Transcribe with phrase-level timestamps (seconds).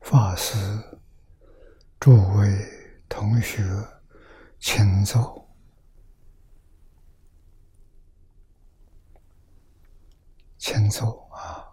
[0.00, 0.56] 法师、
[2.00, 2.46] 诸位
[3.08, 3.62] 同学，
[4.58, 5.48] 请坐，
[10.58, 11.66] 请坐啊！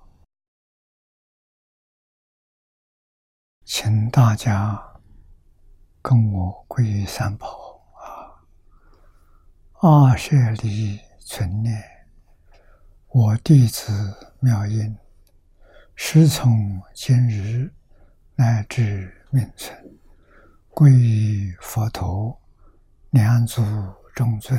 [3.63, 4.81] 请大家
[6.01, 8.41] 跟我皈依三宝啊！
[9.81, 11.81] 阿舍利存念，
[13.07, 13.91] 我弟子
[14.39, 14.97] 妙音。
[16.01, 17.69] 师从今日
[18.33, 19.77] 乃至命存，
[20.71, 22.41] 皈依佛陀，
[23.09, 23.61] 两足
[24.15, 24.57] 中尊；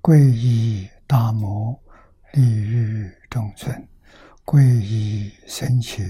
[0.00, 1.78] 皈依大摩，
[2.32, 3.70] 利欲中尊；
[4.46, 6.02] 皈依僧伽，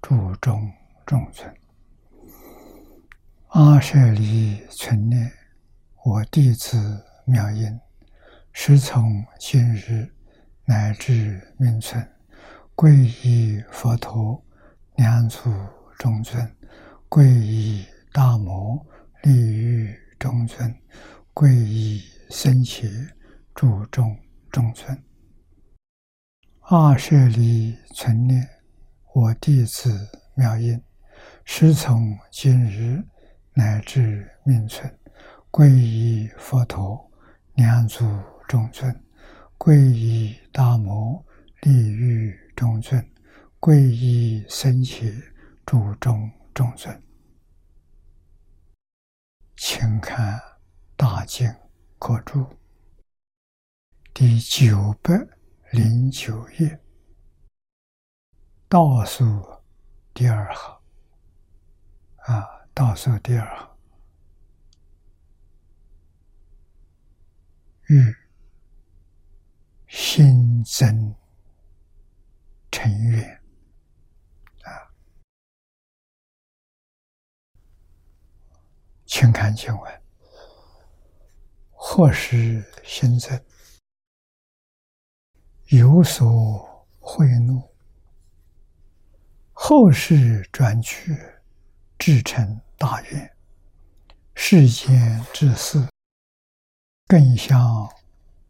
[0.00, 0.72] 注中
[1.04, 1.54] 中尊。
[3.48, 5.30] 阿舍利存念，
[6.02, 7.78] 我弟子妙音，
[8.52, 10.10] 师从今日
[10.64, 12.15] 乃至命存。
[12.76, 12.92] 皈
[13.26, 14.44] 依佛陀，
[14.96, 15.50] 两足
[15.98, 16.46] 中尊；
[17.08, 17.82] 皈依
[18.12, 18.86] 大摩，
[19.22, 20.70] 利欲中尊；
[21.32, 22.86] 皈依僧伽，
[23.54, 24.14] 注中
[24.52, 25.02] 中尊。
[26.60, 28.46] 二舍利存念，
[29.14, 30.78] 我弟子妙音，
[31.46, 33.02] 师从今日
[33.54, 34.94] 乃至命存，
[35.50, 37.10] 皈依佛陀，
[37.54, 38.04] 两足
[38.46, 38.92] 中尊；
[39.56, 41.24] 皈依大摩，
[41.62, 42.38] 利欲。
[42.56, 43.06] 中尊，
[43.60, 45.12] 皈依僧起，
[45.66, 47.02] 注中中尊。
[49.56, 50.38] 请看
[50.96, 51.46] 《大经
[51.98, 52.40] 国注》
[54.14, 55.14] 第九百
[55.70, 56.80] 零九页，
[58.68, 59.22] 倒数
[60.14, 60.80] 第二行
[62.24, 63.76] 啊，倒数第二行，
[67.88, 68.16] 欲
[69.86, 71.14] 新增。
[72.76, 73.42] 成愿
[74.64, 74.92] 啊，
[79.06, 80.02] 请看经文：
[81.70, 83.42] 或是心增，
[85.68, 87.66] 有所贿赂；
[89.54, 91.16] 后世转去，
[91.98, 93.36] 至成大愿，
[94.34, 95.88] 世间之事，
[97.06, 97.88] 更相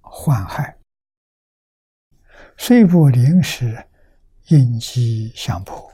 [0.00, 0.76] 患害，
[2.58, 3.85] 虽不临时。
[4.48, 5.90] 应机相扑，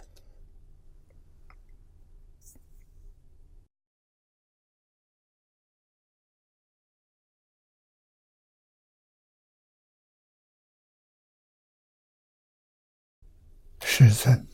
[13.80, 14.46] 是尊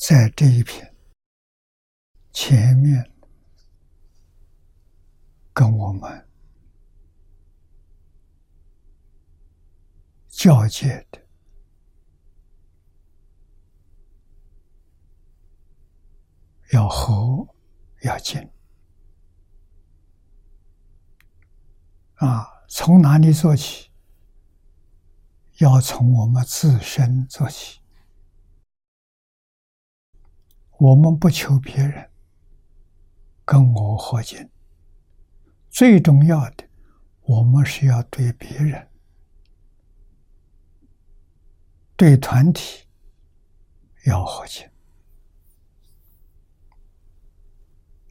[0.00, 0.92] 在这一篇
[2.32, 3.08] 前面
[5.52, 6.27] 跟我们。
[10.38, 11.20] 交界的
[16.72, 17.44] 要和
[18.02, 18.48] 要近
[22.14, 22.46] 啊！
[22.68, 23.90] 从哪里做起？
[25.56, 27.80] 要从我们自身做起。
[30.78, 32.08] 我们不求别人
[33.44, 34.48] 跟我和解，
[35.68, 36.68] 最重要的，
[37.22, 38.87] 我们是要对别人。
[41.98, 42.86] 对团体
[44.06, 44.70] 要和解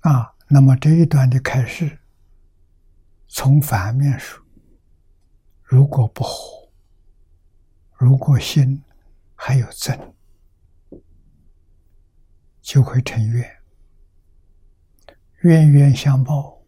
[0.02, 0.36] 啊！
[0.50, 1.98] 那么这一段的开始，
[3.30, 4.46] 从反面说，
[5.64, 6.70] 如果不和，
[7.94, 8.84] 如果心
[9.36, 10.14] 还有憎，
[12.62, 13.58] 就会成怨，
[15.44, 16.62] 冤冤相报，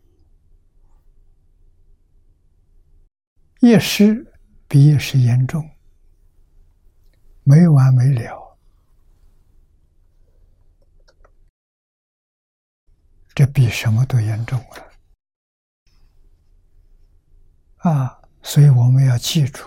[3.60, 4.26] 一时
[4.70, 5.70] 比一时严重。
[7.50, 8.56] 没完没了，
[13.34, 14.92] 这比什么都严重了
[17.78, 18.22] 啊！
[18.44, 19.64] 所以我们要记住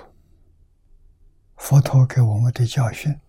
[1.56, 3.20] 佛陀给我们的教训。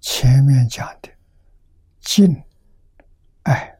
[0.00, 1.08] 前面讲的
[2.00, 2.42] 敬、
[3.44, 3.78] 爱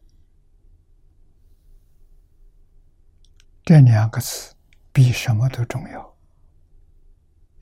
[3.65, 4.55] 这两个字，
[4.93, 6.17] 比什么都重要。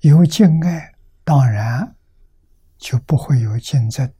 [0.00, 0.94] 有敬爱。
[1.22, 1.96] 当然，
[2.78, 4.12] 就不会有竞争，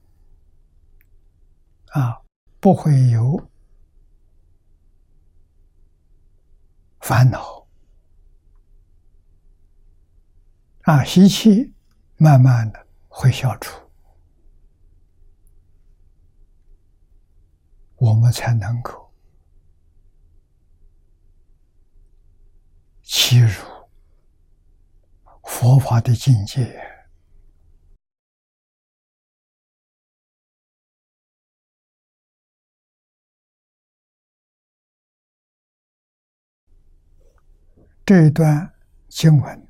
[1.88, 2.20] 啊，
[2.60, 3.50] 不会有
[7.00, 7.66] 烦恼，
[10.82, 11.74] 啊，习气
[12.16, 13.80] 慢慢的会消除，
[17.96, 19.12] 我们才能够
[23.02, 23.64] 欺辱
[25.42, 26.89] 佛法的境界。
[38.10, 38.74] 这一段
[39.08, 39.68] 经文，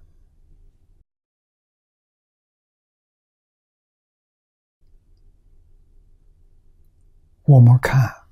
[7.43, 8.27] 我们看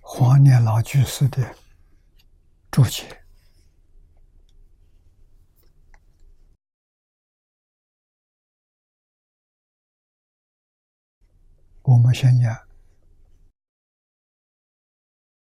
[0.00, 1.54] 黄念老居士的
[2.72, 3.24] 注解，
[11.82, 12.68] 我们先讲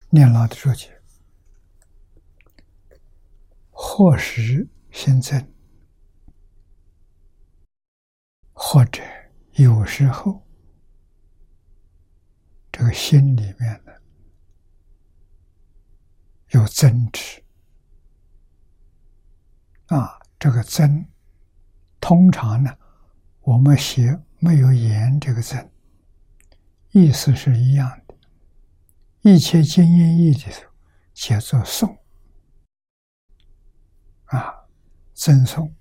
[0.09, 0.98] 念老的注解。
[3.81, 5.53] 或时心增，
[8.51, 9.01] 或者
[9.53, 10.45] 有时候，
[12.73, 13.93] 这个心里面呢
[16.49, 17.41] 有增值
[19.85, 20.19] 啊。
[20.37, 21.05] 这个增，
[22.01, 22.77] 通常呢，
[23.39, 25.71] 我们写没有言这个增，
[26.91, 28.15] 意思是一样的。
[29.21, 30.73] 一切经验义的时候，
[31.13, 31.97] 写作诵。
[34.29, 34.67] 啊，
[35.13, 35.73] 赠送。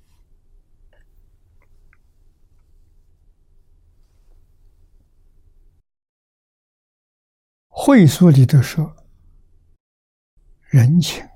[7.68, 8.96] 会书里头说，
[10.62, 11.26] 人情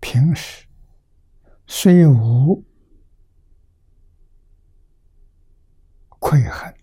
[0.00, 0.66] 平时
[1.66, 2.64] 虽无
[6.18, 6.74] 愧恨，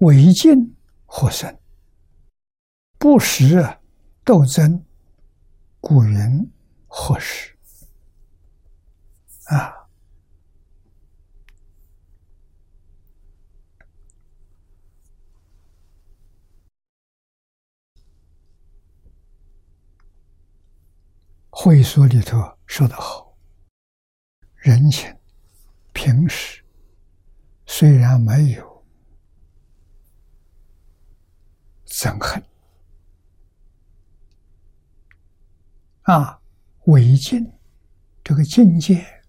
[0.00, 1.58] 违禁或生，
[2.98, 3.78] 不时
[4.24, 4.84] 斗争，
[5.80, 6.50] 古云。
[6.92, 7.56] 合适
[9.46, 9.88] 啊！
[21.48, 23.36] 会所里头说的好，
[24.56, 25.16] 人情
[25.92, 26.64] 平时
[27.66, 28.84] 虽然没有
[31.86, 32.44] 憎恨
[36.02, 36.39] 啊。
[36.90, 37.52] 违禁，
[38.24, 39.22] 这个境界，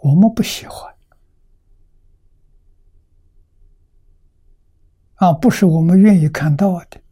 [0.00, 0.94] 我们不喜欢。
[5.16, 7.02] 啊，不是我们愿意看到的，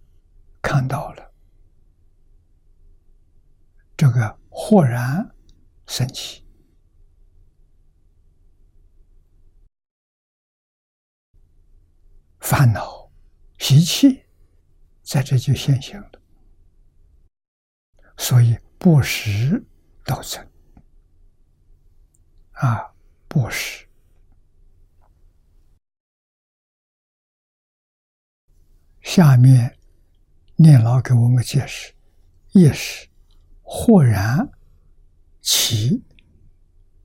[0.63, 1.33] 看到了，
[3.97, 5.35] 这个豁然
[5.89, 6.47] 升起，
[12.39, 13.11] 烦恼
[13.59, 14.23] 习气
[15.03, 16.23] 在这就现象了，
[18.17, 19.67] 所以不识。
[20.09, 20.43] 道成
[22.53, 22.95] 啊，
[23.29, 23.87] 不是。
[29.03, 29.79] 下面
[30.57, 31.93] 念老给我们解释：
[32.53, 33.07] 意识
[33.61, 34.51] 豁然
[35.43, 36.03] 起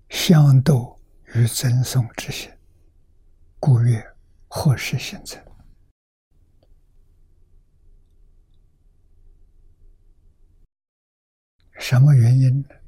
[0.07, 0.98] 相斗
[1.36, 2.50] 与赠送之心，
[3.60, 4.01] 故曰
[4.48, 5.43] 或是现成。
[11.79, 12.83] 什么原因呢？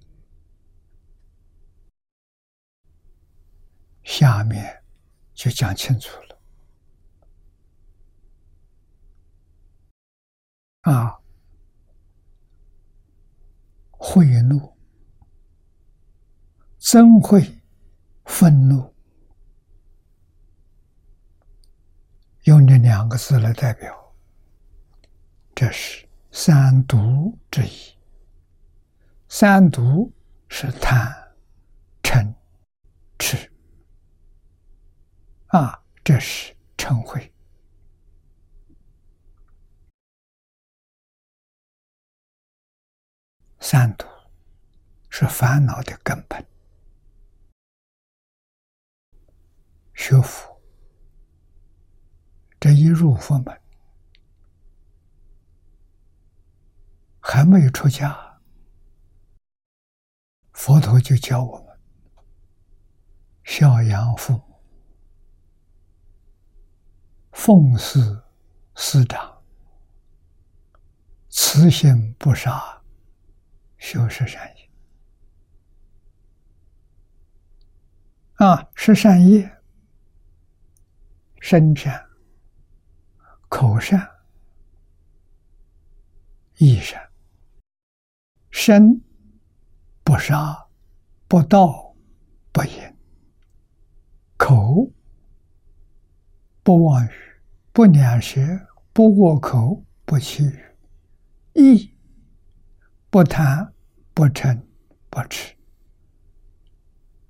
[4.06, 4.82] 下面
[5.34, 6.40] 就讲清楚了
[10.94, 11.20] 啊！
[13.90, 14.78] 会怒、
[16.80, 17.60] 憎会、
[18.26, 18.94] 愤怒，
[22.44, 24.16] 用这两个字来代表，
[25.56, 27.98] 这是三毒之一。
[29.28, 30.14] 三毒
[30.48, 31.12] 是贪、
[32.04, 32.32] 嗔、
[33.18, 33.52] 痴。
[35.56, 37.32] 啊，这是嗔恚。
[43.62, 44.06] 三毒
[45.10, 46.46] 是烦恼的根本。
[49.94, 50.62] 学佛
[52.60, 53.62] 这一入佛门，
[57.22, 58.42] 还没有出家，
[60.52, 61.80] 佛陀就教我们
[63.46, 64.45] 孝养父母。
[67.36, 68.00] 奉事
[68.76, 69.44] 师长，
[71.30, 72.82] 慈心不杀，
[73.78, 74.70] 修是善业。
[78.36, 79.62] 啊，是善业，
[81.42, 82.04] 身善、
[83.50, 84.10] 口善、
[86.56, 87.12] 意善。
[88.50, 89.04] 身
[90.06, 90.68] 不杀，
[91.28, 91.94] 不盗，
[92.54, 92.96] 不淫；
[94.38, 94.90] 口
[96.66, 97.10] 不妄语。
[97.72, 98.42] 不两舌，
[98.92, 100.74] 不过口，不欺语；
[101.54, 101.94] 意
[103.12, 103.72] 不贪，
[104.16, 104.60] 不嗔，
[105.12, 105.56] 不痴。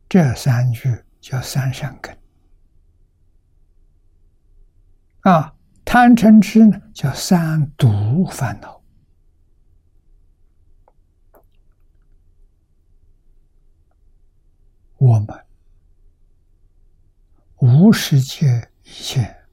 [0.08, 2.18] 这三句叫三善根。
[5.22, 8.82] 啊，贪嗔痴呢，叫三毒烦恼。
[14.98, 15.46] 我们
[17.58, 19.46] 无世界一切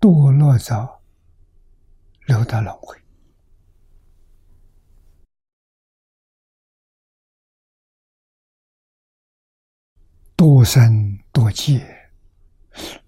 [0.00, 1.02] 堕落到
[2.26, 2.96] 六道轮回，
[10.34, 11.98] 多生多劫。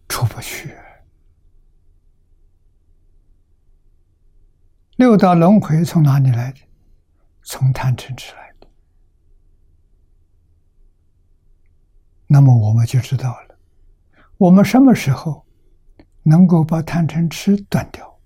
[0.06, 0.76] 出不去，
[4.94, 6.60] 六道轮回从哪里来的？
[7.42, 8.68] 从贪嗔痴来的。
[12.28, 13.43] 那么我们就知道了，
[14.44, 15.46] 我们什么时候
[16.22, 18.20] 能够把贪嗔痴断掉，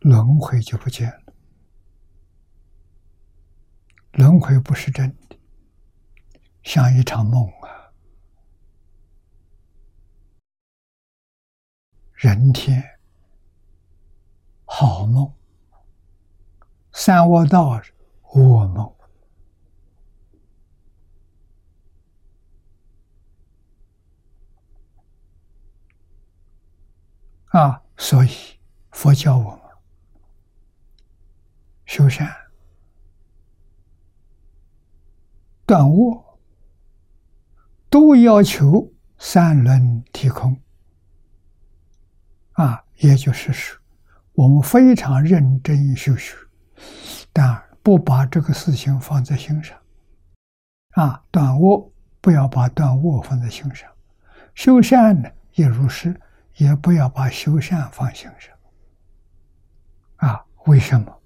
[0.00, 1.32] 轮回就不见了。
[4.12, 5.38] 轮回不是真的，
[6.62, 7.90] 像一场梦啊。
[12.12, 12.84] 人天
[14.66, 15.32] 好梦，
[16.92, 17.80] 三卧道
[18.24, 18.94] 噩梦
[27.54, 27.80] 啊！
[27.96, 28.30] 所以
[28.90, 29.60] 佛教我们
[31.86, 32.28] 修善、
[35.64, 36.40] 断恶，
[37.88, 40.60] 都要求三轮体空。
[42.54, 43.80] 啊，也就是说，
[44.32, 46.34] 我们非常认真修学，
[47.32, 49.78] 但不把这个事情放在心上。
[50.94, 53.88] 啊，断恶不要把断恶放在心上，
[54.56, 56.20] 修善呢也如是，
[56.56, 58.54] 也不要把修善放心上。
[60.16, 61.22] 啊，为什么？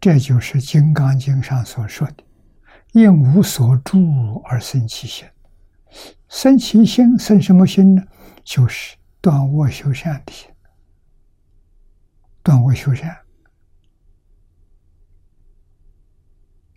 [0.00, 2.24] 这就是《金刚经》上所说的
[2.92, 5.28] “因无所住而生其心”。
[6.28, 8.02] 生其心，生什么心呢？
[8.44, 8.96] 就是。
[9.20, 10.48] 断恶修善的心，
[12.40, 13.18] 断恶修善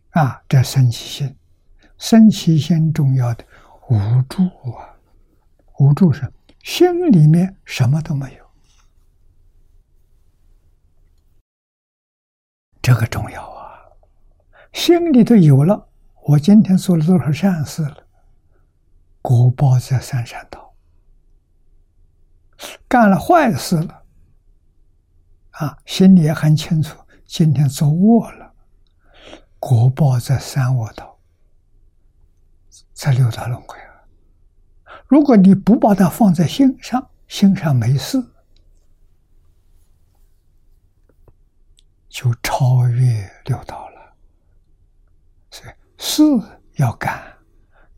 [0.09, 1.37] 啊，这生其心，
[1.99, 3.45] 生其心重要的
[3.89, 4.97] 无助啊，
[5.77, 6.21] 无助是
[6.63, 8.45] 心里面什么都没有，
[12.81, 13.81] 这个重要啊，
[14.71, 15.89] 心里头有了，
[16.23, 18.07] 我今天做了多少善事了，
[19.21, 20.75] 果报在三善道。
[22.87, 24.03] 干了坏事了，
[25.51, 28.53] 啊，心里也很清楚，今天做恶了，
[29.59, 31.19] 果报在三恶道，
[32.93, 33.77] 在六道轮回。
[35.11, 38.17] 如果你不把它放在心上，心上没事，
[42.07, 44.15] 就超越六道了。
[45.49, 46.23] 所以事
[46.75, 47.21] 要干，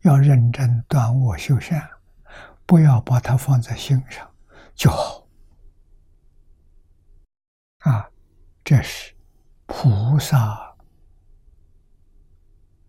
[0.00, 1.88] 要认真断恶修善，
[2.66, 4.28] 不要把它放在心上。
[4.74, 5.24] 就好
[7.82, 8.10] 啊！
[8.64, 9.14] 这是
[9.66, 10.74] 菩萨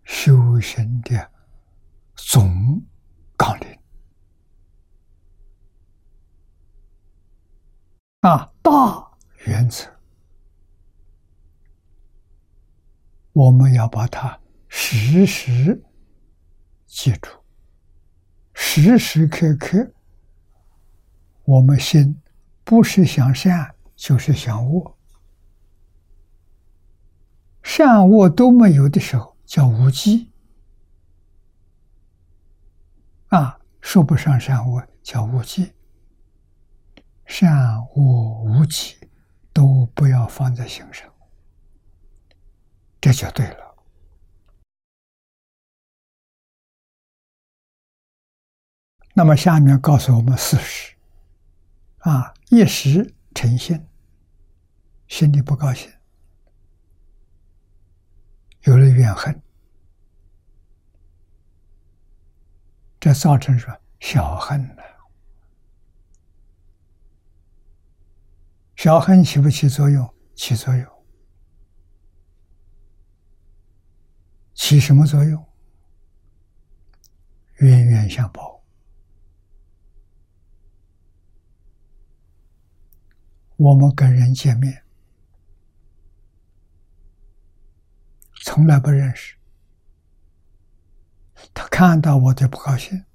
[0.04, 1.32] 修行的
[2.16, 2.82] 总
[3.38, 3.75] 纲领
[8.26, 9.08] 啊，大
[9.46, 9.86] 原则，
[13.34, 15.80] 我们要把它时时
[16.88, 17.30] 记住，
[18.56, 19.92] 时时刻刻。
[21.44, 22.20] 我们心
[22.64, 24.98] 不是想善，就是想恶。
[27.62, 30.32] 善恶都没有的时候，叫无记。
[33.28, 35.75] 啊，说不上善恶，叫无记。
[37.26, 38.98] 善恶无记，
[39.52, 41.12] 都不要放在心上，
[43.02, 43.76] 这就对了。
[49.14, 50.94] 那么下面告诉我们事实。
[52.00, 52.32] 啊！
[52.52, 53.84] 一时成心，
[55.08, 55.92] 心里不高兴，
[58.62, 59.42] 有了怨恨，
[63.00, 63.76] 这造成什么？
[64.00, 64.84] 小恨呢？
[68.76, 70.14] 小恨起不起作用？
[70.36, 70.86] 起作用。
[74.54, 75.44] 起什么作用？
[77.60, 78.64] 冤冤相报。
[83.58, 84.84] 我们跟人见面，
[88.44, 89.38] 从来不认识，
[91.54, 93.06] 他看到我就不高兴，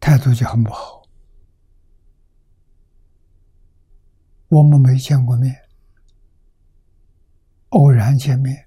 [0.00, 0.97] 态度就很不好。
[4.48, 5.54] 我们没见过面，
[7.68, 8.66] 偶然见面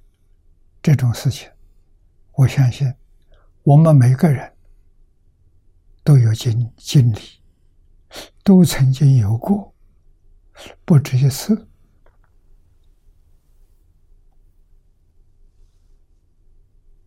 [0.81, 1.49] 这种事情，
[2.33, 2.93] 我相信
[3.63, 4.55] 我们每个人
[6.03, 7.19] 都有经经历，
[8.43, 9.73] 都曾经有过，
[10.85, 11.67] 不止一次。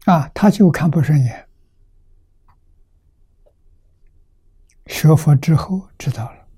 [0.06, 1.48] 啊，他就看不顺眼。
[4.86, 6.48] 学佛之后知道了，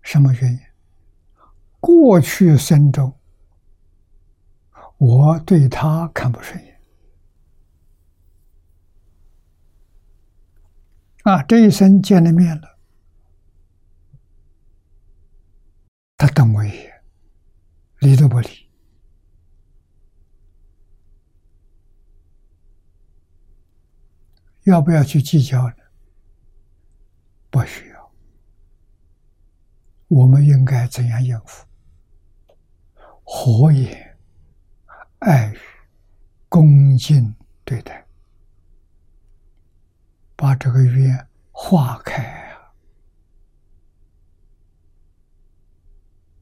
[0.00, 0.60] 什么原因？
[1.82, 3.18] 过去生中，
[4.98, 6.80] 我对他看不顺眼。
[11.24, 12.78] 啊，这一生见了面了，
[16.16, 17.02] 他瞪我一眼，
[17.98, 18.70] 理都不理。
[24.62, 25.74] 要不要去计较呢？
[27.50, 28.12] 不需要。
[30.06, 31.66] 我们应该怎样应付？
[33.34, 34.18] 和颜、
[35.20, 35.58] 爱语、
[36.50, 38.06] 恭敬对待，
[40.36, 42.74] 把这个冤化开啊！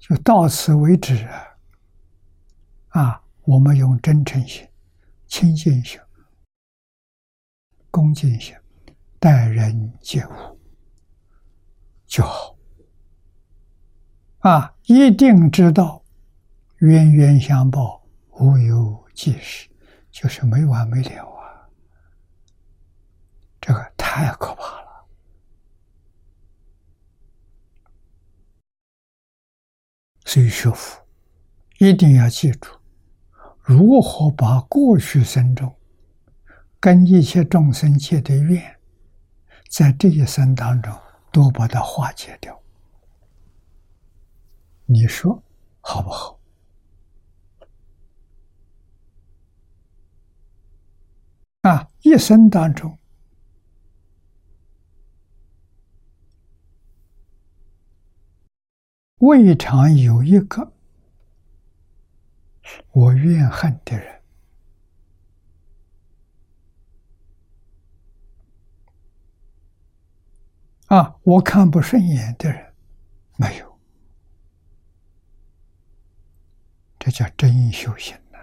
[0.00, 1.56] 就到此为止啊！
[2.88, 4.68] 啊，我们用真诚心、
[5.28, 5.98] 亲近心。
[7.92, 8.54] 恭敬心，
[9.20, 10.60] 待人接物
[12.04, 12.58] 就好
[14.40, 14.74] 啊！
[14.86, 15.99] 一定知道
[16.80, 19.68] 冤冤相报，无有即时，
[20.10, 21.68] 就是没完没了啊！
[23.60, 25.06] 这个太可怕了。
[30.24, 31.06] 所以学佛
[31.78, 32.70] 一定要记住，
[33.62, 35.76] 如何把过去生中。
[36.82, 38.80] 跟一切众生结的怨，
[39.68, 40.98] 在这一生当中
[41.30, 42.58] 都把它化解掉。
[44.86, 45.42] 你说
[45.82, 46.39] 好不好？
[51.62, 52.98] 啊，一生当中
[59.18, 60.72] 未尝有一个
[62.92, 64.22] 我怨恨的人。
[70.86, 72.74] 啊，我看不顺眼的人
[73.36, 73.78] 没有，
[76.98, 78.38] 这叫真修行呢。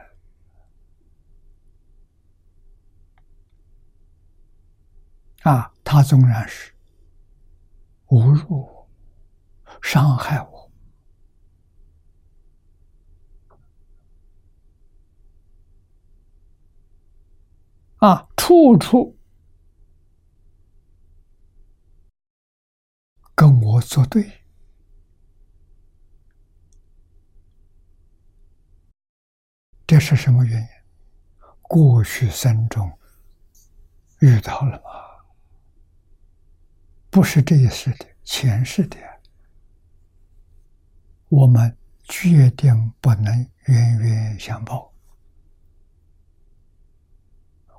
[5.48, 6.74] 啊，他纵然是
[8.08, 8.90] 侮辱我、
[9.82, 10.70] 伤害我，
[18.00, 19.18] 啊，处处。
[23.34, 24.44] 跟我作对，
[29.86, 30.68] 这是什么原因？
[31.62, 33.00] 过去生中
[34.20, 35.07] 遇到了吗？
[37.18, 38.98] 不是这一世的，前世的。
[41.30, 43.34] 我们决定不能
[43.66, 44.94] 冤冤相报，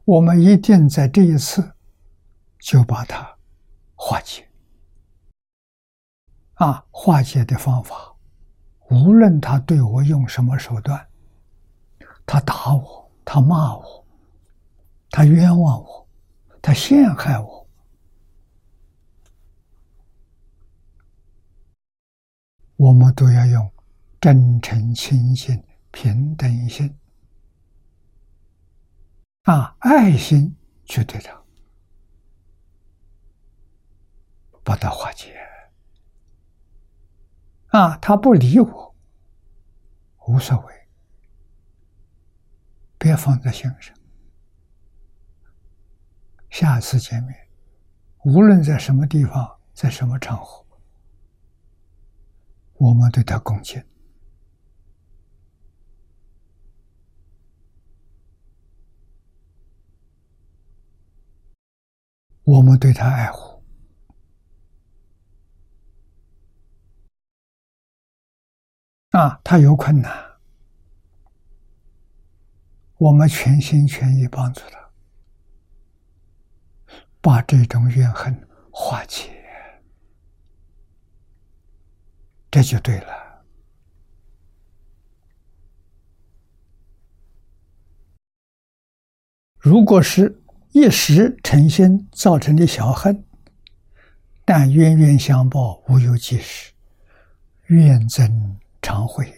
[0.04, 1.72] 我们一定在这一次
[2.58, 3.38] 就把它
[3.94, 4.48] 化解。
[6.54, 8.12] 啊，化解的方法，
[8.90, 11.06] 无论他对我用什么手段，
[12.26, 14.04] 他打我，他骂我，
[15.10, 16.08] 他冤枉我，
[16.60, 17.57] 他陷害我，
[22.78, 23.72] 我们都要用
[24.20, 25.60] 真诚、亲近、
[25.90, 26.96] 平等心
[29.42, 31.42] 啊，爱心去对他，
[34.62, 35.36] 把它化解。
[37.70, 38.94] 啊，他不理我，
[40.28, 40.88] 无所谓，
[42.96, 43.92] 别放在心上。
[46.48, 47.36] 下次见面，
[48.24, 50.64] 无论在什么地方，在什么场合，
[52.78, 53.84] 我们对他恭敬，
[62.44, 63.62] 我们对他爱护。
[69.10, 70.38] 啊，他有困难，
[72.98, 74.90] 我们全心全意帮助他，
[77.20, 79.37] 把这种怨恨化解，
[82.58, 83.44] 这就对了。
[89.58, 90.42] 如果是
[90.72, 93.24] 一时成心造成的小恨，
[94.44, 96.72] 但冤冤相报，无有即时，
[97.66, 98.56] 怨憎。
[98.80, 99.30] 常会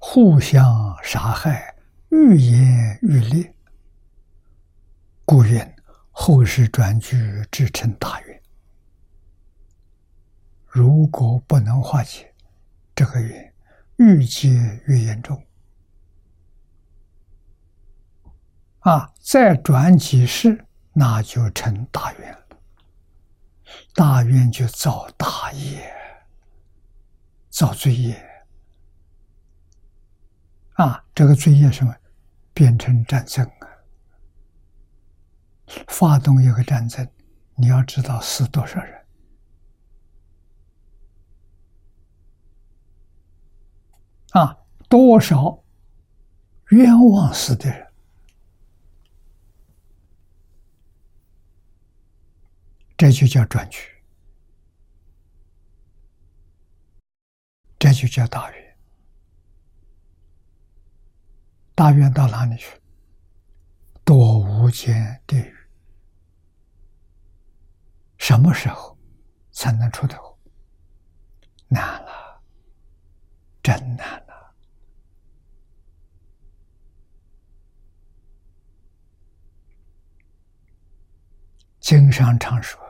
[0.00, 1.76] 互相杀害，
[2.08, 3.54] 愈演愈烈。
[5.24, 5.76] 故愿
[6.10, 7.16] 后世转句，
[7.52, 8.27] 至成大愿。
[10.78, 12.32] 如果不能化解
[12.94, 13.52] 这个缘，
[13.96, 14.48] 愈结
[14.86, 15.44] 愈严重。
[18.78, 22.38] 啊，再转几世，那就成大愿了。
[23.92, 25.92] 大愿就造大业，
[27.50, 28.16] 造罪业。
[30.74, 31.92] 啊，这个罪业什么？
[32.54, 33.66] 变成战争啊！
[35.88, 37.04] 发动一个战争，
[37.56, 38.97] 你要知道死多少人
[44.32, 44.58] 啊？
[44.88, 45.62] 多少
[46.70, 47.86] 冤枉死的人？
[52.96, 54.02] 这就叫转局，
[57.78, 58.78] 这就叫大冤。
[61.74, 62.80] 大冤到哪里去？
[64.04, 65.54] 多无间地狱。
[68.16, 68.98] 什么时候
[69.52, 70.36] 才能出头？
[71.68, 72.27] 难了，
[73.68, 74.54] 真难了。
[81.78, 82.80] 经上常说：“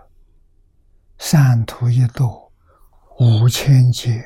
[1.18, 2.52] 三途一度，
[3.18, 4.24] 五千劫，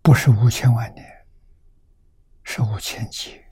[0.00, 1.04] 不是五千万年。”
[2.42, 3.44] 是五千劫。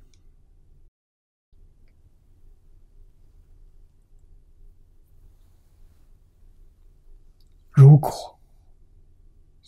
[7.71, 8.34] 如果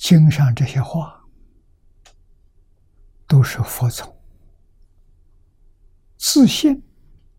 [0.09, 1.21] 经上这些话
[3.27, 4.17] 都是佛从
[6.17, 6.81] 自信、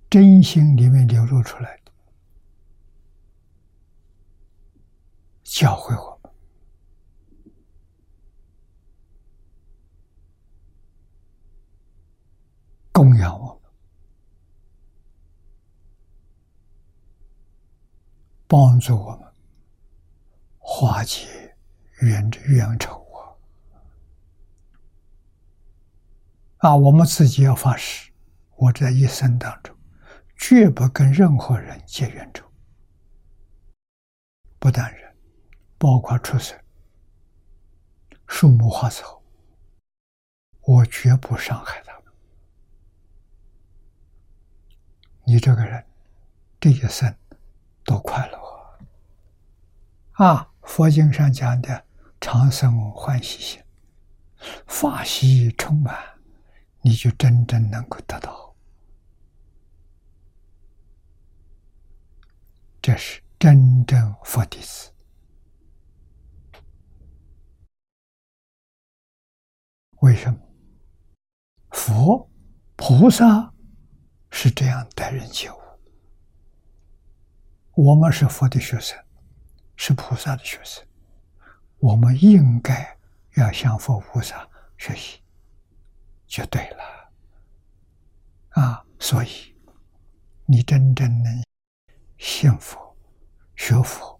[0.10, 1.92] 真心里面流露出来的，
[5.46, 6.34] 教会我们。
[12.92, 13.72] 供养我们，
[18.46, 19.34] 帮助我们
[20.58, 21.47] 化解
[22.02, 23.04] 冤冤仇
[26.60, 26.70] 啊！
[26.70, 28.12] 啊，我们自己要发誓，
[28.56, 29.76] 我在一生当中
[30.36, 32.46] 绝不跟任何人结冤仇，
[34.60, 35.16] 不但人，
[35.80, 36.60] 包括畜生、
[38.28, 39.24] 树木花草，
[40.62, 42.14] 我绝不伤害他们。
[45.24, 45.84] 你这个人，
[46.60, 47.16] 这一生
[47.84, 48.40] 多快乐
[50.12, 50.52] 啊！
[50.62, 51.86] 佛经上讲的
[52.20, 53.64] 长生欢喜心，
[54.68, 55.96] 法喜充满，
[56.82, 58.56] 你就真正能够得到。
[62.82, 64.92] 这是真正佛弟子。
[70.02, 70.40] 为什么？
[71.72, 72.30] 佛
[72.76, 73.54] 菩萨。
[74.30, 75.56] 是这样待人接物。
[77.72, 78.96] 我们是佛的学生，
[79.76, 80.87] 是菩萨的学生，
[81.80, 82.98] 我们应该
[83.36, 85.20] 要向佛菩萨学习，
[86.26, 87.12] 就对了。
[88.62, 89.56] 啊，所以
[90.46, 91.44] 你真正能
[92.18, 92.96] 信佛、
[93.56, 94.20] 学佛。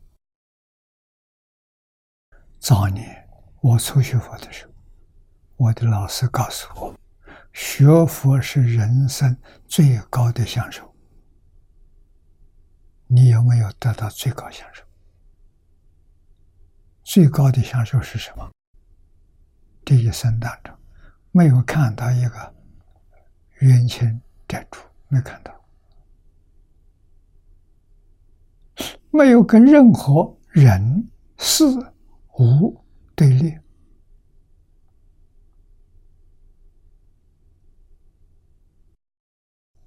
[2.60, 3.28] 早年
[3.62, 4.74] 我初学佛的时候，
[5.56, 6.96] 我的老师告诉我。
[7.54, 10.96] 学佛是人生最高的享受，
[13.08, 14.84] 你有没有得到最高享受？
[17.08, 18.52] 最高的享受是什么？
[19.86, 20.78] 这一生当中，
[21.32, 22.54] 没有看到一个
[23.60, 25.66] 冤亲债主，没看到，
[29.10, 31.64] 没有跟任何人事
[32.40, 32.78] 物
[33.16, 33.58] 对立。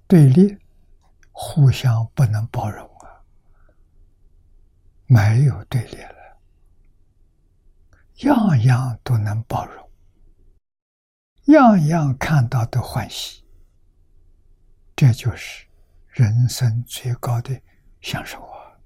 [0.07, 0.57] 对立，
[1.31, 3.21] 互相不能包容啊！
[5.05, 6.20] 没有对立了，
[8.21, 9.89] 样样都能包容，
[11.53, 13.43] 样样看到都欢喜，
[14.95, 15.65] 这就是
[16.07, 17.61] 人生最高的
[18.01, 18.77] 享受啊！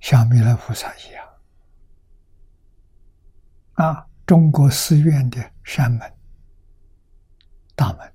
[0.00, 1.28] 像弥勒菩萨一样
[3.74, 6.12] 啊，中国寺院的山门。
[7.74, 8.12] 大门，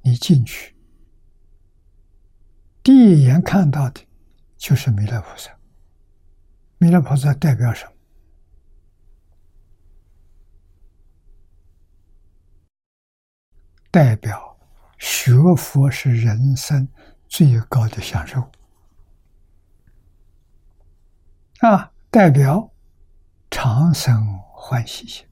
[0.00, 0.74] 你进去，
[2.82, 4.04] 第一眼看到的，
[4.56, 5.56] 就是弥勒菩萨。
[6.82, 7.92] 弥勒菩萨代表什么？
[13.92, 14.58] 代表
[14.98, 16.88] 学佛是人生
[17.28, 18.50] 最高的享受。
[21.60, 22.68] 啊，代表
[23.48, 25.24] 长生欢喜心。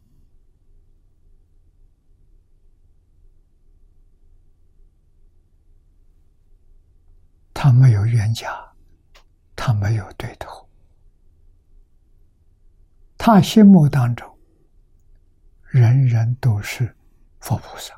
[7.53, 8.73] 他没有冤家，
[9.57, 10.70] 他没有对头，
[13.23, 14.39] 他心目当中，
[15.67, 16.97] 人人都是
[17.39, 17.95] 佛菩萨，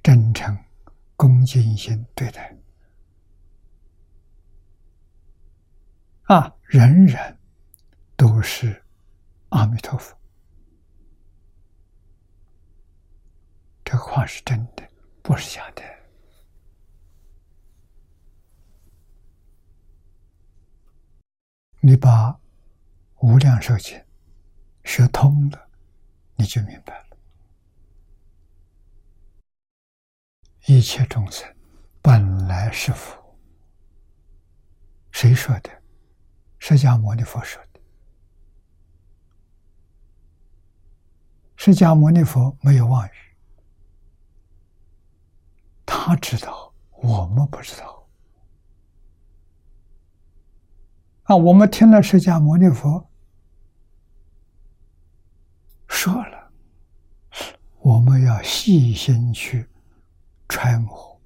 [0.00, 0.56] 真诚、
[1.16, 2.56] 恭敬心对待，
[6.26, 7.36] 啊，人人
[8.16, 8.80] 都是
[9.48, 10.16] 阿弥陀佛，
[13.84, 14.88] 这话是真的，
[15.22, 15.82] 不是假的。
[21.82, 22.30] 你把
[23.20, 23.96] 《无量寿经》
[24.84, 25.68] 学通了，
[26.36, 27.16] 你就明白了。
[30.66, 31.48] 一切众生
[32.02, 33.34] 本来是佛，
[35.10, 35.70] 谁说的？
[36.58, 37.80] 释迦牟尼佛说的。
[41.56, 43.10] 释迦牟尼佛没有妄语，
[45.86, 47.99] 他知道，我们不知道。
[51.30, 53.08] 啊，我们听了释迦牟尼佛
[55.86, 56.50] 说了，
[57.78, 59.64] 我们要细心去
[60.48, 61.20] 揣摩、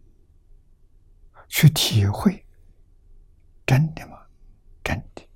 [1.49, 2.45] 去体会，
[3.65, 4.19] 真的吗？
[4.83, 5.27] 真的，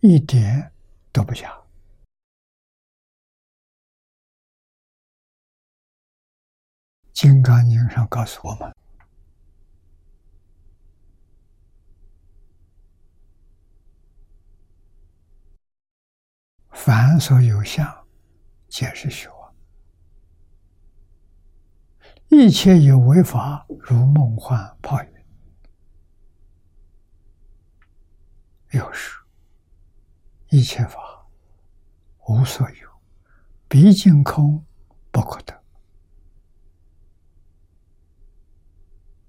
[0.00, 0.72] 一点
[1.12, 1.48] 都不假。
[7.12, 8.71] 《金刚经》上告诉我们。
[16.72, 17.86] 凡所有相，
[18.68, 19.54] 皆是虚妄；
[22.28, 25.08] 一切有为法，如梦幻泡影。
[28.70, 29.18] 有时，
[30.48, 30.98] 一切法
[32.26, 32.88] 无所有，
[33.68, 34.64] 毕竟空，
[35.10, 35.62] 不可得。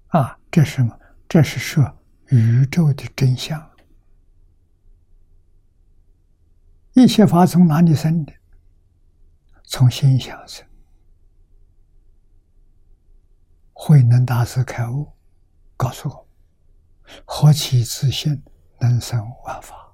[0.08, 0.98] 啊，这是什么？
[1.28, 1.84] 这是说
[2.28, 3.73] 宇宙的真相。
[6.94, 8.32] 一切法从哪里生的？
[9.64, 10.64] 从心想生。
[13.72, 15.12] 慧能大师开悟，
[15.76, 16.28] 告诉我：
[17.24, 18.44] 何其自信，
[18.78, 19.92] 能生万法。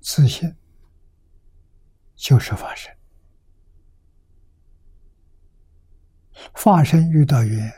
[0.00, 0.56] 自信
[2.14, 2.96] 就是法身，
[6.54, 7.70] 法身遇到缘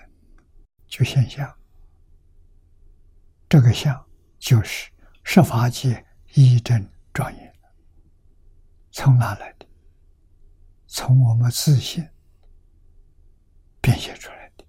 [0.86, 1.52] 就现象。
[3.48, 4.06] 这个相
[4.38, 4.92] 就是
[5.24, 6.06] 设法界。
[6.34, 7.54] 一真庄严，
[8.90, 9.66] 从哪来的？
[10.86, 12.08] 从我们自信
[13.80, 14.64] 变现出来的。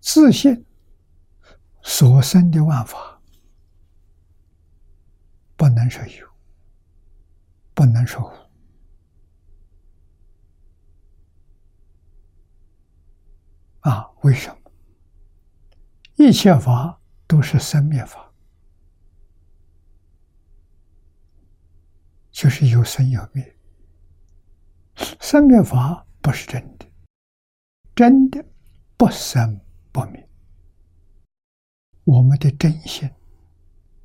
[0.00, 0.64] 自信
[1.82, 3.20] 所生的万法，
[5.56, 6.28] 不能说有，
[7.74, 8.46] 不能说无。
[13.88, 14.72] 啊，为什么？
[16.16, 18.28] 一切法都是生灭法，
[22.32, 23.56] 就是有生有灭。
[25.20, 26.86] 生灭法不是真的，
[27.94, 28.44] 真的
[28.96, 29.60] 不生
[29.92, 30.28] 不灭。
[32.02, 33.08] 我们的真心，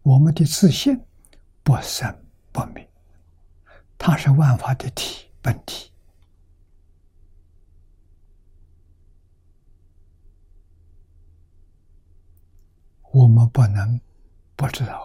[0.03, 1.03] 我们的自信
[1.63, 2.15] 不生
[2.51, 2.88] 不灭，
[3.97, 5.90] 它是万法的体本体。
[13.12, 14.00] 我们不能
[14.56, 14.97] 不知道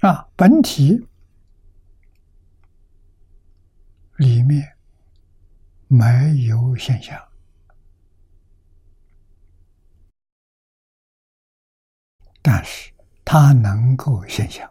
[0.00, 0.08] 啊！
[0.08, 1.06] 啊，本体
[4.16, 4.76] 里面
[5.88, 6.06] 没
[6.46, 7.20] 有现象，
[12.40, 12.92] 但是
[13.24, 14.68] 它能够现象。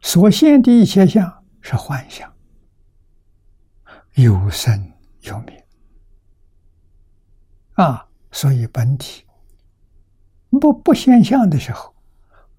[0.00, 2.31] 所现的一切相是幻象。
[4.14, 5.66] 有生有灭
[7.74, 9.24] 啊，所以本体
[10.50, 11.94] 不不现象的时候，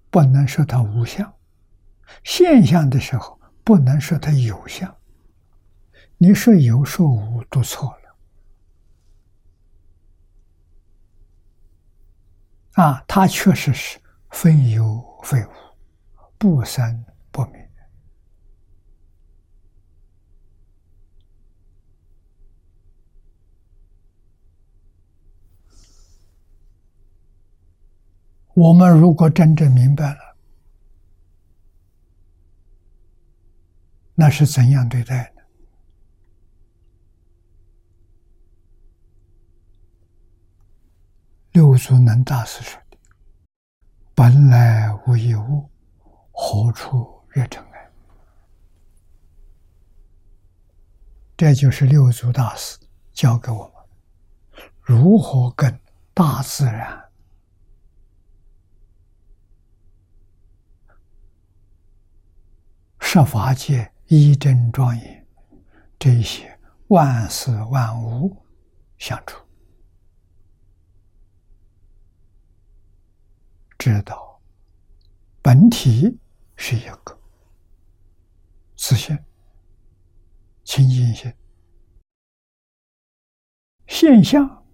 [0.10, 1.28] 不能说它无相；
[2.24, 4.96] 现象的时候，不能说它有相。
[6.18, 7.96] 你说有说无都错
[12.76, 13.04] 了啊！
[13.08, 14.00] 它确实是
[14.32, 15.50] 非有非无，
[16.39, 17.62] 不生不灭。
[28.56, 30.38] 我们如果真正明白了
[34.13, 35.44] 那是怎样对待的
[41.54, 42.98] 六祖能大师说的
[44.13, 45.68] 本来无一物
[46.32, 47.89] 何处惹尘埃？
[51.36, 52.78] 这就是六祖大师
[53.13, 53.74] 教给我们
[54.80, 55.80] 如何跟
[56.13, 57.03] 大自然
[63.13, 65.28] 设法界一真庄严
[65.99, 68.43] 这些万事万物
[68.97, 69.39] 相处。
[73.78, 74.41] 知道
[75.43, 76.19] 本体
[76.56, 77.21] 是一个
[78.76, 79.15] 自性、
[80.63, 81.32] 清净性
[83.86, 84.65] 现象，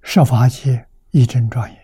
[0.00, 1.79] 设法界一真庄严。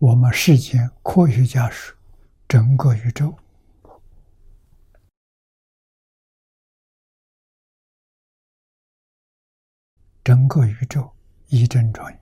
[0.00, 1.94] 我们世间科学家说，
[2.48, 3.36] 整个宇宙。
[10.24, 11.14] 整个宇宙
[11.48, 12.18] 一真庄严，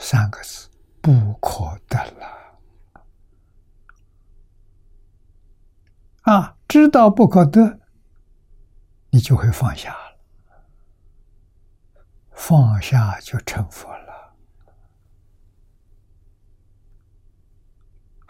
[0.00, 0.68] 三个字
[1.00, 2.60] 不可得了
[6.22, 6.56] 啊！
[6.66, 7.78] 知道不可得，
[9.10, 10.18] 你就会放下了，
[12.32, 14.09] 放下就成佛了。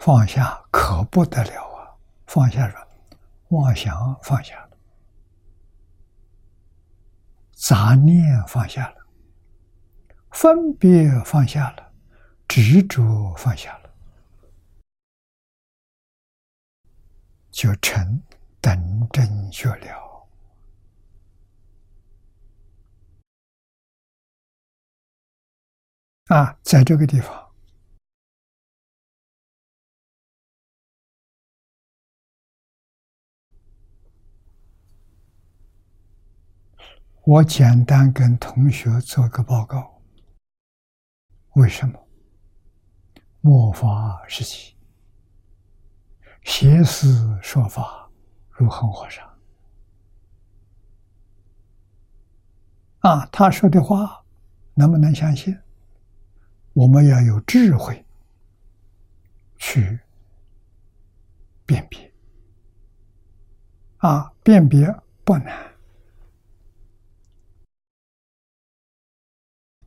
[0.03, 1.95] 放下可不得了啊！
[2.25, 2.87] 放下了，
[3.49, 4.77] 妄想放下了。
[7.53, 9.05] 杂念放下了，
[10.31, 11.93] 分别放下了，
[12.47, 13.93] 执着放下了，
[17.51, 18.23] 就成
[18.59, 20.27] 等正觉了。
[26.29, 27.50] 啊，在这个地方。
[37.23, 40.01] 我简单跟同学做个报告。
[41.53, 42.07] 为什么？
[43.41, 44.75] 末法时期，
[46.43, 48.09] 邪思说法
[48.49, 49.21] 如恒河沙。
[53.01, 54.23] 啊，他说的话
[54.73, 55.55] 能不能相信？
[56.73, 58.03] 我们要有智慧
[59.57, 59.99] 去
[61.67, 62.11] 辨别。
[63.97, 64.87] 啊，辨别
[65.23, 65.70] 不难。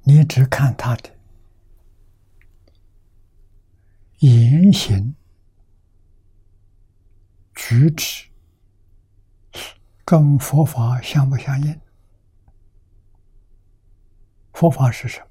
[0.06, 1.10] 你只看他的
[4.18, 5.14] 言行
[7.54, 8.28] 举止
[10.04, 11.80] 跟佛法相不相应？
[14.52, 15.26] 佛法是什么？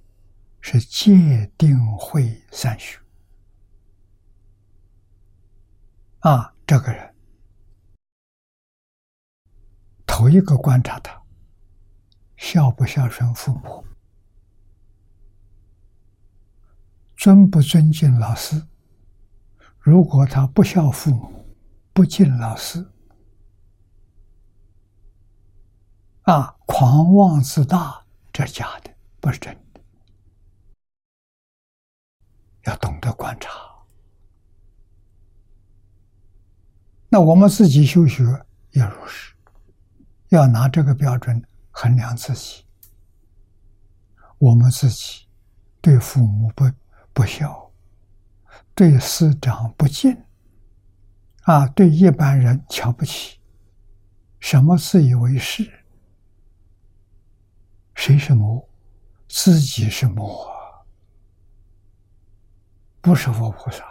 [0.60, 3.00] 是戒定慧三学。
[6.20, 7.14] 啊，这个人
[10.08, 11.22] 头一个观察他
[12.38, 13.86] 孝不孝顺父母。
[17.24, 18.62] 尊不尊敬老师？
[19.80, 21.56] 如果他不孝父母，
[21.94, 22.86] 不敬老师，
[26.24, 29.80] 啊，狂妄自大，这假的，不是真的。
[32.66, 33.50] 要懂得观察。
[37.08, 38.26] 那我们自己修学
[38.72, 39.34] 也如是，
[40.28, 42.66] 要拿这个标准衡量自己。
[44.40, 45.26] 我们自己
[45.80, 46.70] 对父母不。
[47.14, 47.72] 不孝，
[48.74, 50.24] 对师长不敬，
[51.44, 53.40] 啊，对一般人瞧不起，
[54.40, 55.72] 什么自以为是？
[57.96, 58.68] 谁是魔？
[59.28, 60.48] 自己是魔，
[63.02, 63.84] 不是佛菩萨。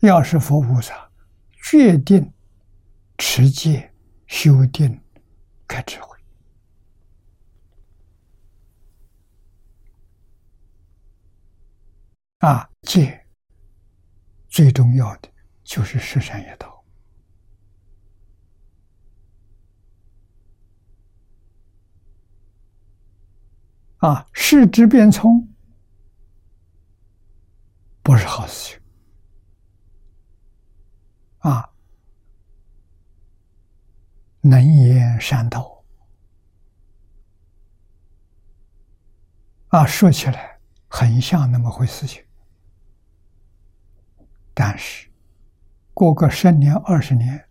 [0.00, 1.10] 要是佛菩萨，
[1.62, 2.32] 决定
[3.18, 3.92] 持戒、
[4.26, 5.00] 修定、
[5.68, 6.18] 开智慧。
[12.40, 13.26] 啊，戒
[14.48, 15.28] 最重要的
[15.62, 16.82] 就是十善业道。
[23.98, 25.46] 啊，视之变聪
[28.02, 28.80] 不是好事情。
[31.40, 31.70] 啊，
[34.40, 35.84] 能言善道。
[39.68, 42.24] 啊，说起来很像那么回事情。
[44.62, 45.08] 但是，
[45.94, 47.48] 过个十年二十年，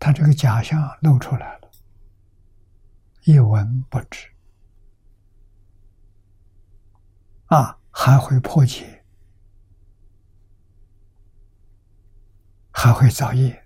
[0.00, 1.70] 他这个假象露出来了，
[3.22, 4.28] 一文不值，
[7.46, 9.04] 啊，还会破解，
[12.72, 13.64] 还会造业，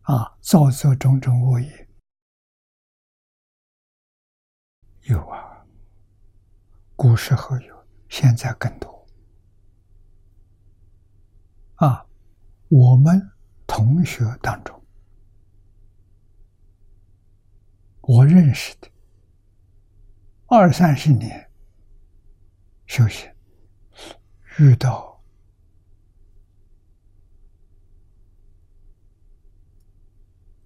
[0.00, 1.88] 啊，造作种种恶业，
[5.02, 5.51] 有啊，
[7.02, 9.04] 古时候有，现在更多，
[11.74, 12.06] 啊，
[12.68, 13.28] 我们
[13.66, 14.80] 同学当中。
[18.02, 18.88] 我认识的
[20.46, 21.50] 二三十年
[22.86, 23.28] 修行，
[24.60, 25.20] 遇到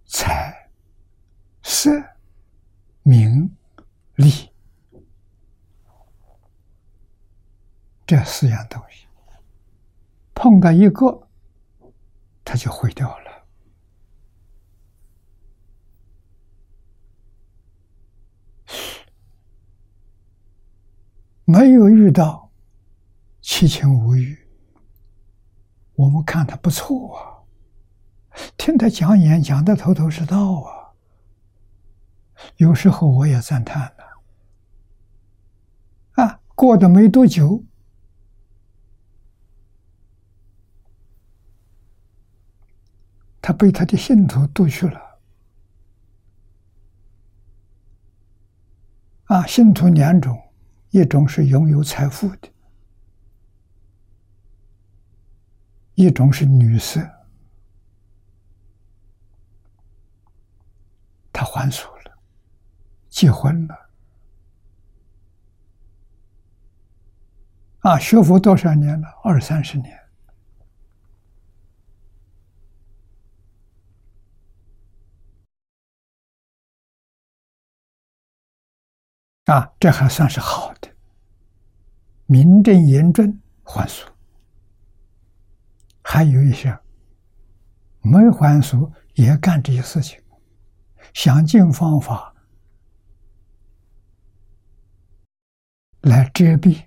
[0.04, 0.70] 财、
[1.62, 1.90] 色、
[3.04, 3.56] 名、
[4.16, 4.50] 利
[8.06, 9.06] 这四样东西，
[10.32, 11.26] 碰到一个，
[12.44, 13.26] 他就毁掉了。
[21.44, 22.50] 没有遇到
[23.40, 24.38] 七情五欲，
[25.94, 27.42] 我们看他不错啊，
[28.56, 30.92] 听他讲演讲的头头是道啊。
[32.56, 34.22] 有时候我也赞叹了，
[36.22, 37.64] 啊，过得没多久，
[43.46, 45.00] 他被他的信徒渡去了，
[49.26, 50.36] 啊，信徒两种。
[50.90, 52.48] 一种是拥有财富的，
[55.94, 57.00] 一种是女色，
[61.32, 62.18] 他还俗了，
[63.08, 63.90] 结婚了，
[67.80, 69.06] 啊，学佛多少年了？
[69.22, 69.96] 二三十年，
[79.46, 80.88] 啊，这还算是好的。
[82.26, 84.04] 名正言顺还俗，
[86.02, 86.76] 还有一些
[88.02, 90.20] 没还俗也干这些事情，
[91.14, 92.34] 想尽方法
[96.00, 96.84] 来遮蔽，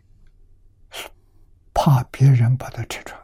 [1.74, 3.18] 怕别人把他吃穿。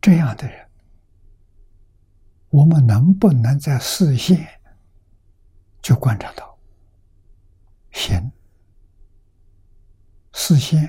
[0.00, 0.68] 这样的人，
[2.54, 4.48] 我们能不能在视线
[5.82, 6.56] 就观察到？
[7.90, 8.30] 行，
[10.32, 10.88] 事先，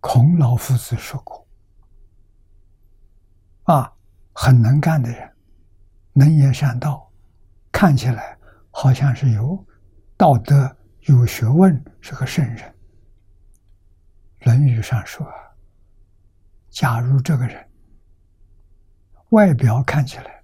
[0.00, 1.48] 孔老夫子说过
[3.64, 3.90] ：“啊，
[4.34, 5.34] 很能干的人，
[6.12, 7.10] 能言善道，
[7.72, 8.36] 看起来
[8.70, 9.66] 好像是有
[10.14, 10.76] 道德、
[11.06, 12.58] 有学问，是个圣人。”
[14.44, 15.26] 《论语》上说
[16.68, 17.66] ：“假如这个人
[19.30, 20.42] 外表看起来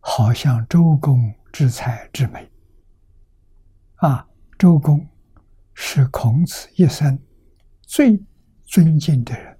[0.00, 2.50] 好像周公之才之美。”
[3.96, 4.26] 啊，
[4.58, 5.06] 周公
[5.74, 7.18] 是孔子一生
[7.82, 8.18] 最
[8.64, 9.58] 尊敬的人。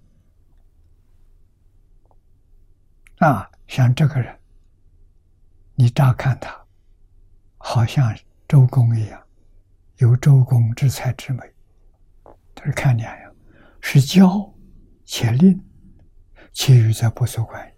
[3.19, 4.41] 啊，像这个人，
[5.75, 6.59] 你乍看他，
[7.59, 8.17] 好像
[8.49, 9.23] 周公一样，
[9.99, 11.43] 有周公之才之美。
[12.55, 13.35] 但是看两样，
[13.83, 14.51] 是教
[15.05, 15.63] 且吝，
[16.53, 17.71] 其余则不足观。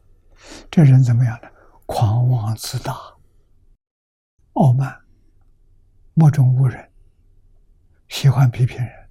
[0.70, 1.48] 这人怎么样呢？
[1.86, 2.96] 狂妄自大，
[4.54, 4.98] 傲慢。
[6.14, 6.92] 目中无人，
[8.08, 9.08] 喜欢批评人，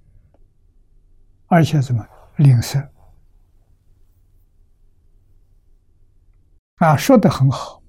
[1.48, 2.06] 而且怎么
[2.36, 2.88] 吝啬
[6.76, 6.96] 啊？
[6.96, 7.82] 说的很好，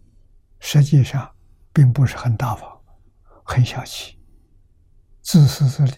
[0.60, 1.32] 实际上
[1.72, 2.82] 并不是很大方，
[3.44, 4.20] 很小气，
[5.22, 5.94] 自私自利。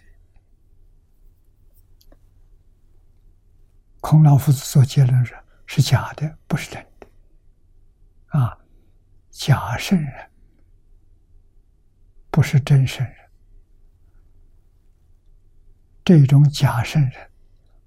[4.02, 6.90] 孔老夫子做结论说：“是假的，不是真的。”
[8.38, 8.58] 啊，
[9.30, 10.32] 假圣人。
[12.32, 13.16] 不是真圣人，
[16.04, 17.32] 这种假圣人，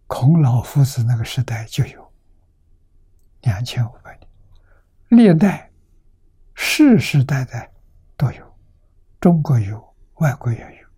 [0.06, 2.10] 孔老夫子那个时代就有
[3.42, 4.18] 两千五百
[5.10, 5.70] 年，历代
[6.54, 7.70] 世世代代
[8.16, 8.58] 都有，
[9.20, 10.88] 中国有，外国也有，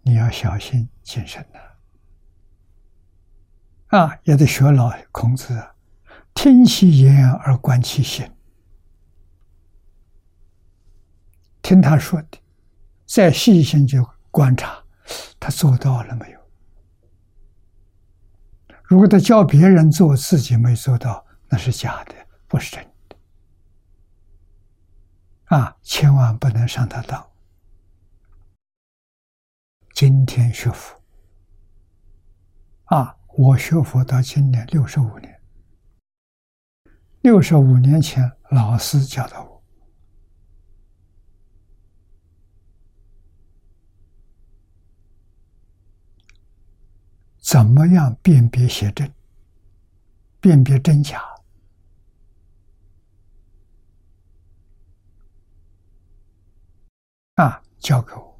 [0.00, 1.58] 你要小心谨慎呐！
[3.98, 5.73] 啊，也得学老孔子啊，
[6.34, 8.30] 听其言而观其行。
[11.62, 12.38] 听他说的，
[13.06, 13.98] 再细心去
[14.30, 14.84] 观察，
[15.40, 16.38] 他做到了没有？
[18.82, 22.14] 如果他教别人做，自己没做到，那是假的，
[22.46, 23.16] 不是真的。
[25.56, 27.30] 啊，千万不能上他当。
[29.94, 31.00] 今天学佛，
[32.84, 35.33] 啊，我学佛到今年六十五年，
[37.24, 39.62] 六十五年前，老师教的我，
[47.38, 49.10] 怎么样辨别邪正，
[50.38, 51.18] 辨别真假，
[57.36, 58.38] 啊，教给我。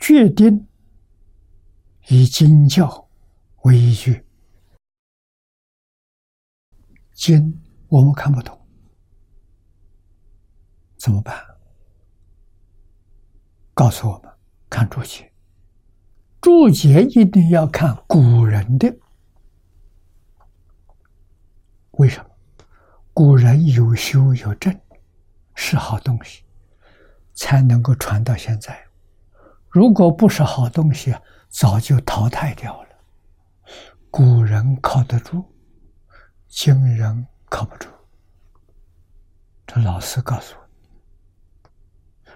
[0.00, 0.66] 决定
[2.12, 3.08] 以经教
[3.62, 4.26] 为依据，
[7.12, 8.60] 经我们看不懂，
[10.96, 11.32] 怎么办？
[13.72, 14.32] 告诉我们
[14.68, 15.32] 看注解，
[16.40, 18.92] 注解一定要看古人的，
[21.92, 22.30] 为什么？
[23.14, 24.76] 古人有修有正，
[25.54, 26.42] 是好东西，
[27.34, 28.84] 才能够传到现在。
[29.68, 31.14] 如果不是好东西，
[31.50, 32.88] 早就淘汰掉了。
[34.10, 35.44] 古人靠得住，
[36.48, 37.88] 今人靠不住。
[39.66, 40.68] 这老师告诉我，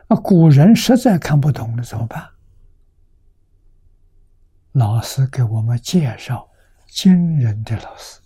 [0.09, 2.31] 那古人实在看不懂了，怎么办？
[4.73, 6.49] 老师给我们介绍
[6.87, 8.21] 今人的老师。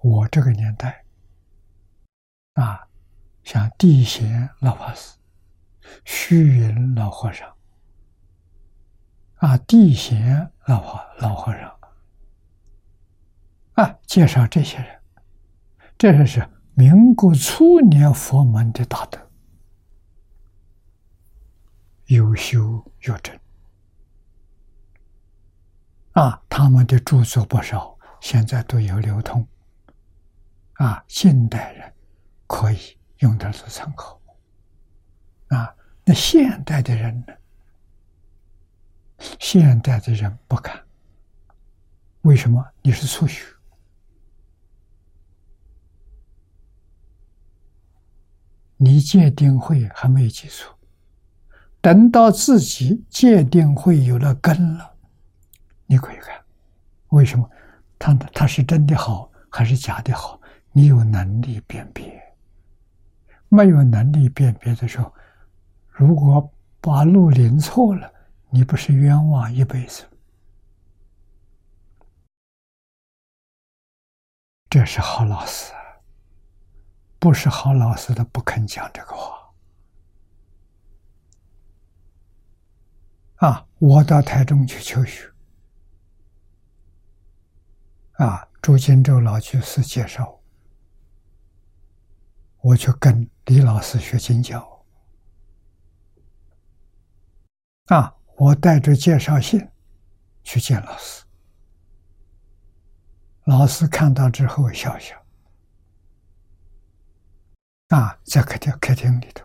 [0.00, 1.04] 我这个年代，
[2.54, 2.88] 啊，
[3.42, 5.16] 像地贤老法师。
[6.04, 7.52] 虚云老和尚，
[9.38, 11.78] 啊，地贤老和老和尚，
[13.74, 15.00] 啊，介绍这些人，
[15.96, 19.30] 这是是民国初年佛门的大德，
[22.06, 23.38] 有修有证，
[26.12, 29.46] 啊，他们的著作不少，现在都有流通，
[30.74, 31.92] 啊，近代人
[32.48, 34.20] 可以用它做参考，
[35.48, 35.74] 啊。
[36.04, 37.34] 那现代的人呢？
[39.38, 40.80] 现代的人不敢，
[42.22, 42.64] 为什么？
[42.82, 43.44] 你是初学，
[48.76, 50.72] 你戒定慧还没有基础，
[51.80, 54.94] 等到自己戒定慧有了根了，
[55.86, 56.40] 你可以看，
[57.08, 57.48] 为什么？
[57.98, 60.40] 他他是真的好还是假的好？
[60.70, 62.22] 你有能力辨别，
[63.48, 65.12] 没有能力辨别的时候。
[65.88, 66.48] 如果
[66.80, 68.12] 把路领错了，
[68.50, 70.08] 你不是冤枉一辈子？
[74.70, 75.72] 这是好老师，
[77.18, 79.52] 不是好老师的不肯讲这个话。
[83.36, 85.32] 啊，我到台中去求学，
[88.14, 90.40] 啊，朱金洲老居士介绍，
[92.60, 94.84] 我去跟李老师学经教。
[97.86, 98.17] 啊！
[98.38, 99.68] 我带着介绍信
[100.44, 101.24] 去见老师，
[103.46, 105.20] 老师看到之后笑笑。
[107.88, 109.44] 啊，在客厅客厅里头，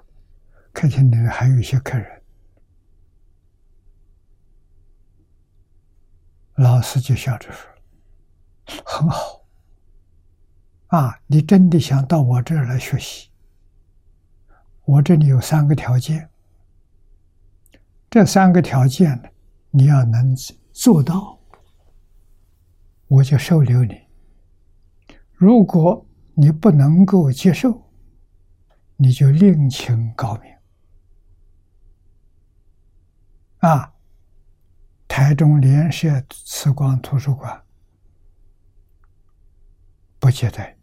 [0.71, 2.21] 客厅里还有一些客人，
[6.57, 7.67] 老师就笑着说
[8.85, 9.43] ：“很好，
[10.87, 13.31] 啊，你真的想到我这儿来学习？
[14.83, 16.29] 我这里有三个条件。”
[18.13, 19.29] 这三个条件呢，
[19.71, 20.35] 你要能
[20.71, 21.39] 做到，
[23.07, 23.99] 我就收留你。
[25.31, 26.05] 如果
[26.35, 27.91] 你不能够接受，
[28.97, 30.55] 你就另请高明。
[33.61, 33.91] 啊，
[35.07, 37.63] 台中联社慈光图书馆
[40.19, 40.77] 不接待。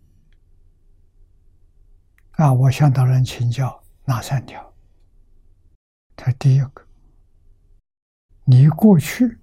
[2.32, 4.74] 啊，我向大人请教哪三条？
[6.16, 6.89] 他第一个。
[8.50, 9.38] 你过去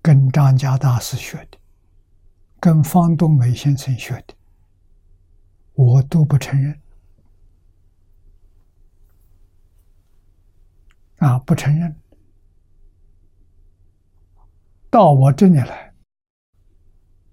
[0.00, 1.58] 跟张家大师学的，
[2.58, 4.34] 跟方东梅先生学的，
[5.74, 6.80] 我都不承认。
[11.18, 11.94] 啊，不承认，
[14.88, 15.92] 到我这里来，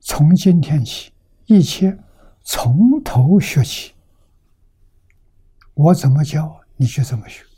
[0.02, 1.14] 从今天起，
[1.46, 1.98] 一切
[2.44, 3.96] 从头学起。
[5.74, 7.49] 我怎么教，你就怎么学。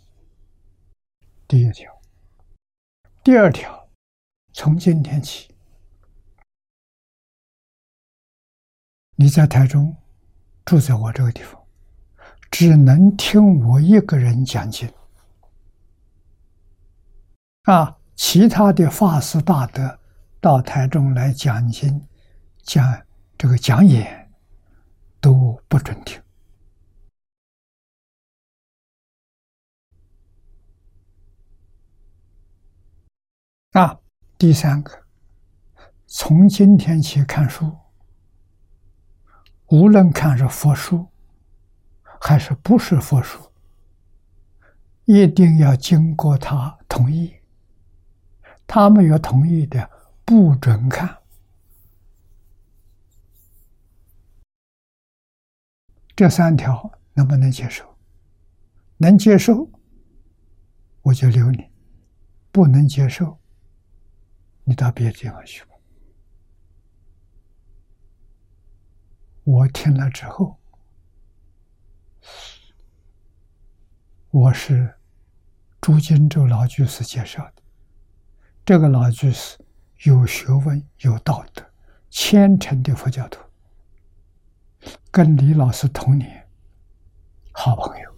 [1.52, 2.02] 第一条，
[3.26, 3.86] 第二条，
[4.54, 5.54] 从今天起，
[9.18, 9.94] 你在台中
[10.64, 11.62] 住在我这个地方，
[12.50, 14.90] 只能听我一个人讲经。
[17.64, 20.00] 啊，其他的法师大德
[20.40, 22.08] 到台中来讲经、
[22.64, 23.06] 讲
[23.38, 24.32] 这个讲演，
[25.20, 26.21] 都不准听。
[33.72, 33.98] 啊，
[34.38, 34.92] 第三个，
[36.06, 37.74] 从今天起看书，
[39.68, 41.08] 无论看是佛书，
[42.20, 43.40] 还是不是佛书，
[45.06, 47.34] 一定要经过他同意。
[48.68, 49.90] 他没有同意的，
[50.26, 51.18] 不准看。
[56.14, 57.86] 这三条能不能接受？
[58.98, 59.70] 能接受，
[61.04, 61.70] 我就留你；
[62.52, 63.41] 不能接受。
[64.64, 65.70] 你到别的地方去吧。
[69.44, 70.58] 我听了之后，
[74.30, 74.96] 我是
[75.82, 77.64] 朱金洲老居士介绍的。
[78.64, 79.58] 这个老居士
[80.04, 81.66] 有学问、有道德、
[82.10, 83.42] 虔诚的佛教徒，
[85.10, 86.48] 跟李老师同年，
[87.52, 88.16] 好朋友。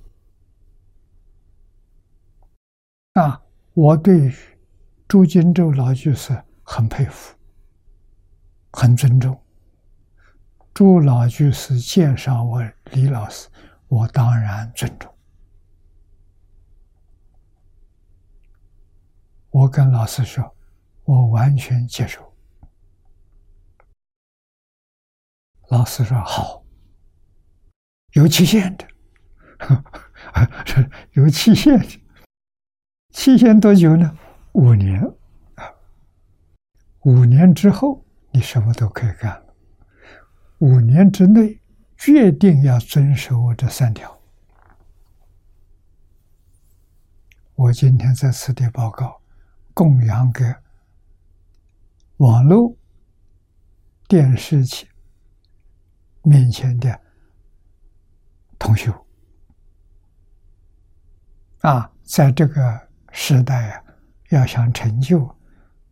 [3.14, 3.41] 啊，
[3.74, 4.32] 我对。
[5.14, 7.38] 朱金洲老居士很佩服，
[8.72, 9.39] 很尊重。
[10.74, 13.47] 朱老居士介绍我李老师，
[13.88, 15.14] 我当然尊重。
[19.51, 20.55] 我跟老师说，
[21.03, 22.34] 我完全接受。
[25.70, 26.66] 老师说好，
[28.14, 28.88] 有期限的，
[31.14, 32.01] 有期限的，
[33.11, 34.18] 期限多久呢？
[34.54, 35.01] 五年
[35.56, 35.74] 啊，
[37.01, 39.56] 五年之后你什么都可以干了。
[40.60, 41.60] 五年之内，
[41.97, 44.20] 决定要遵守我这三条。
[47.56, 49.22] 我今天在此地报告，
[49.74, 50.43] 供养给
[52.18, 52.76] 网络、
[54.08, 54.88] 电视机
[56.22, 56.99] 面前的
[58.58, 58.93] 同学
[61.62, 63.83] 啊，在这个时代啊。
[64.34, 65.36] 要想成就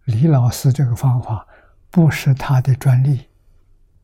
[0.06, 1.48] 李老师这个方法，
[1.92, 3.28] 不是他的专利。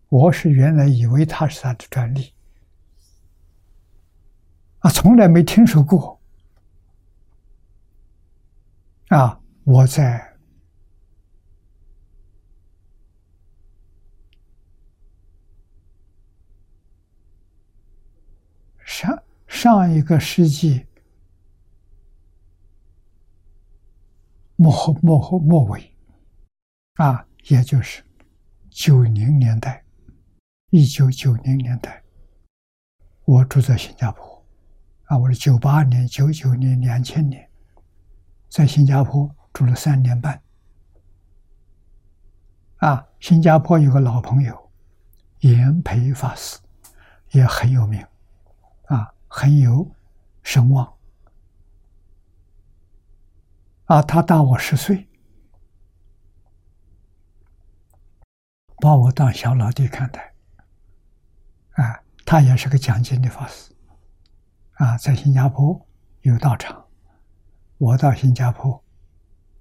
[0.09, 2.33] 我是原来以为他是他的专利，
[4.79, 6.21] 啊，从来没听说过。
[9.09, 10.37] 啊，我在
[18.85, 20.86] 上上一个世纪。
[24.59, 25.95] 末后末后末尾，
[26.95, 28.03] 啊，也就是
[28.71, 29.83] 九零年代，
[30.71, 32.01] 一九九零年代，
[33.25, 34.43] 我住在新加坡，
[35.03, 37.47] 啊，我是九八年、九九年、两千年，
[38.49, 40.41] 在新加坡住了三年半，
[42.77, 44.71] 啊，新加坡有个老朋友，
[45.41, 46.57] 严培法师，
[47.29, 48.03] 也很有名，
[48.85, 49.87] 啊，很有
[50.41, 50.96] 声望。
[53.87, 55.07] 啊，他大我十岁，
[58.81, 60.33] 把我当小老弟看待。
[61.71, 63.73] 啊，他也是个讲经的法师，
[64.73, 65.87] 啊，在新加坡
[66.21, 66.85] 有道场，
[67.77, 68.83] 我到新加坡，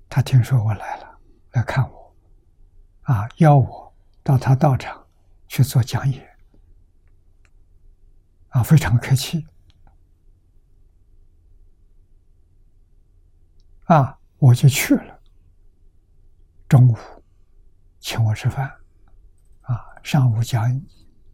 [0.08, 1.18] 他听说我来了，
[1.52, 2.16] 来看我，
[3.02, 5.06] 啊，邀我到他道场
[5.46, 6.26] 去做讲演，
[8.48, 9.46] 啊，非常客气。
[13.86, 15.20] 啊，我就去了。
[16.68, 16.96] 中午
[18.00, 18.68] 请我吃饭，
[19.62, 20.82] 啊，上午讲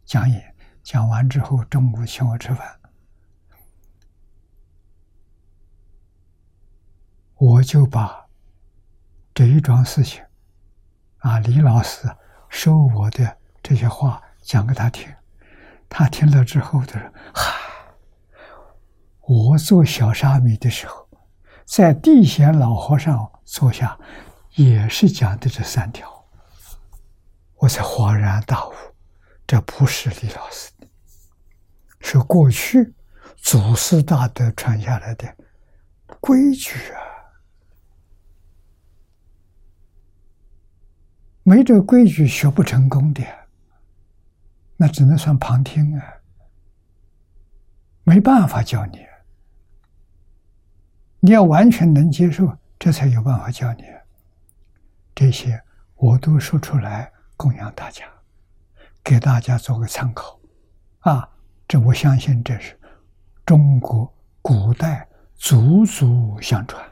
[0.05, 2.79] 讲演，讲完之后中午请我吃饭，
[7.37, 8.27] 我就把
[9.33, 10.23] 这一桩事情，
[11.21, 12.07] 啊，李老师
[12.51, 15.11] 收我的这些话讲给他听，
[15.89, 17.55] 他听了之后他说：“嗨，
[19.21, 21.01] 我做小沙弥的时候。”
[21.65, 23.99] 在地贤老和尚坐下，
[24.57, 26.09] 也是讲的这三条，
[27.57, 28.73] 我才恍然大悟，
[29.47, 30.87] 这不是李老师的，
[32.01, 32.95] 是过去
[33.37, 35.35] 祖师大德传下来的
[36.21, 37.01] 规矩啊，
[41.43, 43.25] 没这规矩学不成功的，
[44.77, 46.05] 那只能算旁听啊，
[48.05, 48.99] 没办法教你。
[51.25, 53.85] 你要完全能接受，这才有办法教你。
[55.15, 55.63] 这些
[55.95, 58.05] 我都说出来供养大家，
[59.05, 60.37] 给大家做个参考。
[60.99, 61.29] 啊，
[61.69, 62.77] 这我相信这是
[63.47, 66.85] 中国古代祖祖相传。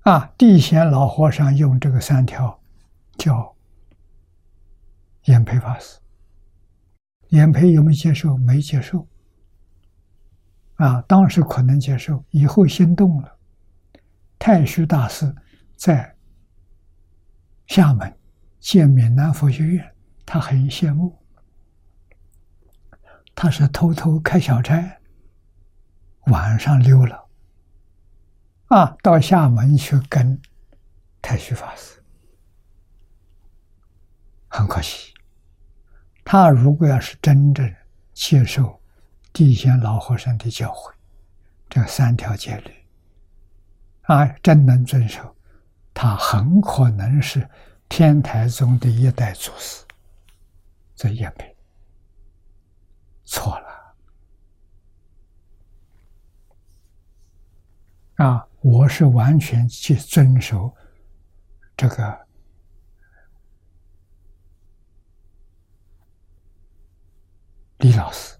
[0.00, 2.60] 啊，地贤老和尚用这个三条，
[3.16, 3.56] 叫
[5.22, 5.98] 延培法师。
[7.28, 8.36] 延培有没有接受？
[8.36, 9.08] 没接受。
[10.82, 13.38] 啊，当时可能接受，以后心动了。
[14.36, 15.32] 太虚大师
[15.76, 16.16] 在
[17.68, 18.18] 厦门
[18.58, 19.94] 建闽南佛学院，
[20.26, 21.16] 他很羡慕。
[23.32, 24.98] 他是偷偷开小差，
[26.26, 27.28] 晚上溜了，
[28.66, 30.36] 啊，到厦门去跟
[31.20, 32.02] 太虚法师。
[34.48, 35.14] 很可惜，
[36.24, 37.72] 他如果要是真正
[38.12, 38.81] 接受
[39.32, 40.92] 地仙老和尚的教诲，
[41.68, 42.72] 这三条戒律，
[44.02, 45.34] 啊，真能遵守，
[45.94, 47.48] 他很可能是
[47.88, 49.84] 天台宗的一代祖师。
[50.94, 51.56] 这也没
[53.24, 53.94] 错了，
[58.24, 60.76] 啊，我是完全去遵守
[61.76, 62.26] 这个。
[67.78, 68.38] 李老师，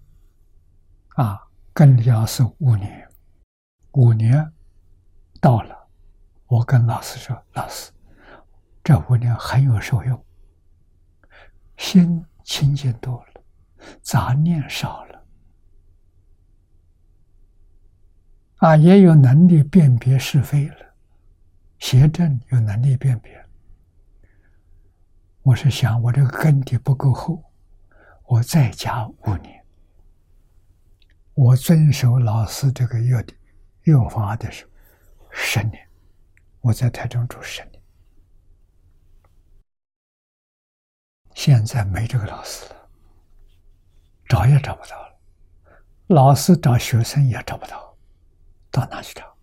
[1.22, 1.40] 啊，
[1.72, 3.08] 跟李老师五年，
[3.92, 4.52] 五年
[5.40, 5.88] 到了，
[6.48, 7.92] 我跟老师说：“老师，
[8.82, 10.24] 这五年很有受用，
[11.76, 13.40] 心清净多了，
[14.02, 15.24] 杂念少了，
[18.56, 20.94] 啊，也有能力辨别是非了，
[21.78, 23.40] 邪正有能力辨别。”
[25.42, 27.40] 我是想，我这个根底不够厚。
[28.24, 29.61] 我再加五年，
[31.34, 33.36] 我遵守老师这个约定
[33.82, 34.70] 约法的时候，
[35.30, 35.88] 十年，
[36.60, 37.82] 我在台中住十年，
[41.34, 42.88] 现在没这个老师了，
[44.28, 45.20] 找也找不到了，
[46.08, 47.96] 老师找学生也找不到，
[48.70, 49.36] 到哪去找？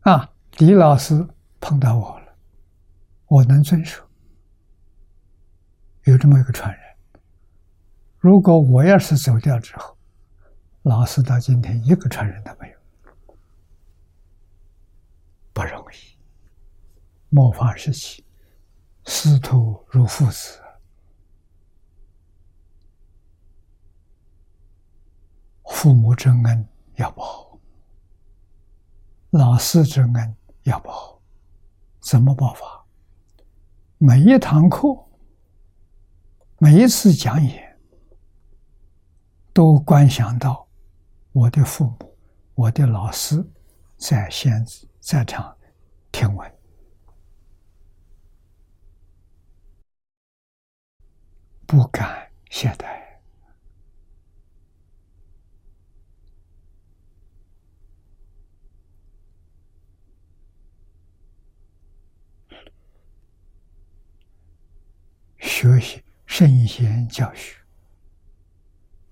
[0.00, 1.28] 啊，李老师
[1.60, 2.36] 碰到我了。
[3.26, 4.02] 我能遵守，
[6.04, 6.91] 有这么一个传人。
[8.22, 9.96] 如果我要是走掉之后，
[10.82, 12.78] 老师到今天一个传人都没有，
[15.52, 15.96] 不容易。
[17.30, 18.24] 末法时期，
[19.06, 20.60] 师徒如父子，
[25.64, 27.58] 父母之恩要报，
[29.30, 31.20] 老师之恩要报，
[31.98, 32.86] 怎么报法？
[33.98, 34.96] 每一堂课，
[36.58, 37.71] 每一次讲演，
[39.52, 40.66] 都观想到
[41.32, 42.16] 我的父母、
[42.54, 43.44] 我的老师
[43.96, 44.64] 在现
[44.98, 45.54] 在场
[46.10, 46.50] 听闻，
[51.66, 53.02] 不敢懈怠。
[65.38, 67.61] 学习圣贤教学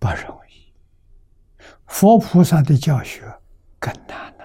[0.00, 0.72] 不容易，
[1.86, 3.22] 佛菩萨的教学
[3.78, 4.44] 更难了。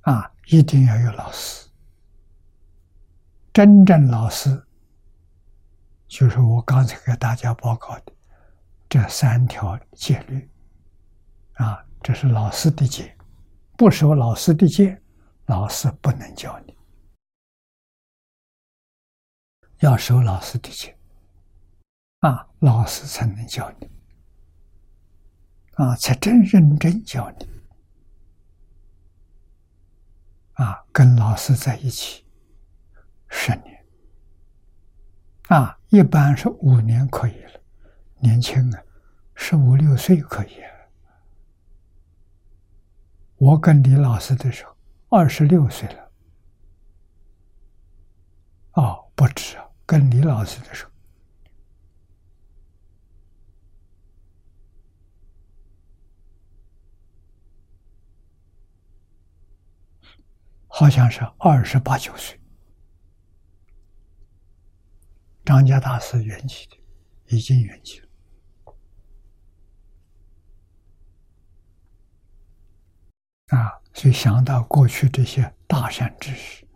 [0.00, 1.68] 啊，一定要有老师，
[3.52, 4.66] 真正老师
[6.06, 8.12] 就是我刚才给大家报告的
[8.88, 10.50] 这三条戒律。
[11.56, 13.14] 啊，这是老师的戒，
[13.76, 14.98] 不守老师的戒，
[15.44, 16.77] 老师不能教你。
[19.80, 20.96] 要收老师的戒，
[22.20, 23.88] 啊，老师才能教你，
[25.74, 27.46] 啊，才真认真教你，
[30.54, 32.26] 啊，跟老师在一起
[33.28, 33.86] 十年，
[35.48, 37.60] 啊，一般是五年可以了，
[38.18, 38.82] 年轻啊，
[39.36, 40.60] 十五六岁可以。
[43.36, 44.76] 我跟李老师的时候，
[45.10, 46.10] 二十六岁了，
[48.72, 49.67] 哦，不止啊。
[49.88, 50.90] 跟李老师的时候，
[60.66, 62.38] 好像是二十八九岁。
[65.42, 66.76] 张家大师圆寂的，
[67.28, 68.08] 已经圆寂了。
[73.46, 76.67] 啊，所以想到过去这些大善之事。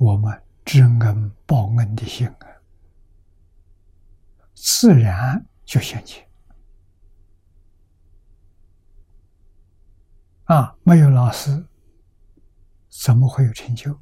[0.00, 2.48] 我们知恩报恩的心啊，
[4.54, 6.22] 自然就现起。
[10.44, 10.74] 啊！
[10.84, 11.66] 没有老师，
[12.88, 13.92] 怎么会有成就？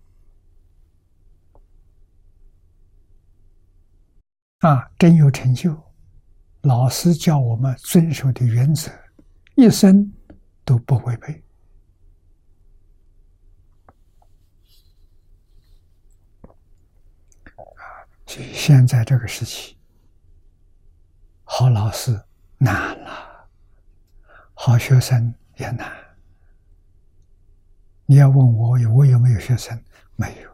[4.60, 4.88] 啊！
[5.00, 5.76] 真有成就，
[6.60, 8.88] 老师教我们遵守的原则，
[9.56, 10.14] 一生
[10.64, 11.42] 都不违背。
[18.28, 19.74] 所以现在这个时期，
[21.44, 22.20] 好老师
[22.58, 23.48] 难了，
[24.52, 25.90] 好学生也难。
[28.04, 29.82] 你要问我有我有没有学生？
[30.14, 30.50] 没有，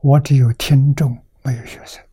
[0.00, 2.04] 我只有听众，没有学生。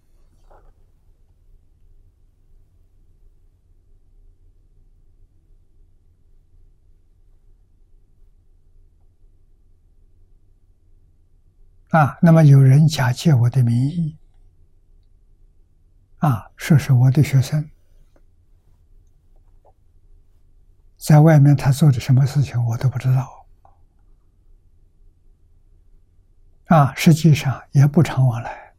[11.95, 14.17] 啊，那么有人假借我的名义，
[16.17, 17.69] 啊，说是我的学生，
[20.97, 23.47] 在外面他做的什么事情我都不知道，
[26.65, 28.73] 啊，实际上也不常往来，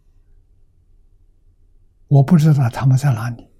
[2.09, 3.51] 我不知道他们在哪里，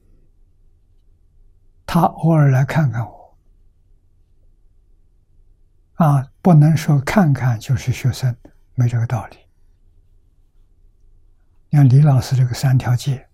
[1.87, 3.39] 他偶尔来看看我，
[5.95, 8.37] 啊，不能说看看就是学生，
[8.75, 9.46] 没这个道理。
[11.77, 13.29] 像李老师这个三条戒，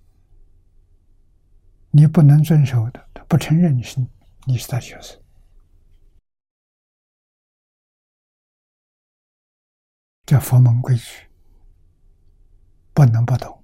[1.93, 4.05] 你不能遵守的，他不承认你是
[4.47, 5.17] 你是他学生，
[10.27, 11.29] 这佛门规矩
[12.93, 13.62] 不能不懂。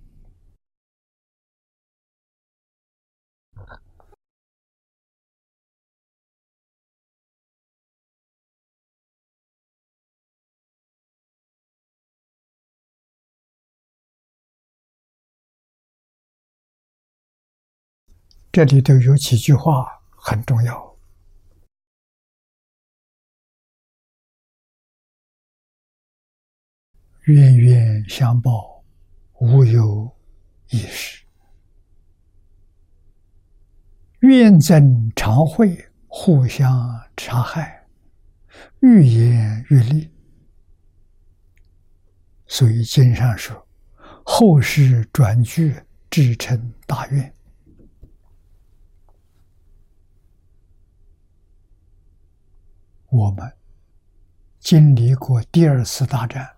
[18.59, 19.86] 这里头有几句话
[20.16, 20.98] 很重要：
[27.26, 28.82] 冤冤相报，
[29.38, 30.12] 无有
[30.70, 31.24] 一时；
[34.22, 36.68] 怨憎常会，互相
[37.16, 37.86] 杀害，
[38.80, 40.11] 愈演愈烈。
[42.48, 43.68] 所以经上说
[44.26, 45.80] ：“后世转句，
[46.11, 47.32] 至成大怨。”
[53.11, 53.50] 我们
[54.59, 56.56] 经历过第二次大战，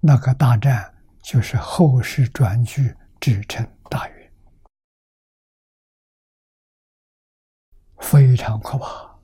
[0.00, 4.30] 那个大战就是后世转句制成大运，
[7.98, 9.20] 非常可怕。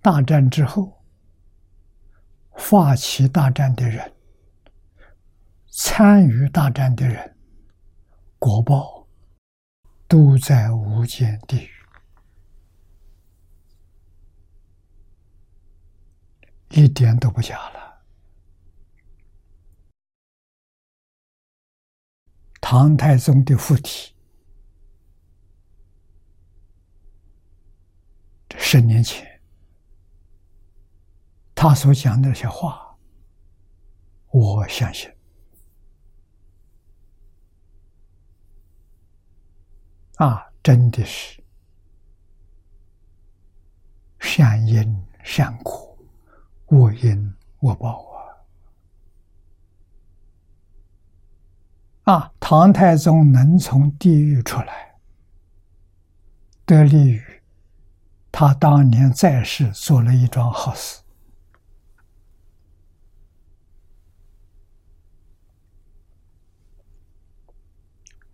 [0.00, 1.04] 大战之后，
[2.56, 4.12] 发起大战的人、
[5.68, 7.36] 参与大战的人、
[8.40, 9.06] 国报，
[10.08, 11.81] 都在无间地狱。
[16.74, 18.02] 一点都不假了。
[22.60, 24.14] 唐太宗的附体，
[28.48, 29.40] 这十年前，
[31.54, 32.96] 他所讲的那些话，
[34.30, 35.12] 我相信
[40.16, 41.42] 啊，真的是
[44.20, 45.91] 善因善果。
[46.72, 48.02] 我因我报
[52.04, 52.14] 啊！
[52.14, 54.94] 啊，唐太宗能从地狱出来，
[56.64, 57.22] 得利于
[58.30, 61.02] 他当年在世做了一桩好事。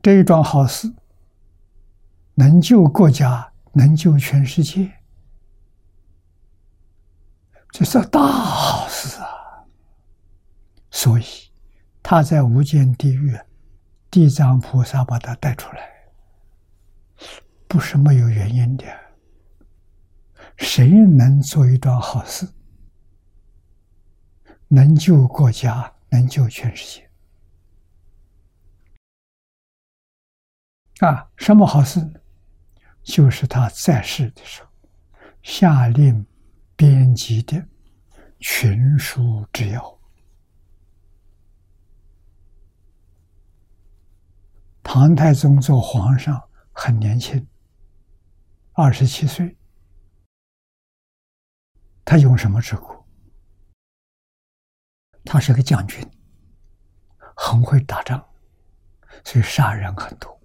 [0.00, 0.94] 这一桩好事
[2.34, 4.97] 能救国家，能救全世界。
[7.70, 9.28] 这是大好事啊！
[10.90, 11.24] 所以
[12.02, 13.38] 他在无间地狱，
[14.10, 15.90] 地藏菩萨把他带出来，
[17.68, 18.84] 不是没有原因的。
[20.56, 22.48] 谁能做一桩好事，
[24.66, 27.08] 能救国家，能救全世界
[31.06, 31.30] 啊？
[31.36, 32.00] 什么好事？
[33.04, 34.70] 就是他在世的时候
[35.42, 36.26] 下令。
[36.78, 37.60] 编辑的
[38.38, 39.98] 群书之要。
[44.84, 47.44] 唐太宗做皇上很年轻，
[48.74, 49.56] 二十七岁，
[52.04, 53.04] 他用什么治国？
[55.24, 56.00] 他是个将军，
[57.34, 58.24] 很会打仗，
[59.24, 60.40] 所以杀人很多。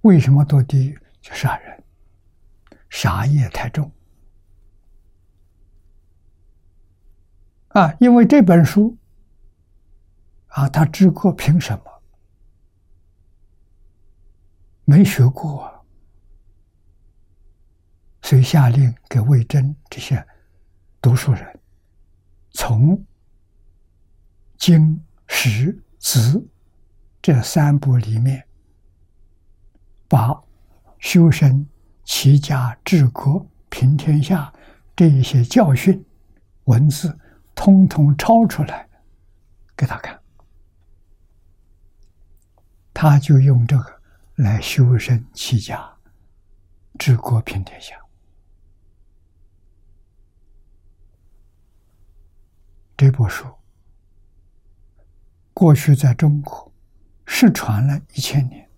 [0.00, 1.00] 为什么堕地狱？
[1.20, 1.84] 就杀人，
[2.88, 3.88] 杀业太重。
[7.70, 8.96] 啊，因为这本书，
[10.48, 11.84] 啊，他知过，凭什么
[14.84, 15.80] 没学过啊？
[18.22, 20.24] 所以下令给魏征这些
[21.00, 21.60] 读书人，
[22.50, 23.04] 从
[24.58, 26.46] 经、史、子
[27.22, 28.44] 这三部里面，
[30.08, 30.42] 把
[30.98, 31.66] 修身、
[32.04, 34.52] 齐家、治国、平天下
[34.96, 36.04] 这一些教训
[36.64, 37.16] 文字，
[37.62, 38.88] 通通抄出来
[39.76, 40.18] 给他看，
[42.94, 44.00] 他就用这个
[44.36, 45.94] 来修身齐家、
[46.98, 47.94] 治国平天下。
[52.96, 53.46] 这部书
[55.52, 56.72] 过去在中国
[57.26, 58.70] 失传了一千年，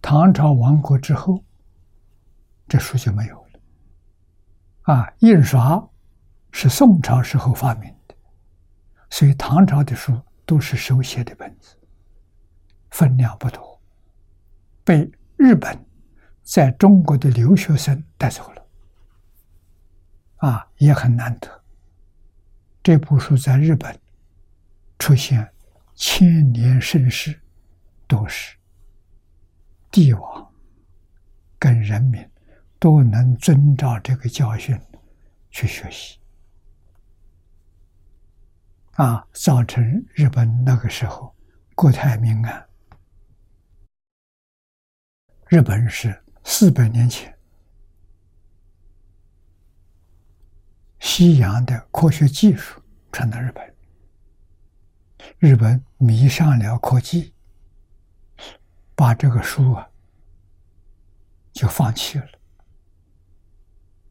[0.00, 1.44] 唐朝亡国之后，
[2.66, 3.60] 这书就没有了。
[4.94, 5.90] 啊，印刷
[6.52, 8.14] 是宋朝时候发明的，
[9.10, 11.76] 所以唐朝的书都是手写的本子，
[12.90, 13.80] 分量不多，
[14.84, 15.76] 被日本
[16.42, 18.66] 在中国的留学生带走了，
[20.36, 21.64] 啊，也很难得。
[22.82, 23.98] 这部书在日本
[24.98, 25.52] 出现
[25.94, 27.40] 千年盛世，
[28.06, 28.56] 都是
[29.90, 30.52] 帝王
[31.58, 32.28] 跟人民
[32.78, 34.78] 都能遵照这个教训
[35.50, 36.18] 去学习，
[38.92, 39.82] 啊，造成
[40.12, 41.34] 日本那个时候
[41.74, 42.68] 国泰民安。
[45.48, 47.36] 日本是四百年前。
[51.00, 52.80] 西洋的科学技术
[53.10, 53.74] 传到日本，
[55.38, 57.34] 日本迷上了科技，
[58.94, 59.88] 把这个书啊
[61.52, 62.28] 就放弃了。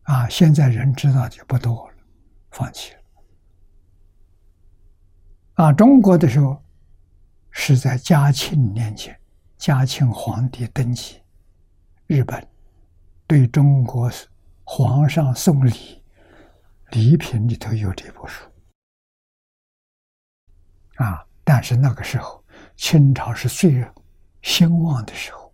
[0.03, 1.95] 啊，现在人知道就不多了，
[2.51, 3.00] 放弃了。
[5.62, 6.59] 啊，中国的时候
[7.51, 9.16] 是在嘉庆年间，
[9.59, 11.22] 嘉庆皇帝登基，
[12.07, 12.43] 日本
[13.28, 14.09] 对中国
[14.64, 16.01] 皇上送礼。
[16.89, 18.43] 礼品里头有这部书
[20.95, 22.43] 啊，但是那个时候
[22.76, 23.88] 清朝是最
[24.41, 25.53] 兴旺的时候，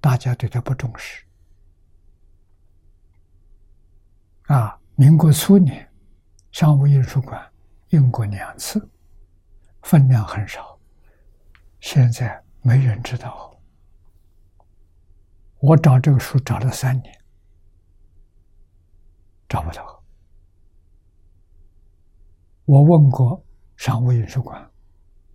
[0.00, 1.24] 大家对他不重视
[4.44, 4.78] 啊。
[4.94, 5.90] 民国初年，
[6.52, 7.44] 商务印书馆
[7.88, 8.88] 印过两次，
[9.82, 10.78] 分量很少，
[11.80, 13.54] 现在没人知道。
[15.58, 17.14] 我找这个书找了三年，
[19.48, 20.02] 找不到。
[22.64, 23.44] 我问过
[23.76, 24.70] 商务印书馆，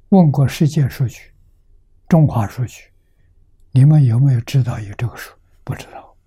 [0.09, 1.33] 问过世界数据、
[2.07, 2.91] 中华数据，
[3.71, 5.33] 你们有没有知道有这个书？
[5.63, 6.17] 不知道。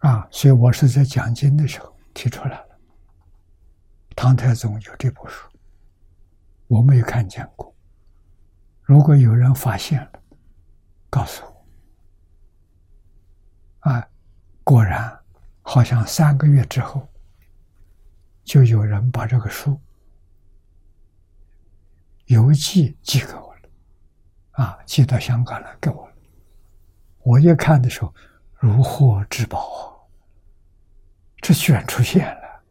[0.00, 2.78] 啊，所以我是在讲经的时候提出来了。
[4.14, 5.47] 唐太宗有这部书，
[6.68, 7.74] 我没有看见过。
[8.82, 10.22] 如果有人发现了，
[11.10, 11.66] 告诉我。
[13.90, 14.08] 啊，
[14.62, 15.18] 果然，
[15.62, 17.06] 好像三个月之后。
[18.44, 19.78] 就有人把这个书
[22.28, 23.68] 邮寄寄给我了，
[24.52, 26.14] 啊，寄到香港来给我了。
[27.18, 28.14] 我一看的时候，
[28.54, 30.08] 如获至宝，
[31.42, 32.62] 这居然出现了，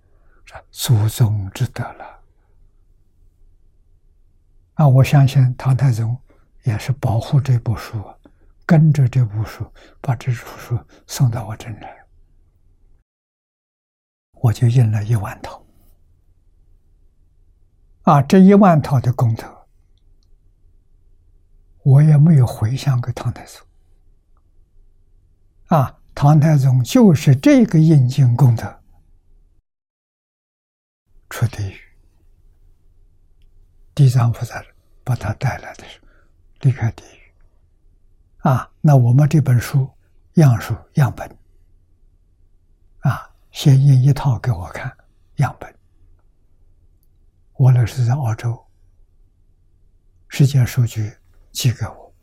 [0.43, 2.16] 这祖宗之德了。
[4.78, 6.16] 啊，我相信唐太宗
[6.64, 8.00] 也是保护这部书，
[8.64, 9.66] 跟着这部书
[10.00, 12.06] 把这部书送到我这里来，
[14.34, 15.64] 我就印了一万套。
[18.04, 19.68] 啊，这一万套的功德，
[21.84, 23.66] 我也没有回向给唐太宗。
[25.70, 28.80] 啊，唐太宗就是这个印经功德
[31.32, 31.87] 出地狱，
[33.98, 34.64] 地藏菩萨
[35.04, 36.08] 把他带来的时候
[36.60, 37.34] 离开地狱。
[38.48, 39.89] 啊，那我们这本书
[40.34, 41.28] 样书样本，
[43.00, 44.95] 啊，先印一套给我看
[45.38, 45.76] 样本。
[47.54, 48.64] 我那是在澳洲，
[50.28, 51.12] 世界数据
[51.52, 52.14] 寄给我，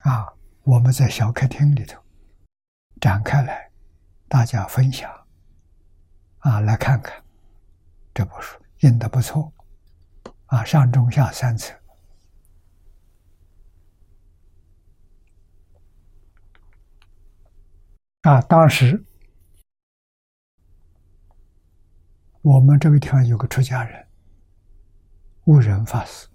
[0.00, 0.30] 啊，
[0.64, 1.98] 我们在小客厅里头
[3.00, 3.70] 展开来，
[4.28, 5.10] 大家分享，
[6.40, 7.24] 啊，来看看
[8.12, 9.50] 这部书印的不错，
[10.46, 11.76] 啊，上中下三层，
[18.22, 19.02] 啊，当时。
[22.42, 24.06] 我们这个地方有个出家人，
[25.46, 26.28] 悟人法师，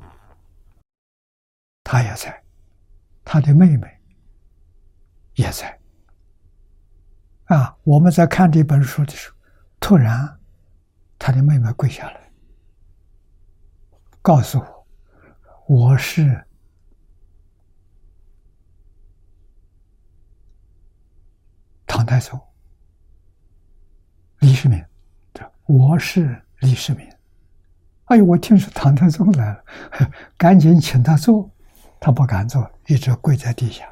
[1.85, 2.43] 他也在，
[3.23, 4.01] 他的妹妹
[5.35, 5.79] 也在。
[7.45, 9.37] 啊，我们在看这本书的时候，
[9.79, 10.37] 突然，
[11.17, 12.30] 他的妹妹跪下来，
[14.21, 14.87] 告诉我
[15.67, 16.45] ：“我是
[21.87, 22.39] 唐太宗
[24.39, 24.83] 李世民。”
[25.65, 27.07] 我是李世民。
[28.05, 29.63] 哎呦，我听说唐太宗来了，
[30.37, 31.49] 赶紧请他坐，
[31.97, 33.89] 他不敢坐，一直跪在地下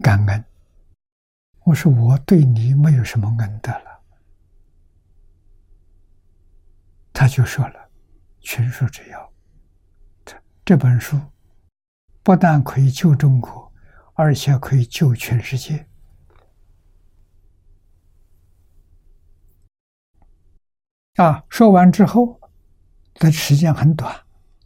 [0.00, 0.44] 感恩。
[1.64, 4.02] 我说我对你没有什么恩德了，
[7.12, 7.87] 他就说了
[8.40, 9.32] ：“群书之要，
[10.24, 11.20] 这这本书
[12.22, 13.72] 不但可以救中国，
[14.14, 15.86] 而且可以救全世界。”
[21.16, 22.38] 啊，说完之后，
[23.14, 24.16] 的时间很短，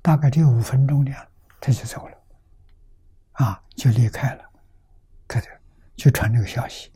[0.02, 1.26] 大概只有五分钟的样，
[1.58, 2.18] 他就走了，
[3.32, 4.44] 啊，就离开了，
[5.26, 5.48] 可就
[5.96, 6.92] 就传这个消息，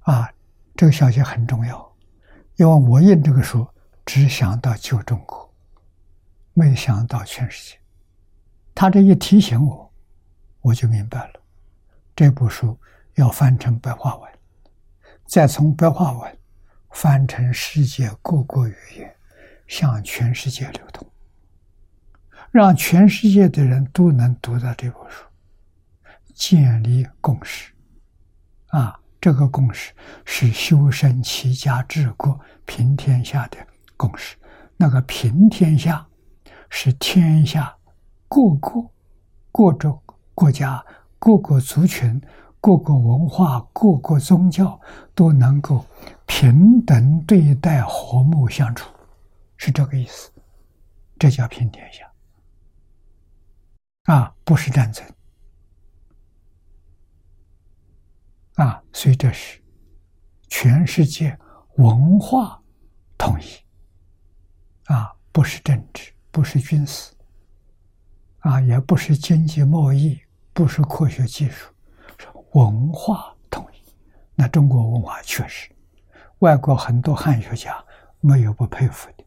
[0.00, 0.32] 啊，
[0.74, 1.94] 这个消息很重要，
[2.56, 3.68] 因为我印这个书
[4.06, 5.43] 只想到救中国，
[6.54, 7.78] 没想到全世界。
[8.74, 9.92] 他这一提醒我，
[10.62, 11.34] 我就明白了，
[12.16, 12.78] 这部书
[13.16, 14.32] 要翻成白话文，
[15.26, 16.38] 再从白话文。
[16.96, 19.12] 翻成世界各国语言，
[19.66, 21.04] 向全世界流通，
[22.52, 25.24] 让全世界的人都能读到这部书，
[26.34, 27.72] 建立共识。
[28.68, 29.92] 啊，这个共识
[30.24, 33.58] 是修身齐家治国平天下的
[33.96, 34.36] 共识。
[34.76, 36.06] 那个平天下，
[36.68, 37.76] 是天下
[38.28, 38.90] 各个、
[39.52, 40.00] 各种
[40.34, 40.84] 国家、
[41.18, 42.20] 各个族群。
[42.60, 44.80] 各个文化、各个宗教
[45.14, 45.84] 都能够
[46.24, 48.90] 平等对待、和睦相处，
[49.58, 50.32] 是这个意思。
[51.18, 52.10] 这叫平天下
[54.04, 55.06] 啊，不是战争
[58.54, 58.82] 啊。
[58.94, 59.62] 所以这是
[60.48, 61.38] 全世界
[61.76, 62.58] 文化
[63.18, 63.44] 统一
[64.90, 67.14] 啊，不是政治，不是军事
[68.40, 70.20] 啊，也不是经济贸易，
[70.52, 71.72] 不是科学技术。
[72.18, 73.76] 是文化统一，
[74.34, 75.70] 那中国文化确实，
[76.40, 77.82] 外国很多汉学家
[78.20, 79.24] 没有不佩服的，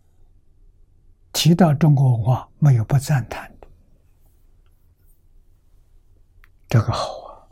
[1.31, 3.67] 提到中国文化没有不赞叹的，
[6.67, 7.47] 这个好啊，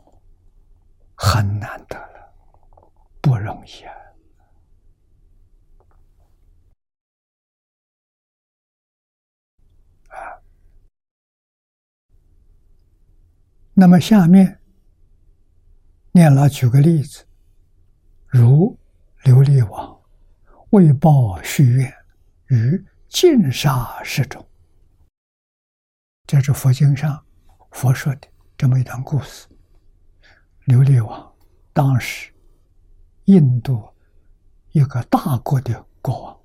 [1.14, 2.30] 很难得了，
[3.22, 3.84] 不容易！
[3.84, 3.94] 啊，
[13.78, 14.58] 那么下面。
[16.12, 17.26] 念老举个例子，
[18.26, 18.78] 如
[19.24, 20.00] 琉璃王
[20.70, 21.94] 为报续愿
[22.46, 24.48] 于禁杀示众，
[26.26, 27.22] 这是佛经上
[27.72, 29.46] 佛说的这么一段故事。
[30.64, 31.34] 琉璃王
[31.74, 32.32] 当时
[33.26, 33.86] 印度
[34.72, 36.40] 一个大国的国王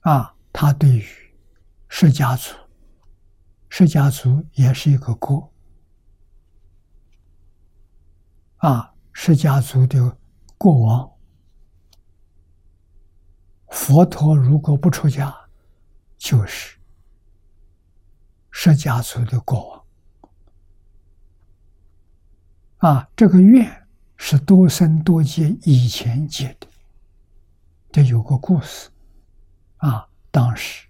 [0.00, 1.04] 啊，他对于
[1.88, 2.52] 释迦族，
[3.78, 5.52] 释迦族也是一个国。
[8.56, 10.18] 啊，释迦族的
[10.56, 11.08] 国王，
[13.68, 15.32] 佛陀如果不出家，
[16.16, 16.76] 就是
[18.50, 19.84] 释迦族的国王。
[22.78, 23.86] 啊，这个愿
[24.16, 26.66] 是多生多劫以前结的，
[27.92, 28.90] 这有个故事。
[29.76, 30.88] 啊，当时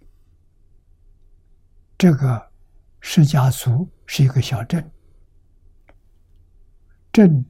[1.98, 2.47] 这个
[3.00, 4.90] 释迦族是一个小镇，
[7.12, 7.44] 镇。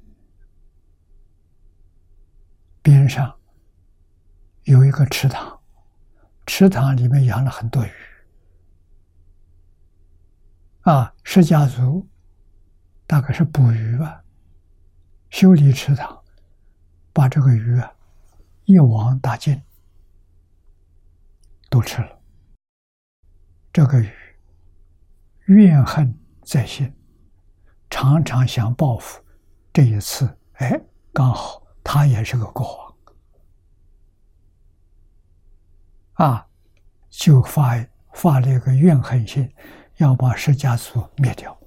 [2.81, 3.39] 边上
[4.63, 5.61] 有一个池塘，
[6.47, 7.91] 池塘里面养了很多鱼。
[10.83, 12.09] 啊，释迦族
[13.07, 14.25] 大概是捕鱼吧，
[15.29, 16.25] 修理池塘，
[17.13, 17.93] 把这个鱼啊
[18.65, 19.61] 一网打尽，
[21.69, 22.19] 都吃了。
[23.71, 24.11] 这个鱼
[25.49, 26.91] 怨恨在心，
[27.91, 29.23] 常常想报复。
[29.73, 30.81] 这一次，哎，
[31.13, 31.63] 刚好。
[31.91, 32.95] 他也是个国
[36.17, 36.47] 王，啊，
[37.09, 39.51] 就发发了一个怨恨信，
[39.97, 41.59] 要把释迦族灭掉。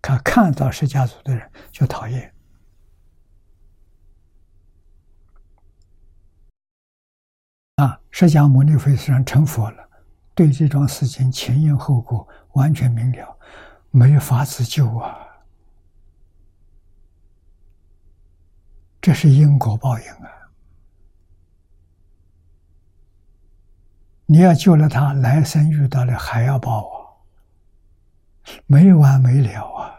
[0.00, 2.32] 他看到释迦族的人就讨厌，
[7.74, 9.88] 啊，释迦牟尼佛虽然成佛了，
[10.36, 12.28] 对这桩事情前因后果
[12.58, 13.38] 完全明了，
[13.92, 15.16] 没法子救啊。
[19.00, 20.50] 这是因果报应啊！
[24.26, 27.14] 你要救了他，来生遇到了还要报啊，
[28.66, 29.94] 没完没了啊！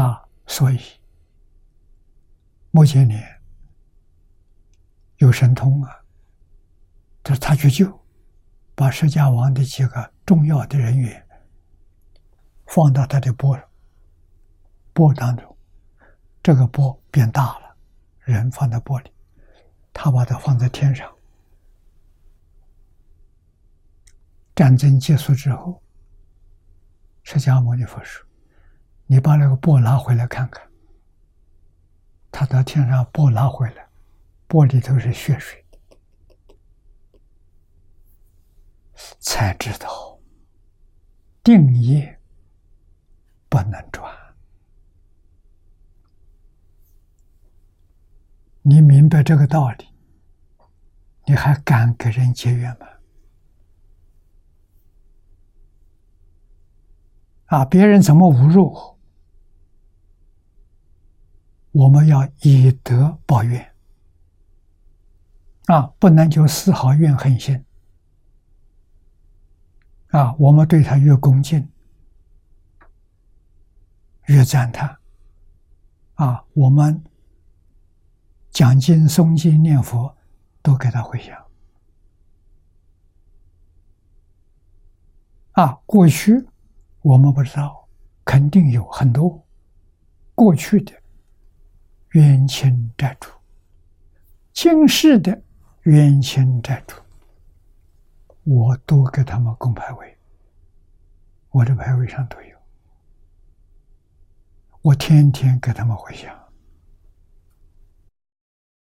[0.00, 0.80] 啊，所以
[2.70, 3.42] 目前年
[5.16, 6.03] 有神通啊，
[7.24, 8.00] 这他去救，
[8.74, 11.26] 把释迦王的几个重要的人员。
[12.66, 13.58] 放到他的钵
[14.92, 15.56] 钵当中，
[16.42, 17.76] 这个钵变大了，
[18.20, 19.10] 人放在钵里，
[19.92, 21.10] 他把它放在天上。
[24.54, 25.82] 战争结束之后，
[27.22, 28.24] 释迦牟尼佛说
[29.06, 30.62] ：“你把那个钵拿回来看看。”
[32.30, 33.88] 他到天上钵拿回来，
[34.46, 35.63] 钵里头是血水，
[39.18, 40.18] 才知道
[41.42, 42.20] 定业
[43.48, 44.12] 不能转。
[48.62, 49.88] 你明白这个道理，
[51.26, 52.86] 你还敢给人结怨吗？
[57.46, 57.64] 啊！
[57.66, 58.98] 别人怎么侮辱我，
[61.72, 63.74] 我们要以德报怨。
[65.66, 67.64] 啊，不能就丝毫怨恨心。
[70.14, 71.68] 啊，我们对他越恭敬，
[74.26, 74.96] 越赞叹。
[76.14, 77.02] 啊，我们
[78.52, 80.16] 讲经、诵经、念佛，
[80.62, 81.36] 都给他回向。
[85.54, 86.46] 啊，过去。
[87.02, 87.88] 我们不知道，
[88.24, 89.44] 肯定有很多
[90.32, 90.92] 过去的
[92.10, 93.30] 冤亲债主，
[94.52, 95.42] 今世的
[95.82, 96.94] 冤亲债主，
[98.44, 100.18] 我都给他们供牌位，
[101.50, 102.58] 我的牌位上都有，
[104.82, 106.32] 我天天给他们回想，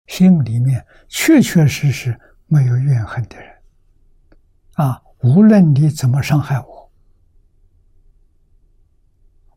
[0.07, 3.62] 心里面确确实实没有怨恨的人，
[4.75, 6.93] 啊，无论你怎么伤害我。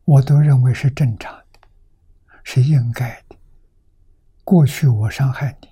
[0.04, 1.60] 我都认为是正常的，
[2.42, 3.36] 是应该的。
[4.42, 5.68] 过去我伤害你，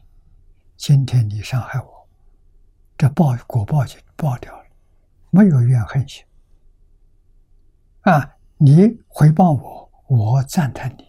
[0.76, 1.95] 今天你伤害我，
[2.98, 4.64] 这报果报就报掉了，
[5.30, 6.24] 没有怨恨心。
[8.02, 11.06] 啊，你回报我，我赞叹你。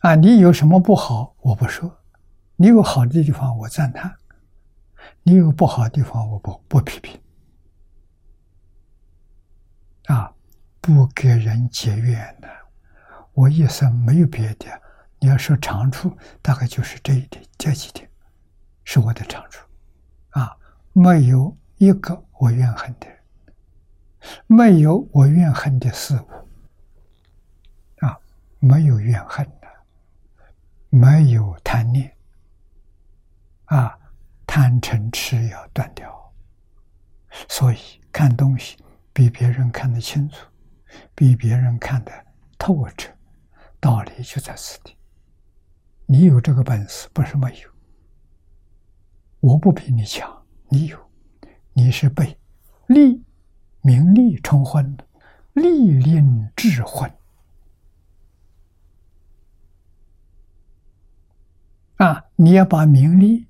[0.00, 1.88] 啊，你有什么不好，我不说；
[2.56, 4.10] 你有好的地方，我赞叹；
[5.22, 7.20] 你有不好的地方，我不不批评。
[10.06, 10.32] 啊，
[10.80, 12.48] 不给人结怨的，
[13.32, 14.66] 我一生没有别的。
[15.18, 18.08] 你要说长处，大概就是这一点，这几点
[18.86, 19.62] 是我的长处。
[20.30, 20.56] 啊，
[20.94, 23.18] 没有一个我怨恨的人，
[24.46, 26.28] 没有我怨恨的事物。
[28.06, 28.18] 啊，
[28.58, 29.68] 没有怨恨的，
[30.88, 32.10] 没有贪念。
[33.66, 33.98] 啊，
[34.46, 36.32] 贪嗔痴要断掉，
[37.48, 37.78] 所以
[38.10, 38.78] 看东西。
[39.12, 40.46] 比别人看得清楚，
[41.14, 42.12] 比别人看得
[42.58, 43.10] 透彻，
[43.80, 44.94] 道理就在此地。
[46.04, 47.75] 你有这个本事，不是没有。
[49.46, 50.98] 我不比你强，你有，
[51.72, 52.36] 你是被
[52.88, 53.22] 利、
[53.80, 55.06] 名利冲昏的，
[55.52, 57.08] 利令智昏。
[61.98, 62.24] 啊！
[62.34, 63.46] 你要把名利、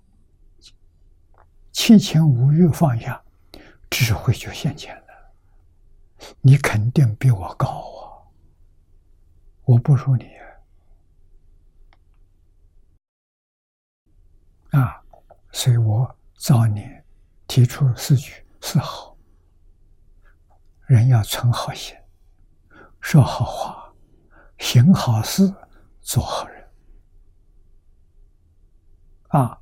[1.73, 3.25] 七情五欲放下，
[3.89, 5.03] 智慧就现前了。
[6.43, 8.29] 你肯定比我高啊！
[9.65, 10.27] 我不如你
[14.73, 15.03] 啊！
[15.57, 17.03] 所以我早年
[17.49, 18.31] 提出四句
[18.61, 19.17] 四好：
[20.85, 21.97] 人要存好心，
[23.01, 23.91] 说好话，
[24.59, 25.51] 行好事，
[26.03, 26.69] 做好人。
[29.29, 29.59] 啊，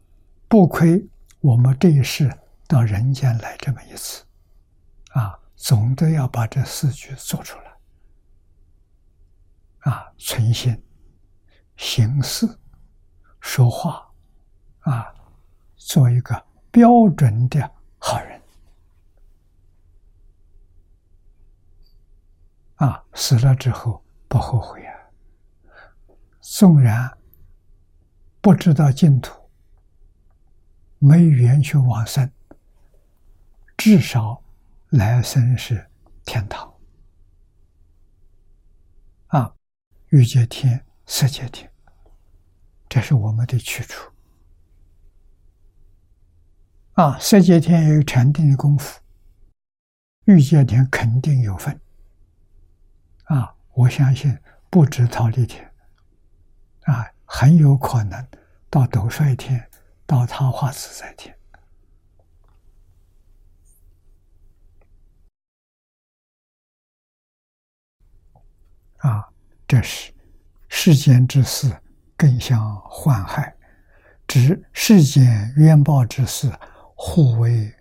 [0.48, 1.08] 不亏
[1.38, 2.28] 我们这一世
[2.66, 4.24] 到人间来这么一次，
[5.10, 5.38] 啊！
[5.54, 7.78] 总得要把这四句做出来，
[9.92, 10.84] 啊，存心、
[11.76, 12.48] 行事、
[13.40, 14.12] 说话，
[14.80, 15.13] 啊，
[15.84, 18.40] 做一个标准的好人，
[22.76, 24.94] 啊，死了之后不后悔啊。
[26.40, 27.18] 纵然
[28.40, 29.38] 不知道净土，
[30.98, 32.32] 没缘去往生，
[33.76, 34.42] 至少。
[34.90, 35.84] 来生是
[36.24, 36.72] 天堂
[39.26, 39.52] 啊，
[40.10, 41.68] 欲界天、色界天，
[42.88, 44.13] 这是我们的去处
[46.94, 47.18] 啊。
[47.18, 49.00] 色界天也有禅定的功夫，
[50.24, 51.78] 欲界天肯定有份
[53.24, 53.54] 啊。
[53.72, 54.36] 我相信
[54.70, 55.68] 不止桃李天
[56.82, 58.26] 啊，很有可能
[58.70, 59.68] 到斗率天、
[60.06, 61.36] 到桃花自在天。
[68.98, 69.28] 啊，
[69.66, 70.12] 这是
[70.68, 71.76] 世间之事，
[72.16, 73.52] 更像幻害；
[74.26, 76.50] 指世间冤报之事，
[76.94, 77.74] 互为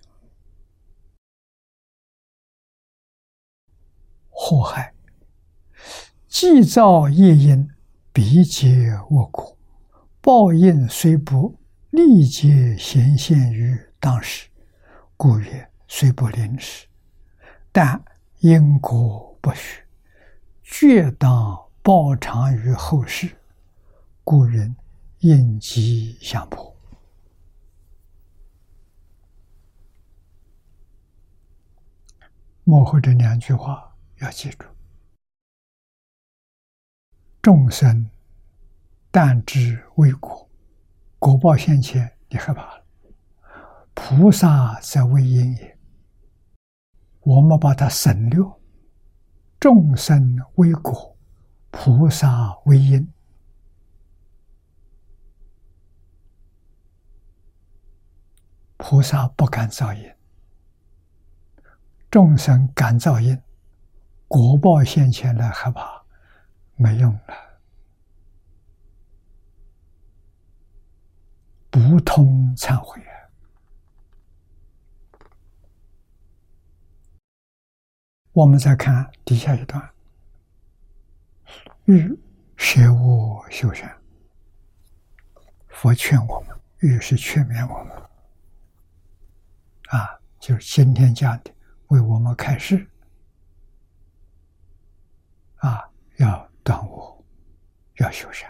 [4.29, 4.93] 祸害。
[6.27, 7.69] 既造业因，
[8.11, 9.55] 必结恶果，
[10.19, 11.55] 报应虽不
[11.91, 14.49] 立即显现于当时，
[15.15, 16.87] 故曰虽不临时，
[17.71, 18.03] 但
[18.39, 19.83] 因果不虚，
[20.63, 23.29] 绝当报偿于后世，
[24.23, 24.75] 故人
[25.19, 26.72] 应机相破。
[32.63, 34.65] 幕后这两句话要记住。
[37.41, 38.09] 众生
[39.11, 40.49] 但知为果，
[41.19, 42.85] 果报现前，你害怕了。
[43.93, 45.77] 菩萨则为因也，
[47.19, 48.41] 我们把它省略。
[49.59, 51.17] 众生为果，
[51.69, 53.07] 菩萨为因。
[58.77, 60.13] 菩萨不敢造因，
[62.13, 63.41] 众生感造因，
[64.27, 66.03] 果报现前的，害怕。
[66.75, 67.59] 没用了，
[71.71, 73.13] 不通忏悔啊！
[78.33, 79.91] 我们再看底下一段：
[81.85, 82.15] 欲
[82.57, 83.91] 舍我修善，
[85.69, 87.97] 佛劝我们，欲是劝勉我们
[89.89, 91.51] 啊，就是今天讲的，
[91.93, 92.89] 为我们开示
[95.57, 96.53] 啊，要。
[96.65, 97.25] 断我
[97.97, 98.49] 要修善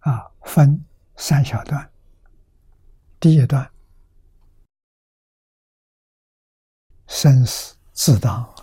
[0.00, 0.84] 啊，分
[1.16, 1.90] 三小段。
[3.18, 3.72] 第一段，
[7.06, 8.54] 生死自当，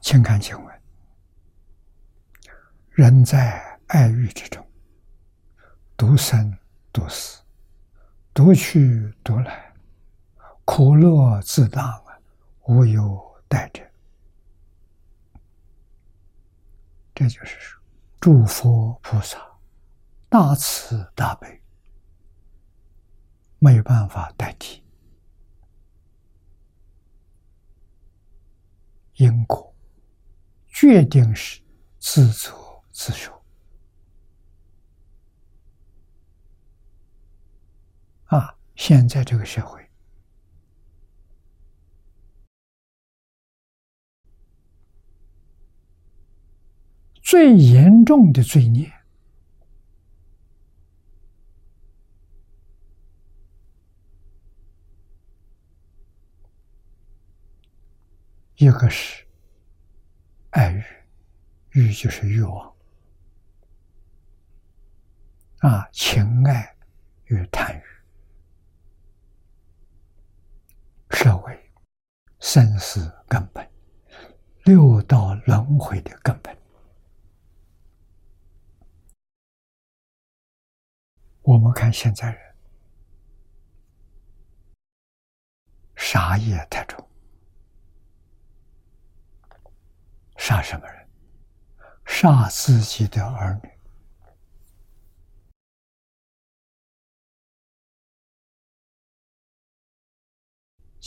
[0.00, 0.79] 请看请问，
[2.90, 4.64] 人在爱欲之中，
[5.96, 6.56] 独生。
[6.92, 7.40] 独死，
[8.34, 9.72] 独去独来，
[10.64, 12.18] 苦乐自当啊，
[12.62, 13.80] 无有代者。
[17.14, 17.80] 这就是说，
[18.20, 19.38] 诸佛菩萨
[20.28, 21.62] 大慈大悲，
[23.60, 24.82] 没有办法代替
[29.14, 29.72] 因果，
[30.66, 31.62] 决定是
[32.00, 32.69] 自作
[33.02, 33.32] 自受。
[38.26, 38.54] 啊！
[38.76, 39.90] 现在这个社会
[47.22, 48.92] 最严重的罪孽，
[58.56, 59.26] 一个是
[60.50, 60.84] 爱欲，
[61.70, 62.76] 欲就是欲望
[65.60, 66.76] 啊，情爱
[67.24, 67.82] 与贪欲。
[71.10, 71.70] 社会
[72.38, 73.70] 生死根本、
[74.64, 76.56] 六道轮回的根本。
[81.42, 82.54] 我们看现在人
[85.96, 87.06] 杀业太重，
[90.38, 91.08] 杀什么人？
[92.06, 93.79] 杀自己的儿女。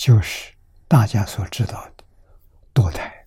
[0.04, 0.54] 就是
[0.86, 2.04] 大家所知道的
[2.74, 3.26] 堕胎，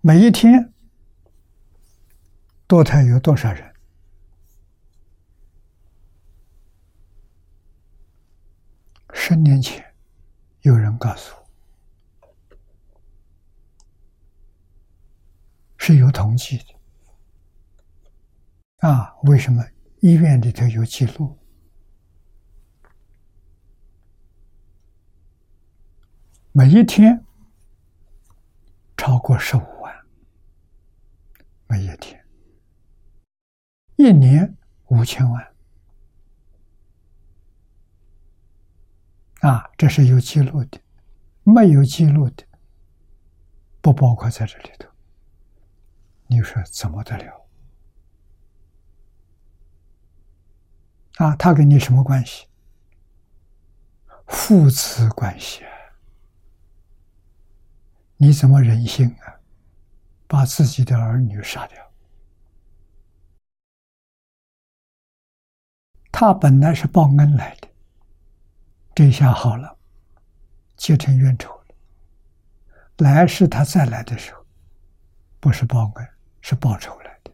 [0.00, 0.72] 每一天
[2.66, 3.70] 堕胎有多少人？
[9.12, 9.84] 十年前
[10.62, 12.26] 有人告诉我，
[15.76, 16.64] 是有统计的。
[18.88, 19.62] 啊，为什么
[20.00, 21.38] 医院里头有记录？
[26.54, 27.24] 每一天
[28.94, 30.06] 超过十五万，
[31.66, 32.22] 每一天，
[33.96, 34.54] 一年
[34.88, 35.54] 五千万，
[39.40, 40.78] 啊，这是有记录的，
[41.42, 42.44] 没有记录的
[43.80, 44.86] 不包括在这里头。
[46.26, 47.48] 你说怎么得了？
[51.16, 52.46] 啊，他跟你什么关系？
[54.26, 55.64] 父子关系。
[58.22, 59.34] 你怎么忍心啊？
[60.28, 61.92] 把自己的儿女杀掉。
[66.12, 67.68] 他本来是报恩来的。
[68.94, 69.76] 这下好了
[70.76, 71.74] 结成冤仇了。
[72.98, 74.46] 来世他再来的时候
[75.40, 76.08] 不是报恩
[76.42, 77.32] 是报仇来的。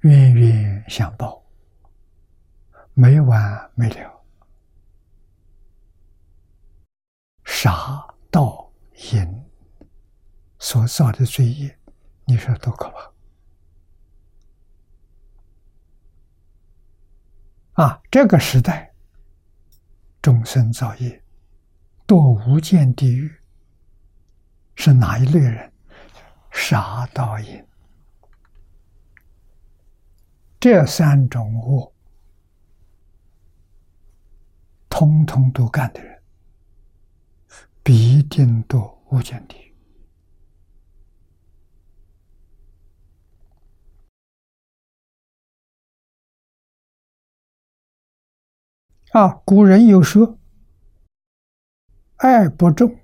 [0.00, 1.44] 冤冤相报
[2.94, 4.17] 没完没了。
[7.60, 8.70] 杀盗
[9.10, 9.44] 淫
[10.60, 11.76] 所造的罪业，
[12.24, 12.88] 你说多可
[17.74, 17.82] 怕！
[17.82, 18.94] 啊，这个时代，
[20.22, 21.20] 众生造业，
[22.06, 23.28] 堕无间地狱，
[24.76, 25.72] 是哪一类人？
[26.52, 27.66] 杀盗淫。
[30.60, 31.92] 这三种恶，
[34.88, 36.17] 通通都干的人，
[37.88, 39.74] 必定堕无间地狱。
[49.12, 50.38] 啊，古人有说
[52.16, 53.00] ：“爱不重，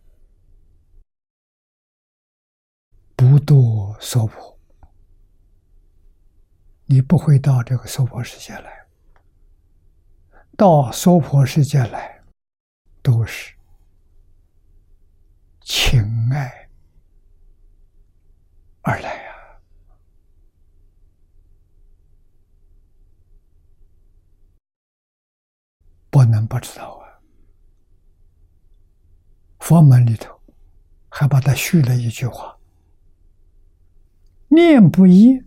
[3.17, 4.59] 不堕娑婆。”
[6.85, 8.87] 你不会到这个娑婆世界来，
[10.59, 12.23] 到娑婆世界来，
[13.01, 13.55] 都是
[15.65, 16.69] 情爱
[18.83, 19.35] 而来呀，
[26.11, 27.19] 不能不知道啊。
[29.61, 30.39] 佛门里头
[31.09, 32.59] 还把它续了一句话：
[34.49, 35.43] 念不一。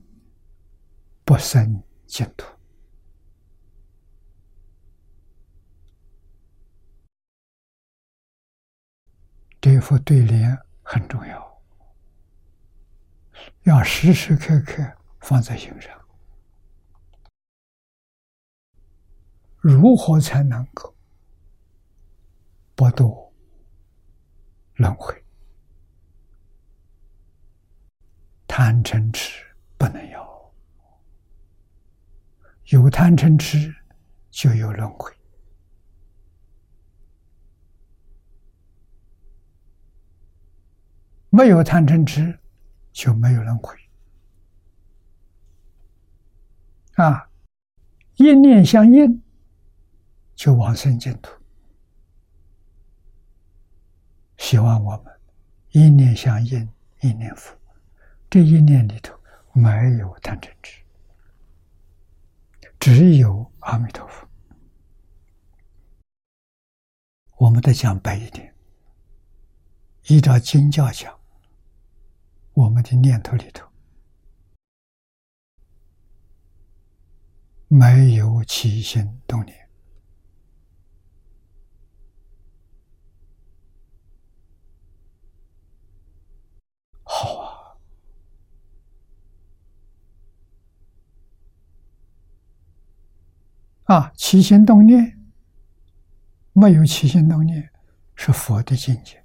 [1.23, 2.56] 不生净土，
[9.59, 11.61] 这副对联很重要，
[13.63, 14.83] 要时时刻刻
[15.19, 15.91] 放在心上。
[19.59, 20.95] 如何才能够
[22.75, 23.31] 不堕
[24.75, 25.23] 轮回？
[28.47, 29.43] 贪嗔痴
[29.77, 30.53] 不能有。
[32.67, 33.75] 有贪嗔痴，
[34.29, 35.11] 就有轮回；
[41.37, 42.35] 没有贪嗔痴，
[42.91, 43.77] 就没有轮回。
[46.95, 47.29] 啊，
[48.15, 49.21] 一念相应，
[50.35, 51.31] 就往生净土。
[54.37, 55.13] 希望我们
[55.69, 56.67] 一念相应，
[57.01, 57.55] 一念佛，
[58.31, 59.15] 这一念里头
[59.53, 59.69] 没
[59.99, 60.81] 有贪嗔痴。
[62.79, 64.27] 只有阿弥陀佛，
[67.37, 68.51] 我们得讲白一点。
[70.07, 71.16] 依照经教讲，
[72.57, 73.67] 我们的念头里头。
[77.67, 79.69] 没有起心动念，
[87.03, 87.77] 好啊。
[93.83, 95.19] 啊，起心动念，
[96.53, 97.69] 没有起心动念
[98.15, 99.17] 是佛的境界；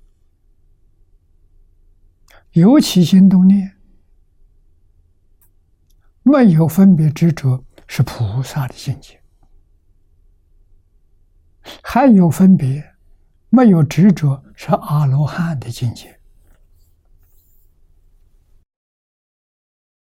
[2.52, 3.78] 有起心动念，
[6.22, 9.16] 没有分别执着是菩萨的境界；
[11.82, 12.94] 还有分别，
[13.48, 16.20] 没有执着是阿罗汉的境界。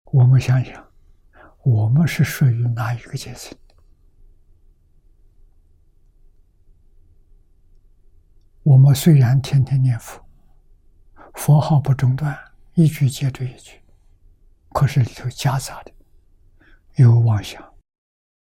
[0.05, 0.87] 我们想想，
[1.63, 3.57] 我们是属于哪一个阶层？
[8.61, 10.24] 我们虽然天天念佛，
[11.35, 12.35] 佛号不中断，
[12.73, 13.79] 一句接着一句，
[14.69, 15.91] 可是里头夹杂的
[16.95, 17.63] 有妄想，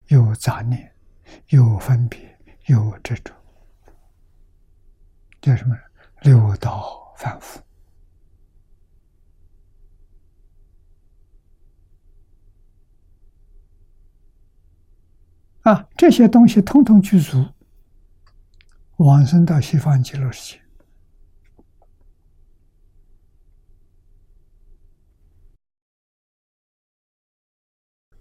[0.07, 0.94] 有杂念，
[1.48, 3.34] 有分别，有执着，
[5.41, 5.78] 叫什么？
[6.24, 7.61] 六道反复
[15.61, 15.88] 啊！
[15.95, 17.53] 这些东西通通具足。
[18.98, 20.61] 往生到西方极乐世界，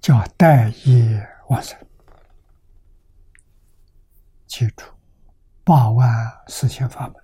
[0.09, 1.79] 叫待业往生。
[4.47, 4.87] 记住，
[5.63, 6.09] 八万
[6.47, 7.23] 四千法门，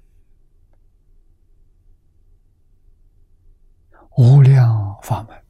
[4.19, 5.45] 无量法门，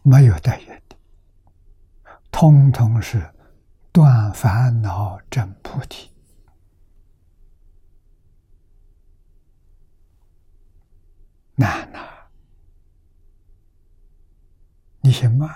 [0.00, 0.96] 没有待业的，
[2.30, 3.30] 通通是。
[3.90, 6.08] 断烦恼证菩提，
[11.56, 11.98] 难呐！
[15.08, 15.48] 你行吗？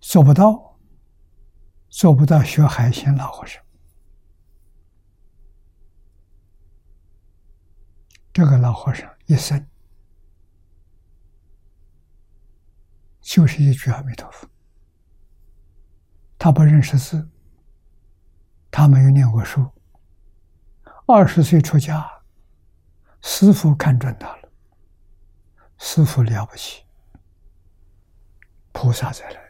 [0.00, 0.76] 做不到，
[1.88, 2.42] 做不到。
[2.42, 3.62] 学海鲜老和尚，
[8.32, 9.64] 这个老和尚一生
[13.20, 14.48] 就是一句阿弥陀佛。
[16.36, 17.30] 他不认识字，
[18.68, 19.64] 他没有念过书。
[21.06, 22.04] 二十岁出家，
[23.20, 24.43] 师傅看准他了。
[25.78, 26.84] 师傅了不起，
[28.72, 29.40] 菩萨再来。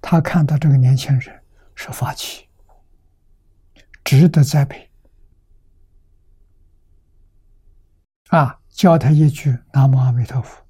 [0.00, 1.44] 他看到这个年轻人
[1.74, 2.48] 是法器，
[4.04, 4.90] 值得栽培。
[8.28, 10.64] 啊，教他一句“南无阿弥陀佛”，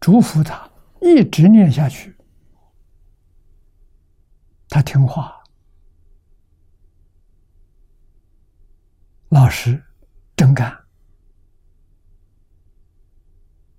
[0.00, 2.16] 嘱咐他一直念下去。
[4.68, 5.42] 他听话，
[9.30, 9.82] 老实，
[10.36, 10.77] 真干。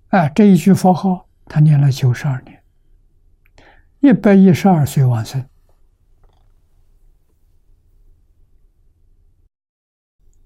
[0.10, 2.64] 啊，这一句佛号，他念了九十二年。
[4.00, 5.48] 一百一十二岁往生，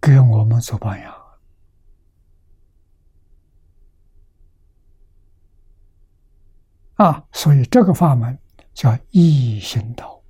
[0.01, 1.15] 给我们做榜样
[6.95, 7.25] 啊！
[7.31, 8.37] 所以这个法门
[8.73, 10.21] 叫易行道，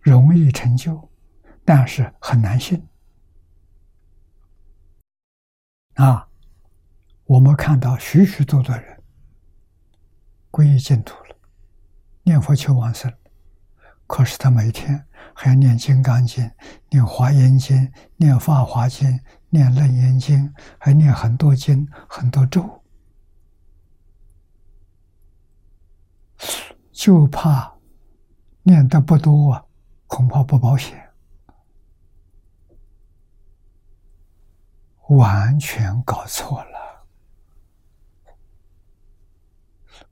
[0.00, 1.08] 容易成就，
[1.64, 2.86] 但是很难信
[5.94, 6.27] 啊！
[7.28, 9.02] 我们看到许许多多人。
[10.50, 11.36] 皈依净土了，
[12.22, 13.12] 念佛求往生。
[14.06, 16.42] 可是他每天还要念《金刚经》、
[16.88, 17.76] 念《华严经》、
[18.16, 19.06] 念《法华经》、
[19.50, 20.48] 念《楞严经》，
[20.78, 22.82] 还念很多经、很多咒，
[26.90, 27.70] 就怕
[28.62, 29.62] 念的不多啊，
[30.06, 31.10] 恐怕不保险，
[35.08, 36.87] 完全搞错了。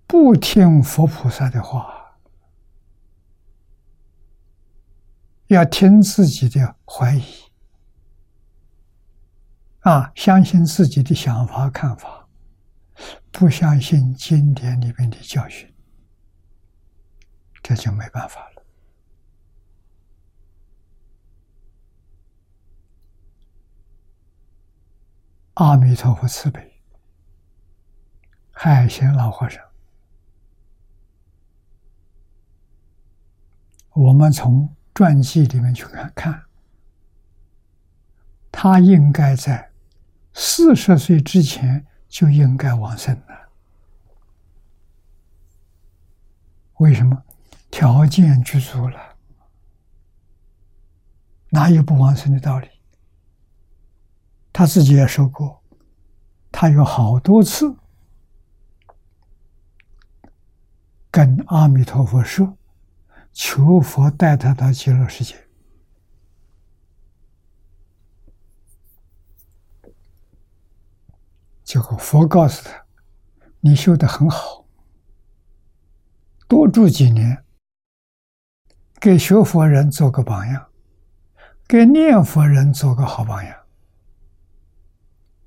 [0.07, 2.17] 不听佛菩萨的话，
[5.49, 7.25] 要听自己的怀疑
[9.81, 12.29] 啊，相信自己的想法看法，
[13.33, 15.75] 不相信经典里面的教训，
[17.63, 18.63] 这就没办法了。
[25.55, 26.81] 阿弥陀佛慈悲，
[28.53, 29.66] 海贤老和尚。
[33.97, 36.43] 我们从传记里面去看看，
[38.53, 39.71] 他应该在
[40.35, 43.49] 四十岁之前就应该往生了。
[46.75, 47.23] 为什么？
[47.71, 49.17] 条件具足了，
[51.49, 52.69] 哪有不往生的道理？
[54.53, 55.63] 他自己也说过，
[56.53, 57.75] 他有好多次
[61.11, 62.56] 跟阿弥陀佛说。
[63.37, 65.37] 求佛带他到极乐世界，
[71.63, 72.87] 结果佛告诉他
[73.61, 74.65] ：“你修的很好，
[76.49, 77.45] 多住几年，
[78.99, 80.69] 给学佛人做个榜样，
[81.69, 83.55] 给念佛人做个好榜样。”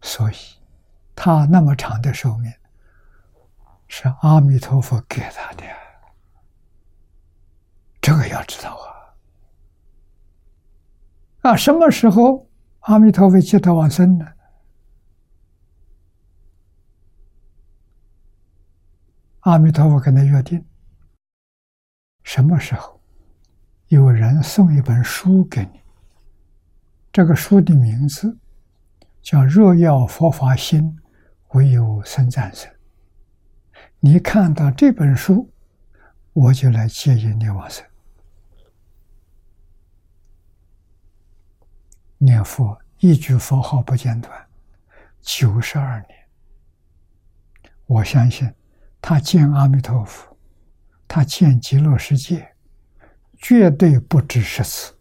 [0.03, 0.36] 所以，
[1.16, 2.53] 他那么长的寿命，
[3.88, 5.64] 是阿弥陀佛给他的。
[8.10, 8.76] 这个要知道
[11.44, 11.52] 啊！
[11.52, 12.49] 啊，什么时候
[12.80, 14.26] 阿弥陀佛接他往生呢？
[19.41, 20.65] 阿弥陀佛跟他约定，
[22.23, 22.99] 什么时候
[23.90, 25.80] 有人送一本书给你？
[27.11, 28.40] 这个书的名字
[29.22, 30.98] 叫《若要佛法兴，
[31.49, 32.72] 唯有僧战胜》。
[33.99, 35.53] 你看到这本书，
[36.34, 37.86] 我就来接引你往生。
[42.19, 44.47] 念佛一句佛号不间断，
[45.21, 46.19] 九十二年。
[47.85, 48.53] 我相信
[49.01, 50.37] 他见阿弥陀佛，
[51.07, 52.55] 他见极乐世界，
[53.37, 54.93] 绝对不止十次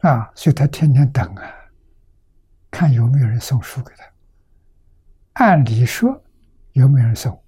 [0.00, 0.30] 啊！
[0.34, 1.50] 所以他天天等啊，
[2.70, 4.04] 看有没有人送书给他。
[5.32, 6.22] 按理说
[6.72, 7.42] 有没有人送？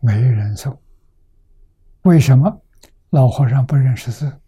[0.00, 0.80] 没人送。
[2.06, 2.62] 为什么
[3.10, 4.40] 老和尚不认识字？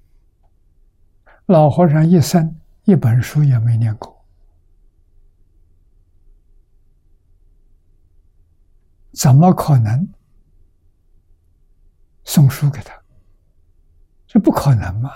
[1.47, 4.25] 老和尚一生一本书也没念过，
[9.11, 10.09] 怎么可能
[12.23, 12.97] 送书给他？
[14.29, 15.11] 这不可能嘛！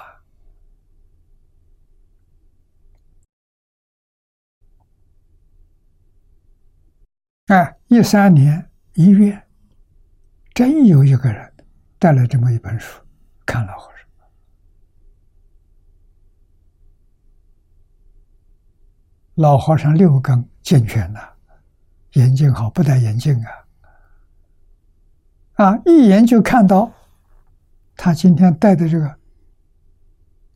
[7.47, 9.41] 哎，一三年一月，
[10.53, 11.52] 真有一个人。
[12.03, 13.01] 带来这么一本书，
[13.47, 14.05] 看了和尚
[19.35, 21.37] 老和尚六根健全了，
[22.15, 23.51] 眼睛好，不戴眼镜啊。
[25.65, 26.93] 啊，一眼就看到
[27.95, 29.17] 他今天带的这个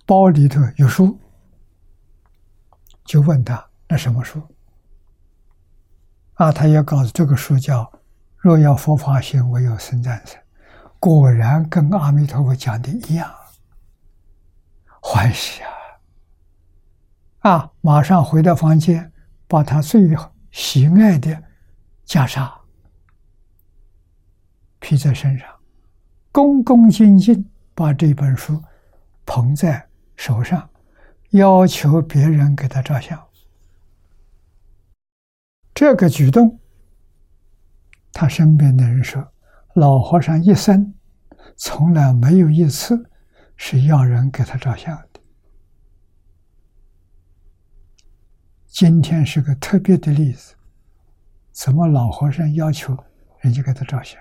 [0.05, 1.17] 包里头有书，
[3.05, 4.43] 就问他那什么书？
[6.35, 7.85] 啊，他也告诉这个书叫
[8.37, 10.41] 《若要佛法行，唯有僧战胜》，
[10.99, 13.33] 果然跟阿弥陀佛讲的一样，
[15.01, 15.71] 欢喜啊！
[17.51, 19.13] 啊，马上回到房间，
[19.47, 20.09] 把他最
[20.51, 21.31] 喜爱的
[22.07, 22.51] 袈裟
[24.81, 25.49] 披在身上，
[26.33, 28.61] 恭恭敬敬把这本书
[29.25, 30.69] 捧在手上，
[31.31, 33.23] 要求别人给他照相。
[35.75, 36.59] 这个举动，
[38.13, 39.23] 他身边的人说
[39.77, 40.95] ：“老和尚一生
[41.55, 43.11] 从来没有一次
[43.57, 45.21] 是要人给他照相的。
[48.67, 50.55] 今天是个特别的例子，
[51.53, 52.97] 怎么老和尚要求
[53.41, 54.19] 人家给他照相？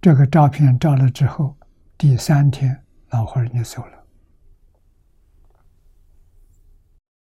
[0.00, 1.54] 这个照片照了之后，
[1.98, 4.06] 第三天老和尚就走了。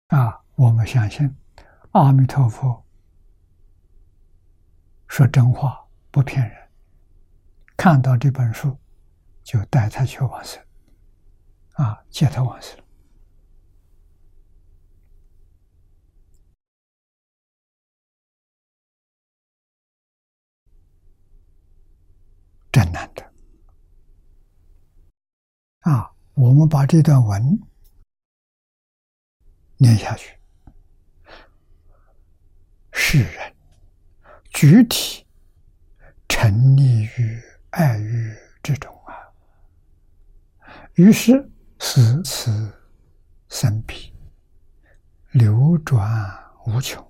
[0.08, 1.34] 啊！”我们相信，
[1.92, 2.84] 阿弥陀佛
[5.08, 6.70] 说真话不骗人。
[7.76, 8.78] 看到这本书，
[9.42, 10.62] 就带他去往生，
[11.72, 12.76] 啊，接他往生，
[22.70, 23.22] 真难得。
[25.80, 27.60] 啊，我们把这段文
[29.76, 30.36] 念下去。
[32.92, 33.56] 世人
[34.50, 35.24] 具体
[36.28, 39.14] 沉溺于爱欲之中啊，
[40.94, 41.48] 于是
[41.78, 42.72] 死此
[43.48, 44.12] 生彼，
[45.32, 47.06] 流转无穷。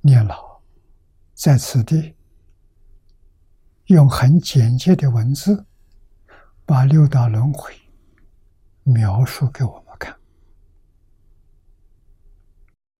[0.00, 0.60] 念老
[1.34, 2.14] 在此地
[3.86, 5.64] 用很简洁的文字。
[6.66, 7.74] 把六道轮回
[8.84, 10.16] 描述给我们看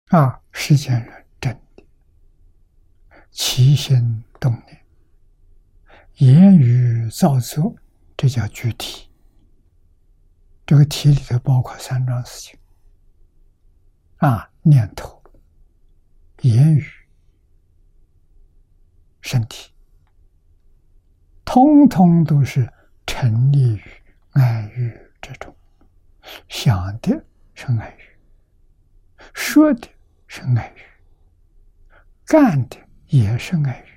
[0.08, 0.40] 啊！
[0.50, 1.84] 世间人真的
[3.30, 4.84] 起心动念、
[6.16, 7.74] 言语造作，
[8.16, 9.08] 这叫具体。
[10.66, 12.58] 这个体里头包括三桩事情
[14.16, 15.22] 啊：念头、
[16.40, 16.84] 言语、
[19.20, 19.72] 身体，
[21.44, 22.68] 通通都是。
[23.06, 23.82] 沉溺于
[24.32, 24.90] 爱欲
[25.22, 25.54] 之中，
[26.48, 27.24] 想的
[27.54, 28.18] 是爱欲，
[29.32, 29.88] 说的
[30.26, 30.80] 是爱欲，
[32.24, 32.76] 干的
[33.06, 33.94] 也是爱欲。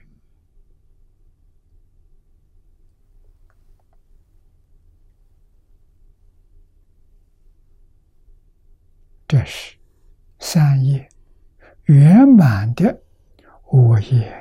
[9.28, 9.76] 这是
[10.40, 11.10] 三业
[11.86, 13.02] 圆满的
[13.72, 14.34] 五业。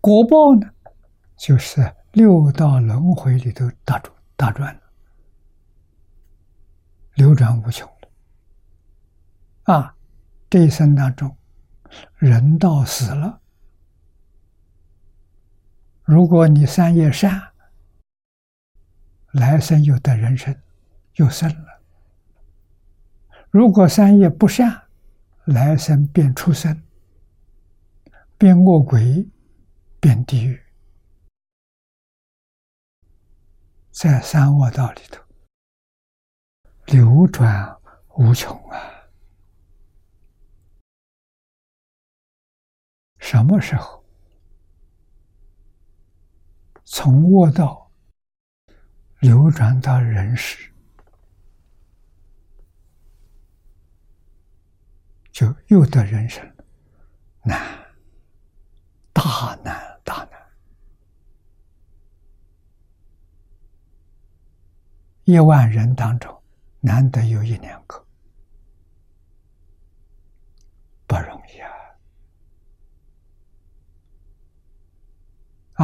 [0.00, 0.72] 果报呢，
[1.36, 1.82] 就是
[2.12, 4.80] 六道轮回里头打转打转，
[7.14, 9.94] 流转无穷的啊！
[10.48, 11.36] 这一生当中，
[12.16, 13.40] 人道死了，
[16.04, 17.52] 如果你三业善，
[19.32, 20.56] 来生又得人生，
[21.16, 21.80] 又生了；
[23.50, 24.84] 如果三业不善，
[25.44, 26.82] 来生变畜生，
[28.36, 29.28] 变恶鬼。
[30.00, 30.62] 变地狱，
[34.00, 35.20] 在三恶道里头
[36.86, 37.76] 流转
[38.10, 38.78] 无穷啊！
[43.18, 44.06] 什么时候
[46.84, 47.90] 从恶道
[49.18, 50.72] 流转到人世，
[55.32, 56.48] 就又得人生
[57.42, 57.60] 难，
[59.12, 59.76] 大难。
[65.28, 66.42] 一万人当中，
[66.80, 68.02] 难得有一两个，
[71.06, 71.70] 不容易啊！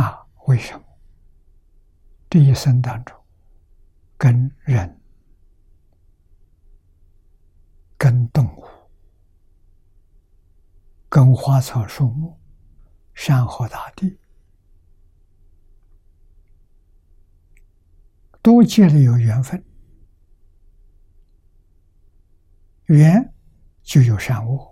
[0.00, 0.84] 啊，为什么？
[2.30, 3.14] 这一生当中，
[4.16, 4.98] 跟人、
[7.98, 8.66] 跟动物、
[11.10, 12.40] 跟花草树木、
[13.12, 14.18] 山河大地。
[18.44, 19.64] 都建立有缘分
[22.84, 23.32] 缘
[23.82, 24.70] 就有善恶。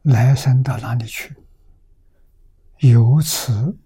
[0.00, 1.36] 来生到哪里去
[2.78, 3.78] 由此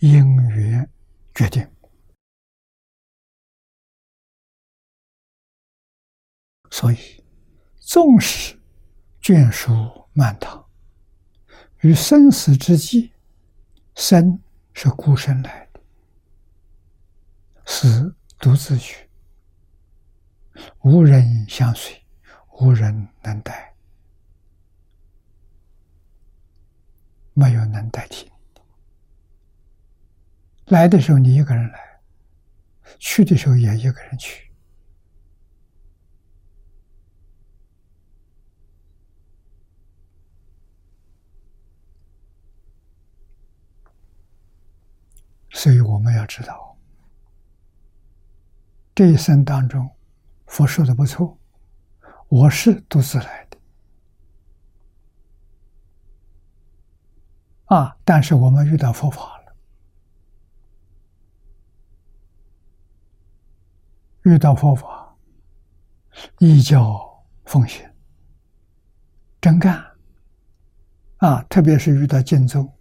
[0.00, 0.90] 因缘
[1.32, 1.64] 决定。
[6.72, 7.24] 所以
[7.76, 8.57] 纵使
[9.28, 10.64] 眷属满堂，
[11.80, 13.12] 于生死之际，
[13.94, 14.40] 生
[14.72, 15.80] 是孤身来的，
[17.66, 19.06] 死独自去，
[20.80, 22.02] 无人相随，
[22.58, 23.74] 无人能代，
[27.34, 28.62] 没有能代替你。
[30.68, 32.00] 来的时候你一个人来，
[32.98, 34.47] 去的时候也一个人去。
[45.58, 46.78] 所以我们要知道，
[48.94, 49.90] 这一生当中，
[50.46, 51.36] 佛说的不错，
[52.28, 53.58] 我是独自来的
[57.74, 57.96] 啊！
[58.04, 59.56] 但是我们遇到佛法了，
[64.22, 65.12] 遇到佛法，
[66.38, 67.84] 依教奉行，
[69.40, 69.84] 真干
[71.16, 71.42] 啊！
[71.50, 72.72] 特别是遇到净宗，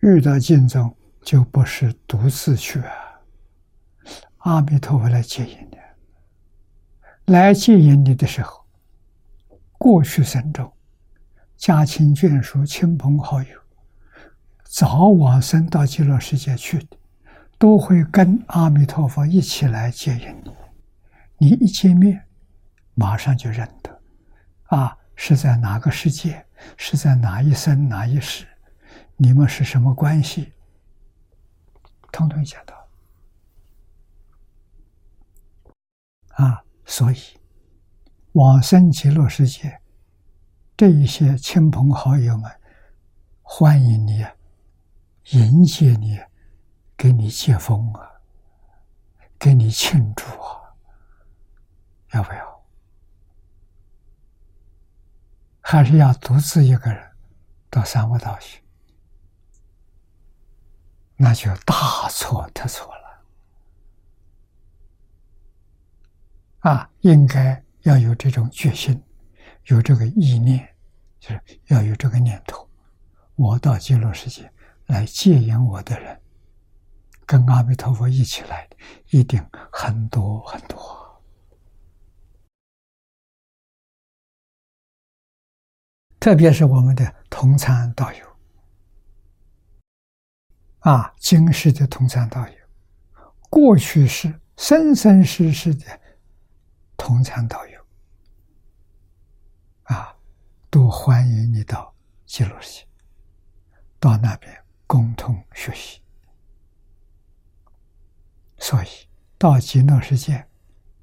[0.00, 0.94] 遇到净宗。
[1.26, 2.80] 就不是独自去！
[4.38, 8.64] 阿弥陀佛来接引你，来接引你的时候，
[9.76, 10.72] 过去生中
[11.56, 13.60] 家亲眷属、亲朋好友
[14.62, 16.96] 早往生到极乐世界去的，
[17.58, 20.54] 都会跟阿弥陀佛一起来接引你。
[21.38, 22.22] 你一见面，
[22.94, 24.00] 马上就认得，
[24.66, 26.46] 啊，是在哪个世界？
[26.76, 28.46] 是在哪一生哪一世？
[29.16, 30.52] 你们是什么关系？
[32.12, 32.88] 通通讲到
[36.30, 37.16] 啊，所以
[38.32, 39.80] 往生极乐世界，
[40.76, 42.50] 这一些亲朋好友们
[43.42, 44.24] 欢迎你，
[45.30, 46.18] 迎接你，
[46.96, 48.10] 给你接风啊，
[49.38, 50.74] 给你庆祝啊，
[52.12, 52.66] 要不要？
[55.60, 57.10] 还是要独自一个人
[57.70, 58.62] 到三五道去？
[61.16, 63.02] 那就大错特错了
[66.60, 66.90] 啊！
[67.00, 69.02] 应该要有这种决心，
[69.66, 70.68] 有这个意念，
[71.18, 72.68] 就是要有这个念头。
[73.34, 74.52] 我到极乐世界
[74.86, 76.20] 来接引我的人，
[77.24, 78.76] 跟阿弥陀佛一起来的，
[79.10, 81.22] 一定很多很多。
[86.18, 88.35] 特别是我们的同参道友。
[90.86, 92.54] 啊，今世的同参道友，
[93.50, 95.84] 过去是生生世世的
[96.96, 97.84] 同参道友，
[99.82, 100.14] 啊，
[100.70, 101.92] 都欢迎你到
[102.24, 102.86] 极乐世界，
[103.98, 104.56] 到那边
[104.86, 106.00] 共同学习。
[108.58, 108.86] 所以
[109.36, 110.46] 到极乐世界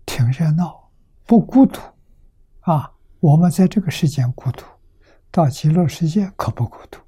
[0.05, 0.89] 挺热闹，
[1.25, 1.81] 不孤独。
[2.61, 2.89] 啊，
[3.19, 4.63] 我们在这个世间孤独，
[5.29, 7.01] 到极乐世界可不孤独。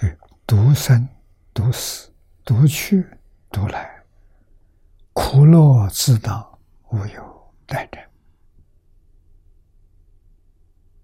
[0.00, 0.16] 所以，
[0.46, 1.06] 独生、
[1.52, 2.10] 独死、
[2.42, 3.06] 独去、
[3.50, 4.02] 独来，
[5.12, 6.58] 苦乐自当，
[6.88, 8.00] 无有待者。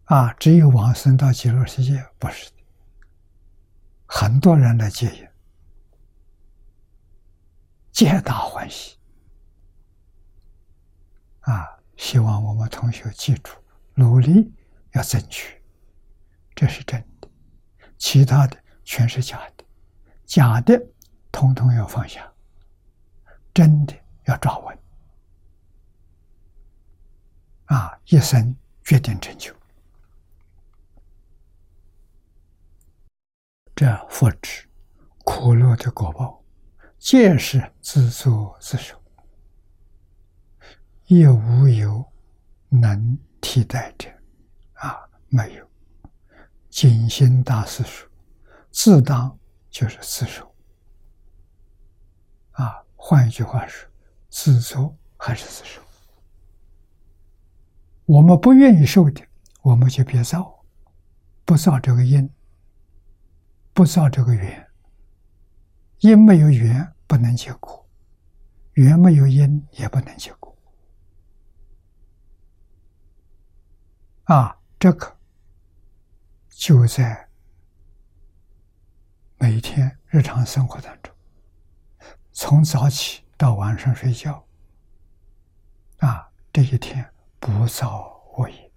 [0.04, 2.56] 啊，只有往生到极乐世界，不是的。
[4.06, 5.28] 很多人来接引，
[7.92, 8.96] 皆大欢喜。
[11.40, 13.52] 啊，希望我们同学记住，
[13.94, 14.54] 努力
[14.92, 15.60] 要争取，
[16.54, 17.28] 这是真的。
[17.98, 18.56] 其他的。
[18.86, 19.64] 全是假的，
[20.24, 20.80] 假的
[21.32, 22.32] 通通要放下，
[23.52, 23.92] 真的
[24.26, 24.78] 要抓稳。
[27.64, 29.52] 啊，一生决定成就，
[33.74, 34.62] 这福祉
[35.24, 36.40] 苦乐的果报，
[36.96, 38.96] 皆是自作自受，
[41.06, 42.08] 亦无有
[42.68, 44.08] 能替代者。
[44.74, 44.96] 啊，
[45.28, 45.68] 没有。
[46.70, 48.08] 景心大师说。
[48.76, 49.36] 自当
[49.70, 50.54] 就是自受，
[52.50, 53.90] 啊，换一句话说，
[54.28, 55.80] 自作还是自受。
[58.04, 59.26] 我们不愿意受的，
[59.62, 60.62] 我们就别造，
[61.46, 62.30] 不造这个因，
[63.72, 64.70] 不造这个缘。
[66.00, 67.82] 因没有缘，不能结果；
[68.74, 70.54] 缘没有因，也不能结果。
[74.24, 75.16] 啊，这个
[76.50, 77.25] 就在。
[79.38, 81.14] 每天日常生活当中，
[82.32, 84.42] 从早起到晚上睡觉，
[85.98, 88.72] 啊，这一天不造恶业，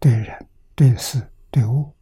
[0.00, 1.94] 对人、对事、对物，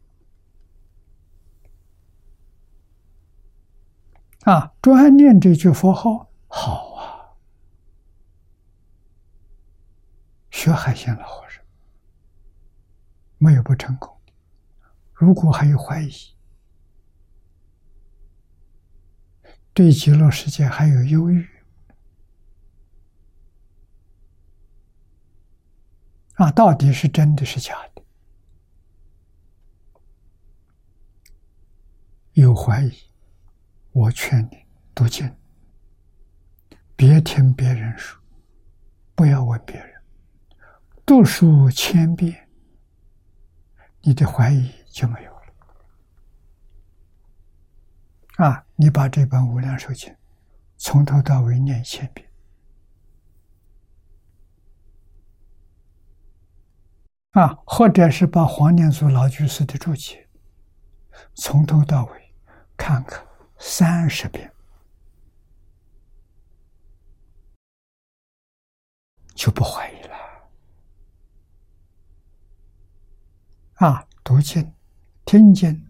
[4.43, 7.35] 啊，专念这句佛号好啊，
[10.51, 11.61] 学海鲜老和尚
[13.37, 14.17] 没有不成功。
[15.13, 16.36] 如果还有怀疑，
[19.77, 21.47] 对极乐世界还有忧郁，
[26.33, 28.03] 啊，到底是真的是假的？
[32.33, 32.91] 有怀疑，
[33.91, 35.31] 我劝你读经，
[36.95, 38.19] 别听别人说，
[39.13, 40.01] 不要问别人，
[41.05, 42.49] 读书千遍，
[44.01, 44.71] 你的怀疑。
[44.97, 45.41] 就没有了
[48.37, 48.65] 啊！
[48.75, 50.13] 你把这本《无量寿经》
[50.77, 52.29] 从头到尾念一千遍
[57.31, 60.27] 啊，或者是把黄念祖老居士的注解
[61.33, 62.33] 从头到尾
[62.75, 63.25] 看看
[63.57, 64.53] 三十遍，
[69.33, 70.15] 就不怀疑了
[73.75, 74.07] 啊！
[74.23, 74.71] 读经。
[75.25, 75.85] 听经，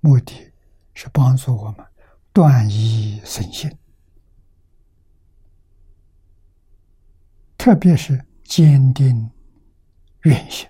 [0.00, 0.52] 目的
[0.96, 1.86] 是帮助我们
[2.32, 3.70] 断疑生信，
[7.58, 9.30] 特别是坚定
[10.22, 10.66] 愿心。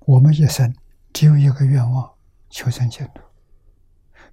[0.00, 0.76] 我们一生
[1.14, 2.14] 只有一个愿望：
[2.50, 3.22] 求生净土，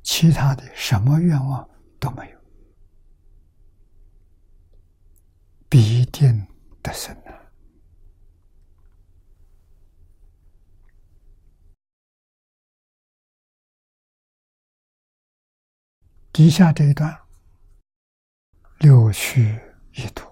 [0.03, 1.69] 其他的什么愿望
[2.01, 2.39] 都没有，
[5.69, 6.45] 必定
[6.83, 7.33] 得生啊！
[16.37, 17.19] 底下这一段，
[18.77, 19.59] 六趣
[19.93, 20.31] 一图，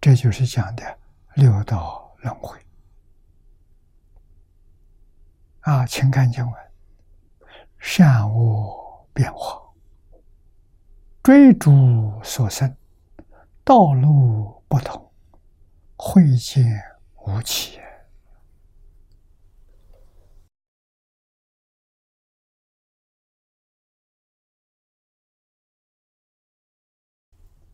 [0.00, 0.98] 这就是讲的
[1.36, 2.58] 六道轮回。
[5.60, 6.54] 啊，请看经文：
[7.78, 9.62] 善恶变化，
[11.22, 12.76] 追逐所生，
[13.62, 15.12] 道路不同，
[15.94, 16.82] 会见
[17.28, 17.78] 无期。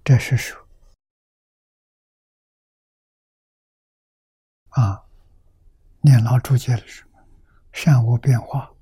[0.08, 0.58] 这是说
[4.70, 5.04] 啊，
[6.00, 7.20] 念老注解的什么？
[7.72, 8.72] 善恶变化，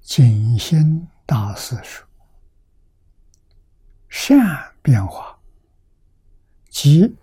[0.00, 2.08] 景心大师说：
[4.08, 5.38] 善变化
[6.70, 7.14] 即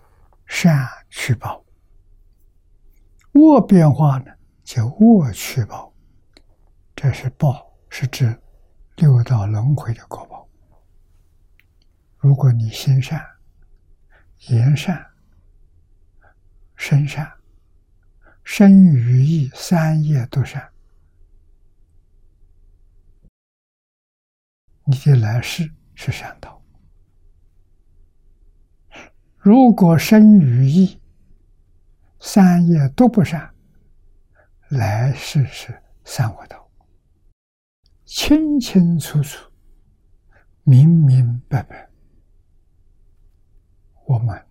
[0.46, 1.60] 善去报；
[3.32, 4.32] 恶变化呢，
[4.62, 5.92] 叫恶去报。
[6.94, 8.40] 这是报，是指
[8.94, 10.43] 六道轮回的果报。
[12.24, 13.22] 如果你心善、
[14.48, 15.06] 言善、
[16.74, 17.30] 身善、
[18.42, 20.72] 身语意三业都善，
[24.86, 26.62] 你的来世是善道；
[29.36, 30.98] 如果身语意
[32.20, 33.54] 三业都不善，
[34.70, 36.70] 来世是三恶道。
[38.06, 39.52] 清清楚楚、
[40.62, 41.90] 明明白白。
[44.06, 44.46] 我们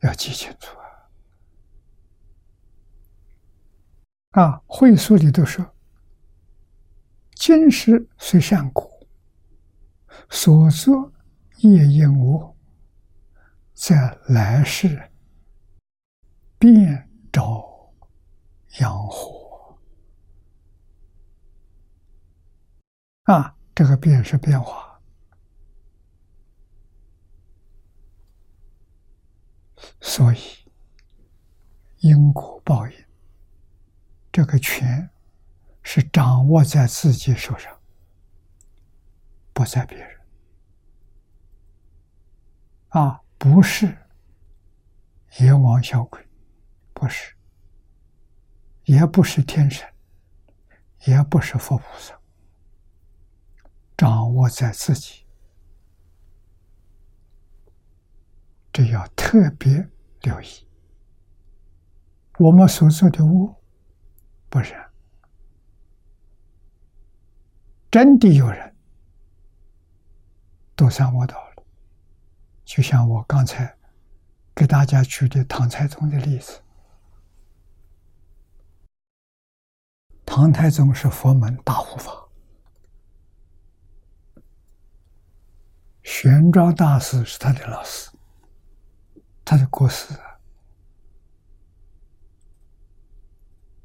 [0.00, 0.76] 要记清楚
[4.32, 4.42] 啊！
[4.42, 5.74] 啊，会书里都说
[7.34, 9.06] ：“今时虽善果，
[10.28, 11.12] 所作
[11.58, 12.56] 业因无，
[13.74, 15.10] 在来世
[16.58, 17.92] 便招
[18.80, 19.78] 阳火。”
[23.24, 24.91] 啊，这个“变”是变化。
[30.00, 30.38] 所以，
[31.98, 33.04] 因果报应，
[34.30, 35.10] 这个权
[35.82, 37.80] 是掌握在自己手上，
[39.52, 40.20] 不在别人。
[42.88, 43.96] 啊，不是
[45.38, 46.20] 阎王小鬼，
[46.92, 47.34] 不是，
[48.84, 49.88] 也不是天神，
[51.06, 52.20] 也不是佛菩萨，
[53.96, 55.21] 掌握在自己。
[58.72, 59.86] 这要特别
[60.22, 60.46] 留意。
[62.38, 63.54] 我们所做的恶，
[64.48, 64.74] 不是
[67.90, 68.74] 真的有人
[70.74, 71.64] 都上我道了。
[72.64, 73.76] 就像我刚才
[74.54, 76.58] 给大家举的唐太宗的例子，
[80.24, 82.10] 唐太宗是佛门大护法。
[86.02, 88.10] 玄奘大师是他的老师，
[89.44, 90.14] 他的国师，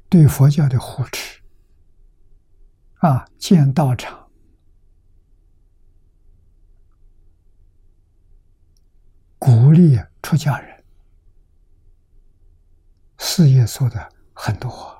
[0.08, 1.40] 对佛教的护持，
[3.00, 4.30] 啊，建道场，
[9.38, 10.84] 鼓励出家人，
[13.18, 14.96] 事业做的很多。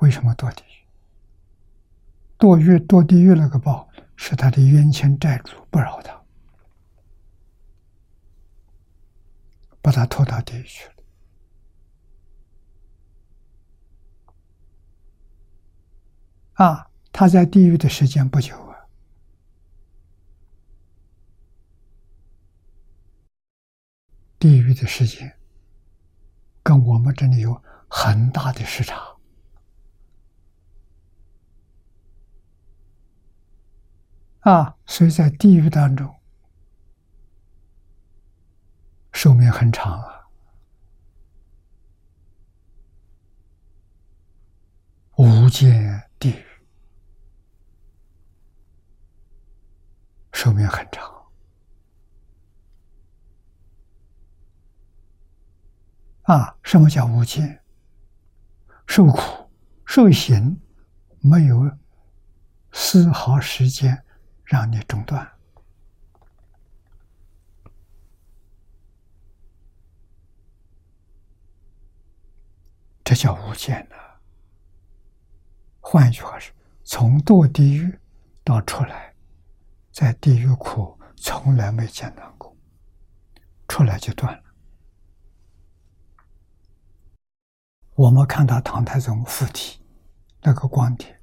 [0.00, 0.84] 为什么堕地狱？
[2.36, 6.13] 堕狱堕地狱那个报是他的冤亲债主不饶他，
[9.84, 10.94] 把他拖到地狱去了。
[16.54, 18.88] 啊，他在地狱的时间不久啊，
[24.38, 25.38] 地狱的时间
[26.62, 29.14] 跟我们这里有很大的时差。
[34.40, 36.14] 啊，所以在地狱当中，
[39.14, 40.28] 寿命很长啊，
[45.16, 46.44] 无间地狱
[50.32, 51.10] 寿命很长
[56.24, 56.54] 啊。
[56.62, 57.62] 什么叫无间？
[58.86, 59.48] 受苦
[59.86, 60.60] 受刑，
[61.20, 61.78] 没有
[62.72, 64.04] 丝毫时间。
[64.46, 65.26] 让你中断，
[73.14, 73.96] 叫无间呐。
[75.80, 77.98] 换一句话是，从堕地狱
[78.42, 79.14] 到出来，
[79.92, 82.56] 在地狱苦从来没间断过，
[83.68, 84.42] 出来就断了。
[87.94, 89.80] 我们看到唐太宗附体
[90.42, 91.20] 那个光碟，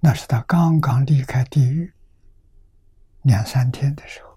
[0.00, 1.92] 那是他刚刚离开地狱。
[3.22, 4.36] 两三天的时候，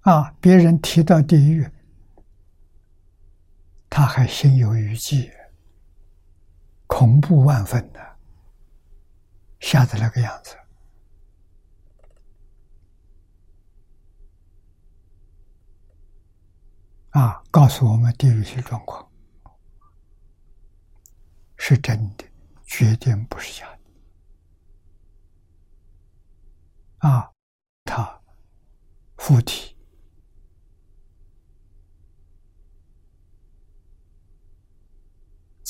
[0.00, 1.70] 啊，别人提到地狱，
[3.96, 5.32] 他还心有余悸，
[6.88, 8.16] 恐怖万分的，
[9.60, 10.56] 吓得那个样子。
[17.10, 19.08] 啊，告诉我们地狱些状况
[21.56, 22.24] 是真的，
[22.66, 23.78] 绝对不是假
[26.98, 27.08] 的。
[27.08, 27.30] 啊，
[27.84, 28.20] 他
[29.18, 29.73] 附体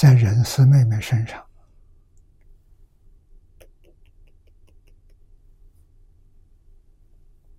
[0.04, 1.42] 在仁师妹妹身上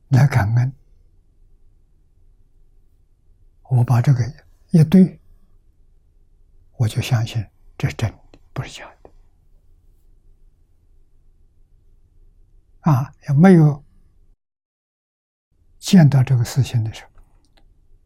[0.09, 0.71] 来感恩，
[3.63, 4.23] 我把这个
[4.69, 5.19] 一对，
[6.77, 7.43] 我就相信
[7.75, 9.09] 这是真的，不是假的。
[12.81, 13.83] 啊，也没有
[15.79, 17.09] 见到这个事情的时候，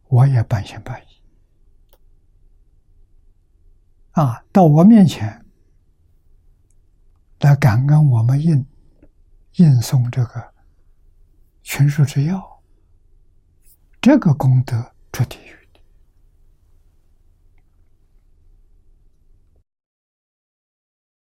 [0.07, 1.08] 我也半信半疑。
[4.19, 5.45] 啊，到我面前
[7.39, 8.65] 来感恩我们印
[9.53, 10.53] 印送这个
[11.63, 12.61] 群书之要，
[14.01, 15.57] 这个功德出地狱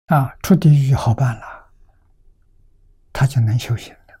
[0.06, 1.70] 啊，出地狱好办了。
[3.12, 4.20] 他就能修行了。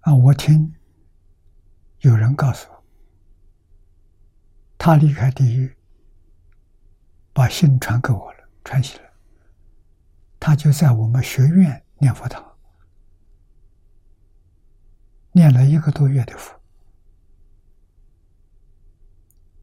[0.00, 0.74] 啊，我听
[2.00, 2.84] 有人告诉我，
[4.76, 5.76] 他离开地狱，
[7.32, 9.10] 把信传给我了，传起来，
[10.38, 12.44] 他就在我们学院念佛堂，
[15.32, 16.58] 念了一个多月的佛，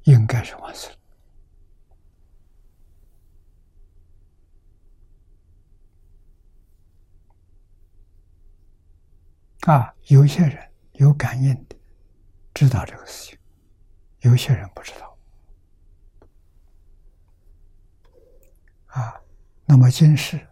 [0.03, 0.95] 应该是完事了。
[9.73, 11.76] 啊，有些人有感应的，
[12.53, 13.38] 知道这个事情；
[14.22, 15.16] 有些人不知道。
[18.98, 19.22] 啊，
[19.65, 20.48] 那么今世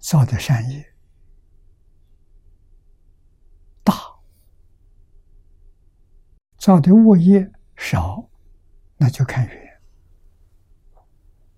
[0.00, 0.92] 造的善业
[3.84, 3.94] 大，
[6.58, 8.28] 造的恶业少，
[8.96, 9.80] 那就看缘，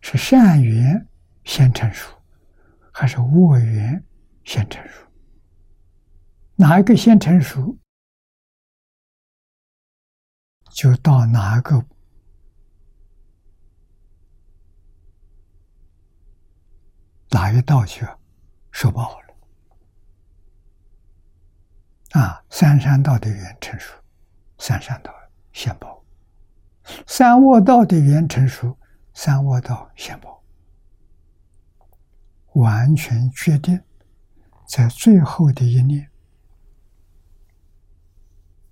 [0.02, 1.08] 是善缘
[1.44, 2.14] 先成熟，
[2.92, 4.04] 还是恶缘
[4.44, 5.06] 先成熟？
[6.56, 7.78] 哪一个先成熟，
[10.70, 11.82] 就到哪个
[17.30, 18.06] 哪一道去
[18.70, 19.26] 受报了。
[22.20, 23.94] 啊，三山道的缘成熟，
[24.58, 25.14] 三山道
[25.52, 26.02] 现报；
[27.06, 28.76] 三卧道的缘成熟，
[29.14, 30.42] 三卧道现报。
[32.54, 33.80] 完全决定
[34.66, 36.10] 在最后的一念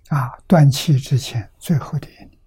[0.09, 2.37] 啊，断气之前最后的一念。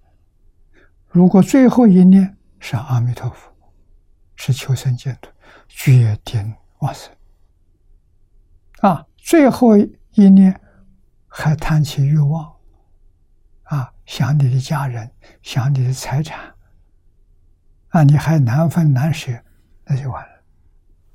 [1.08, 3.50] 如果最后一念是阿弥陀佛，
[4.36, 5.30] 是求生净土，
[5.68, 7.14] 决定往生
[8.80, 9.06] 啊。
[9.16, 10.60] 最后一念
[11.28, 12.56] 还谈起欲望
[13.64, 16.54] 啊，想你的家人，想你的财产
[17.88, 19.30] 啊，你还难分难舍，
[19.84, 20.32] 那就完了。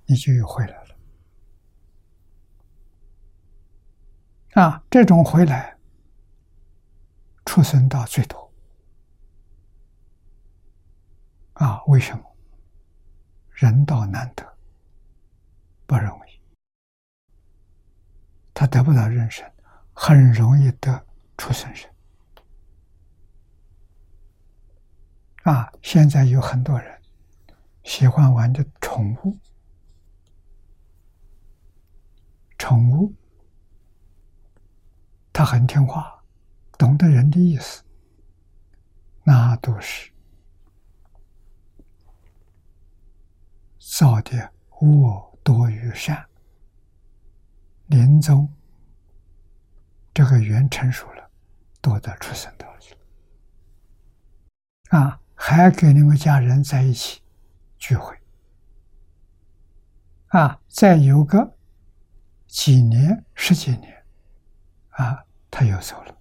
[0.06, 0.96] 你就又回来了
[4.54, 4.82] 啊！
[4.90, 5.78] 这种回来，
[7.46, 8.52] 出生到最多
[11.56, 11.84] 啊？
[11.88, 12.37] 为什么？
[13.58, 14.46] 人道难得，
[15.88, 16.40] 不容易。
[18.54, 19.52] 他得不到人生，
[19.94, 21.04] 很容易得
[21.40, 21.90] 出生生
[25.42, 25.74] 啊！
[25.82, 27.02] 现在有很多人
[27.84, 29.36] 喜欢玩的宠物。
[32.60, 33.12] 宠物，
[35.34, 36.24] 它很听话，
[36.78, 37.84] 懂得人的意思，
[39.24, 40.12] 那都是
[43.90, 46.28] 造的恶多于善。
[47.86, 48.54] 临终，
[50.14, 51.32] 这个缘成熟了，
[51.82, 52.94] 多得出生道去
[54.90, 57.22] 啊，还跟你们家人在一起
[57.78, 58.14] 聚会
[60.28, 61.56] 啊，再有个。
[62.48, 64.06] 几年、十几年，
[64.92, 66.18] 啊，他又走了。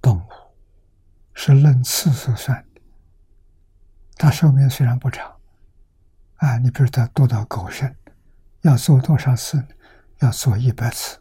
[0.00, 0.28] 动物
[1.34, 2.71] 是论次数算的，
[4.22, 5.34] 它寿命虽然不长，
[6.36, 7.92] 啊，你比如它多到狗身，
[8.60, 9.60] 要做多少次？
[10.20, 11.20] 要做一百次，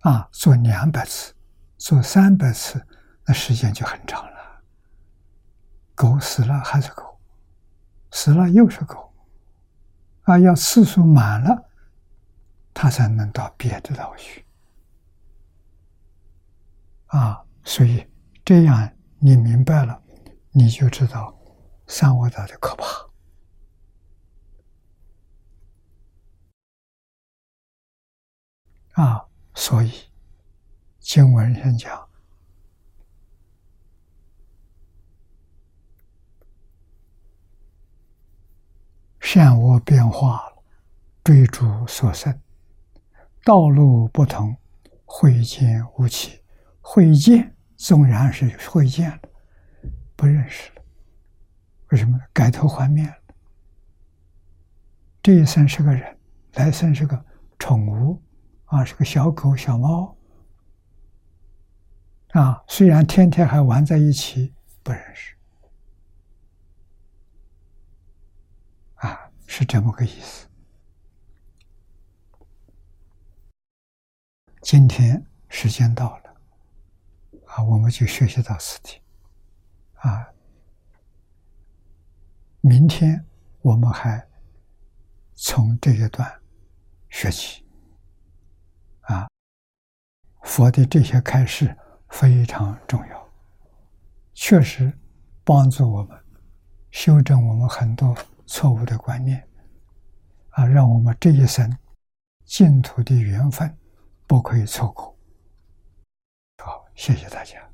[0.00, 1.34] 啊，做两百次，
[1.76, 2.86] 做三百次，
[3.26, 4.62] 那时间就很长了。
[5.94, 7.20] 狗死了还是狗，
[8.10, 9.14] 死了又是狗。
[10.22, 11.68] 啊，要次数满了，
[12.72, 14.46] 他才能到别的道去。
[17.08, 18.10] 啊，所以
[18.42, 20.01] 这样你明白了，
[20.52, 21.34] 你就知道
[21.86, 23.10] 三恶道的可怕。
[29.02, 29.90] 啊，所以
[30.98, 32.08] 经文上讲。
[39.18, 40.42] 善恶变化
[41.24, 42.38] 追逐所生，
[43.44, 44.54] 道路不同，
[45.06, 46.42] 会见无期。
[46.82, 49.20] 会见纵然是会见了，
[50.22, 50.82] 不认识了，
[51.88, 52.16] 为什么？
[52.32, 53.34] 改头换面了。
[55.20, 56.16] 这一生是个人，
[56.52, 57.26] 来生是个
[57.58, 58.22] 宠物，
[58.66, 60.16] 啊，是个小狗、小猫，
[62.34, 64.54] 啊，虽然天天还玩在一起，
[64.84, 65.34] 不认识
[68.94, 69.28] 啊。
[69.48, 70.46] 是这么个意思。
[74.60, 76.36] 今天时间到了，
[77.46, 79.00] 啊，我们就学习到此地，
[80.02, 80.28] 啊，
[82.60, 83.24] 明天
[83.62, 84.24] 我们还
[85.34, 86.32] 从这一段
[87.10, 87.64] 学起，
[89.00, 89.28] 啊，
[90.42, 91.76] 佛的这些开示
[92.10, 93.28] 非常重要，
[94.32, 94.92] 确实
[95.42, 96.16] 帮助我们
[96.92, 98.16] 修正我们很多。
[98.44, 99.48] 错误的观念，
[100.50, 101.74] 啊，让我们这一生
[102.44, 103.78] 净土的缘分
[104.26, 105.16] 不可以错过。
[106.58, 107.71] 好，谢谢大家。